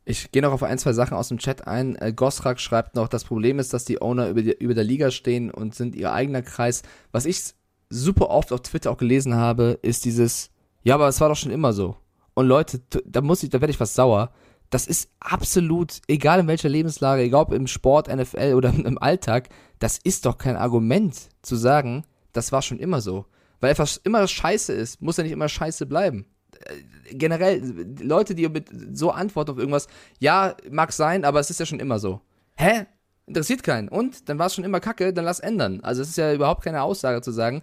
[0.06, 1.96] Ich gehe noch auf ein, zwei Sachen aus dem Chat ein.
[1.96, 5.10] Äh, Gosrak schreibt noch, das Problem ist, dass die Owner über, die, über der Liga
[5.10, 6.82] stehen und sind ihr eigener Kreis.
[7.10, 7.54] Was ich
[7.88, 10.50] super oft auf Twitter auch gelesen habe, ist dieses,
[10.82, 11.96] ja, aber es war doch schon immer so.
[12.34, 14.32] Und Leute, da muss ich, da werde ich was sauer.
[14.70, 19.48] Das ist absolut, egal in welcher Lebenslage, egal ob im Sport, NFL oder im Alltag,
[19.78, 23.26] das ist doch kein Argument zu sagen, das war schon immer so.
[23.60, 26.26] Weil etwas immer scheiße ist, muss ja nicht immer scheiße bleiben.
[26.60, 27.62] Äh, generell,
[28.00, 29.88] Leute, die mit so antworten auf irgendwas,
[30.18, 32.20] ja, mag sein, aber es ist ja schon immer so.
[32.56, 32.86] Hä?
[33.26, 33.88] Interessiert keinen.
[33.88, 34.28] Und?
[34.28, 35.80] Dann war es schon immer kacke, dann lass ändern.
[35.82, 37.62] Also es ist ja überhaupt keine Aussage zu sagen,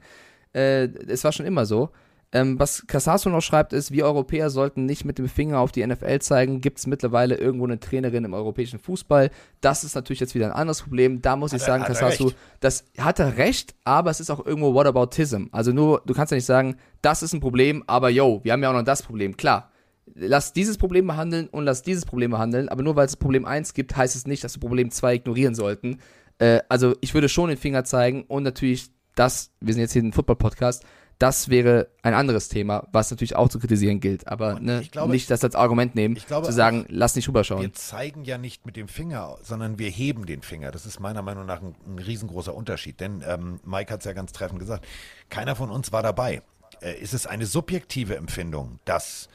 [0.53, 1.89] äh, es war schon immer so.
[2.33, 5.85] Ähm, was Casasso noch schreibt, ist, wir Europäer sollten nicht mit dem Finger auf die
[5.85, 6.61] NFL zeigen.
[6.61, 9.31] Gibt es mittlerweile irgendwo eine Trainerin im europäischen Fußball?
[9.59, 11.21] Das ist natürlich jetzt wieder ein anderes Problem.
[11.21, 12.31] Da muss hat ich sagen, Casasso,
[12.61, 15.47] das hat er recht, aber es ist auch irgendwo Whataboutism.
[15.51, 18.63] Also nur, du kannst ja nicht sagen, das ist ein Problem, aber yo, wir haben
[18.63, 19.35] ja auch noch das Problem.
[19.35, 19.69] Klar,
[20.15, 23.73] lass dieses Problem behandeln und lass dieses Problem behandeln, aber nur weil es Problem 1
[23.73, 25.99] gibt, heißt es nicht, dass wir Problem 2 ignorieren sollten.
[26.39, 30.03] Äh, also ich würde schon den Finger zeigen und natürlich das, wir sind jetzt hier
[30.03, 30.85] ein Football-Podcast,
[31.21, 34.27] das wäre ein anderes Thema, was natürlich auch zu kritisieren gilt.
[34.27, 37.61] Aber ne, glaube, nicht das als Argument nehmen, glaube, zu sagen, lass nicht rüberschauen.
[37.61, 40.71] Wir zeigen ja nicht mit dem Finger, sondern wir heben den Finger.
[40.71, 42.99] Das ist meiner Meinung nach ein, ein riesengroßer Unterschied.
[42.99, 44.87] Denn ähm, Mike hat es ja ganz treffend gesagt,
[45.29, 46.41] keiner von uns war dabei.
[46.81, 49.29] Äh, ist es eine subjektive Empfindung, dass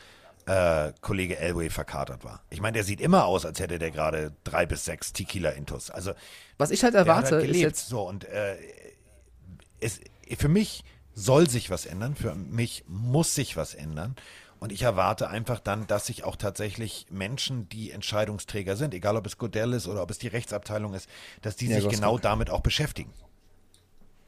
[0.47, 2.43] äh, Kollege Elway verkatert war?
[2.51, 5.91] Ich meine, der sieht immer aus, als hätte der gerade drei bis sechs Tequila-Intus.
[5.91, 6.15] Also,
[6.59, 7.89] Was ich halt erwarte, halt ist jetzt...
[7.89, 8.57] So, und äh,
[9.79, 10.01] es,
[10.37, 10.83] für mich
[11.17, 14.15] soll sich was ändern, für mich muss sich was ändern.
[14.59, 19.27] Und ich erwarte einfach dann, dass sich auch tatsächlich Menschen, die Entscheidungsträger sind, egal ob
[19.27, 21.09] es Godell ist oder ob es die Rechtsabteilung ist,
[21.43, 23.11] dass die ja, sich genau damit auch beschäftigen.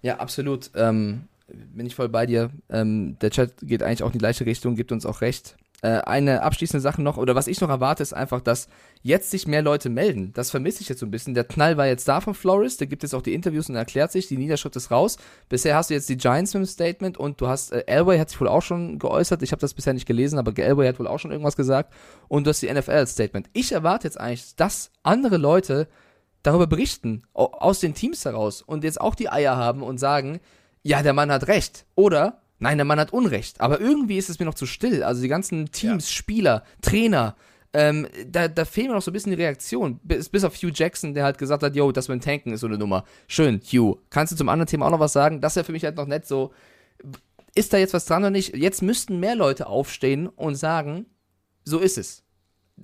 [0.02, 0.70] Ja, absolut.
[0.74, 2.50] Ähm, bin ich voll bei dir.
[2.68, 5.56] Ähm, der Chat geht eigentlich auch in die gleiche Richtung, gibt uns auch recht.
[5.80, 8.68] Äh, eine abschließende Sache noch, oder was ich noch erwarte, ist einfach, dass
[9.02, 10.32] jetzt sich mehr Leute melden.
[10.34, 11.34] Das vermisse ich jetzt so ein bisschen.
[11.34, 14.10] Der Knall war jetzt da von Flores, der gibt jetzt auch die Interviews und erklärt
[14.10, 15.18] sich, die Niederschrift ist raus.
[15.48, 18.30] Bisher hast du jetzt die Giants mit dem Statement und du hast, äh, Elway hat
[18.30, 21.06] sich wohl auch schon geäußert, ich habe das bisher nicht gelesen, aber Elway hat wohl
[21.06, 21.94] auch schon irgendwas gesagt
[22.26, 23.48] und du hast die NFL als Statement.
[23.52, 25.86] Ich erwarte jetzt eigentlich, dass andere Leute
[26.42, 30.40] darüber berichten, aus den Teams heraus und jetzt auch die Eier haben und sagen,
[30.82, 31.84] ja, der Mann hat recht.
[31.94, 33.60] Oder Nein, der Mann hat Unrecht.
[33.60, 35.02] Aber irgendwie ist es mir noch zu still.
[35.02, 36.16] Also die ganzen Teams, ja.
[36.16, 37.36] Spieler, Trainer,
[37.72, 40.00] ähm, da, da fehlt mir noch so ein bisschen die Reaktion.
[40.02, 42.60] Bis, bis auf Hugh Jackson, der halt gesagt hat, yo, das mit dem Tanken ist
[42.60, 43.04] so eine Nummer.
[43.26, 43.98] Schön, Hugh.
[44.10, 45.40] Kannst du zum anderen Thema auch noch was sagen?
[45.40, 46.52] Das wäre für mich halt noch nett so.
[47.54, 48.56] Ist da jetzt was dran oder nicht?
[48.56, 51.06] Jetzt müssten mehr Leute aufstehen und sagen,
[51.64, 52.24] so ist es.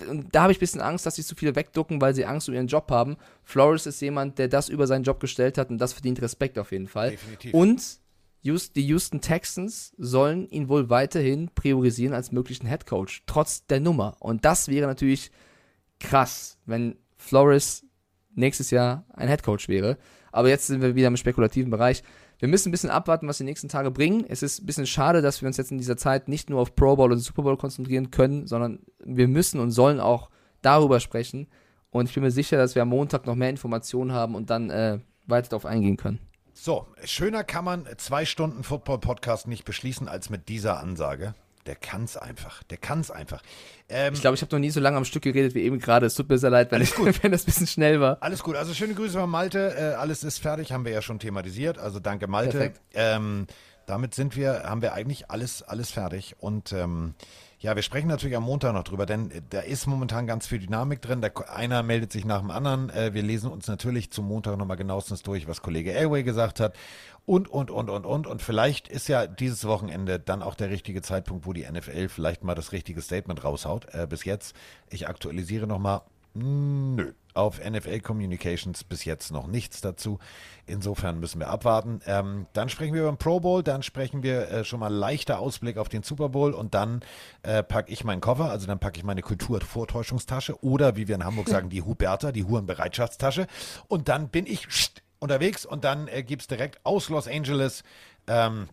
[0.09, 2.49] Und da habe ich ein bisschen Angst, dass sie zu viele wegducken, weil sie Angst
[2.49, 3.17] um ihren Job haben.
[3.45, 6.73] Flores ist jemand, der das über seinen Job gestellt hat und das verdient Respekt auf
[6.73, 7.11] jeden Fall.
[7.11, 7.55] Definitiv.
[7.55, 7.99] Und
[8.45, 14.17] die Houston Texans sollen ihn wohl weiterhin priorisieren als möglichen Head Coach, trotz der Nummer.
[14.21, 15.31] Und das wäre natürlich
[15.99, 17.85] krass, wenn Flores
[18.35, 19.97] nächstes Jahr ein Head Coach wäre.
[20.31, 22.03] Aber jetzt sind wir wieder im spekulativen Bereich.
[22.39, 24.25] Wir müssen ein bisschen abwarten, was die nächsten Tage bringen.
[24.29, 26.75] Es ist ein bisschen schade, dass wir uns jetzt in dieser Zeit nicht nur auf
[26.75, 30.31] Pro Bowl und Super Bowl konzentrieren können, sondern wir müssen und sollen auch
[30.61, 31.47] darüber sprechen.
[31.91, 34.69] Und ich bin mir sicher, dass wir am Montag noch mehr Informationen haben und dann
[34.71, 36.19] äh, weiter darauf eingehen können.
[36.57, 41.35] So, schöner kann man zwei Stunden Football-Podcast nicht beschließen als mit dieser Ansage.
[41.67, 42.63] Der kann's einfach.
[42.65, 43.43] Der kann's einfach.
[43.89, 46.07] Ähm, ich glaube, ich habe noch nie so lange am Stück geredet wie eben gerade.
[46.07, 48.19] Es tut mir sehr leid, wenn, ich, wenn das ein bisschen schnell war.
[48.21, 48.55] Alles gut.
[48.55, 49.75] Also schöne Grüße von Malte.
[49.77, 51.77] Äh, alles ist fertig, haben wir ja schon thematisiert.
[51.79, 52.73] Also danke Malte.
[52.93, 53.49] Ähm,
[53.87, 56.37] damit sind wir, haben wir eigentlich alles, alles fertig.
[56.39, 57.15] Und ähm,
[57.65, 60.59] ja, wir sprechen natürlich am Montag noch drüber, denn äh, da ist momentan ganz viel
[60.59, 61.23] Dynamik drin.
[61.23, 62.91] Da, einer meldet sich nach dem anderen.
[62.91, 66.77] Äh, wir lesen uns natürlich zum Montag nochmal genauestens durch, was Kollege Airway gesagt hat.
[67.25, 68.27] Und, und, und, und, und.
[68.27, 72.45] Und vielleicht ist ja dieses Wochenende dann auch der richtige Zeitpunkt, wo die NFL vielleicht
[72.45, 73.87] mal das richtige Statement raushaut.
[73.95, 74.55] Äh, bis jetzt,
[74.91, 76.03] ich aktualisiere nochmal.
[76.35, 77.13] Nö.
[77.33, 80.19] Auf NFL Communications bis jetzt noch nichts dazu.
[80.67, 82.01] Insofern müssen wir abwarten.
[82.07, 85.39] Ähm, dann sprechen wir über den Pro Bowl, dann sprechen wir äh, schon mal leichter
[85.39, 87.01] Ausblick auf den Super Bowl und dann
[87.43, 91.25] äh, packe ich meinen Koffer, also dann packe ich meine Kulturvortäuschungstasche oder wie wir in
[91.25, 93.47] Hamburg sagen, die Huberta, die Hurenbereitschaftstasche.
[93.89, 94.69] Und dann bin ich
[95.19, 97.83] unterwegs und dann äh, gibt es direkt aus Los Angeles
[98.27, 98.69] ähm,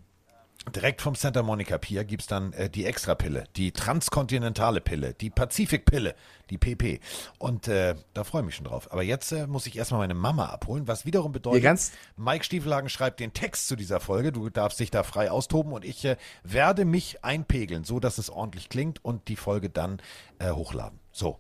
[0.76, 5.32] Direkt vom Santa Monica Pier gibt es dann äh, die Extrapille, die transkontinentale Pille, die
[5.32, 6.14] Pazifikpille,
[6.52, 7.00] die PP.
[7.40, 8.92] Und äh, da freue ich mich schon drauf.
[8.92, 12.90] Aber jetzt äh, muss ich erstmal meine Mama abholen, was wiederum bedeutet, ganz- Mike Stiefelhagen
[12.90, 14.32] schreibt den Text zu dieser Folge.
[14.32, 18.30] Du darfst dich da frei austoben und ich äh, werde mich einpegeln, so dass es
[18.30, 20.00] ordentlich klingt und die Folge dann
[20.38, 21.00] äh, hochladen.
[21.12, 21.40] So.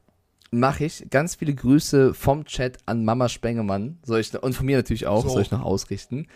[0.49, 1.05] Mache ich.
[1.11, 3.99] Ganz viele Grüße vom Chat an Mama Spengemann.
[4.03, 5.29] Soll ich, und von mir natürlich auch, So.
[5.29, 6.27] soll ich noch ausrichten.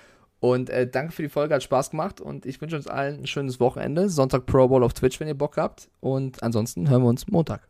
[0.45, 3.25] Und äh, danke für die Folge, hat Spaß gemacht und ich wünsche uns allen ein
[3.25, 4.09] schönes Wochenende.
[4.09, 5.89] Sonntag Pro Bowl auf Twitch, wenn ihr Bock habt.
[6.01, 7.67] Und ansonsten hören wir uns Montag.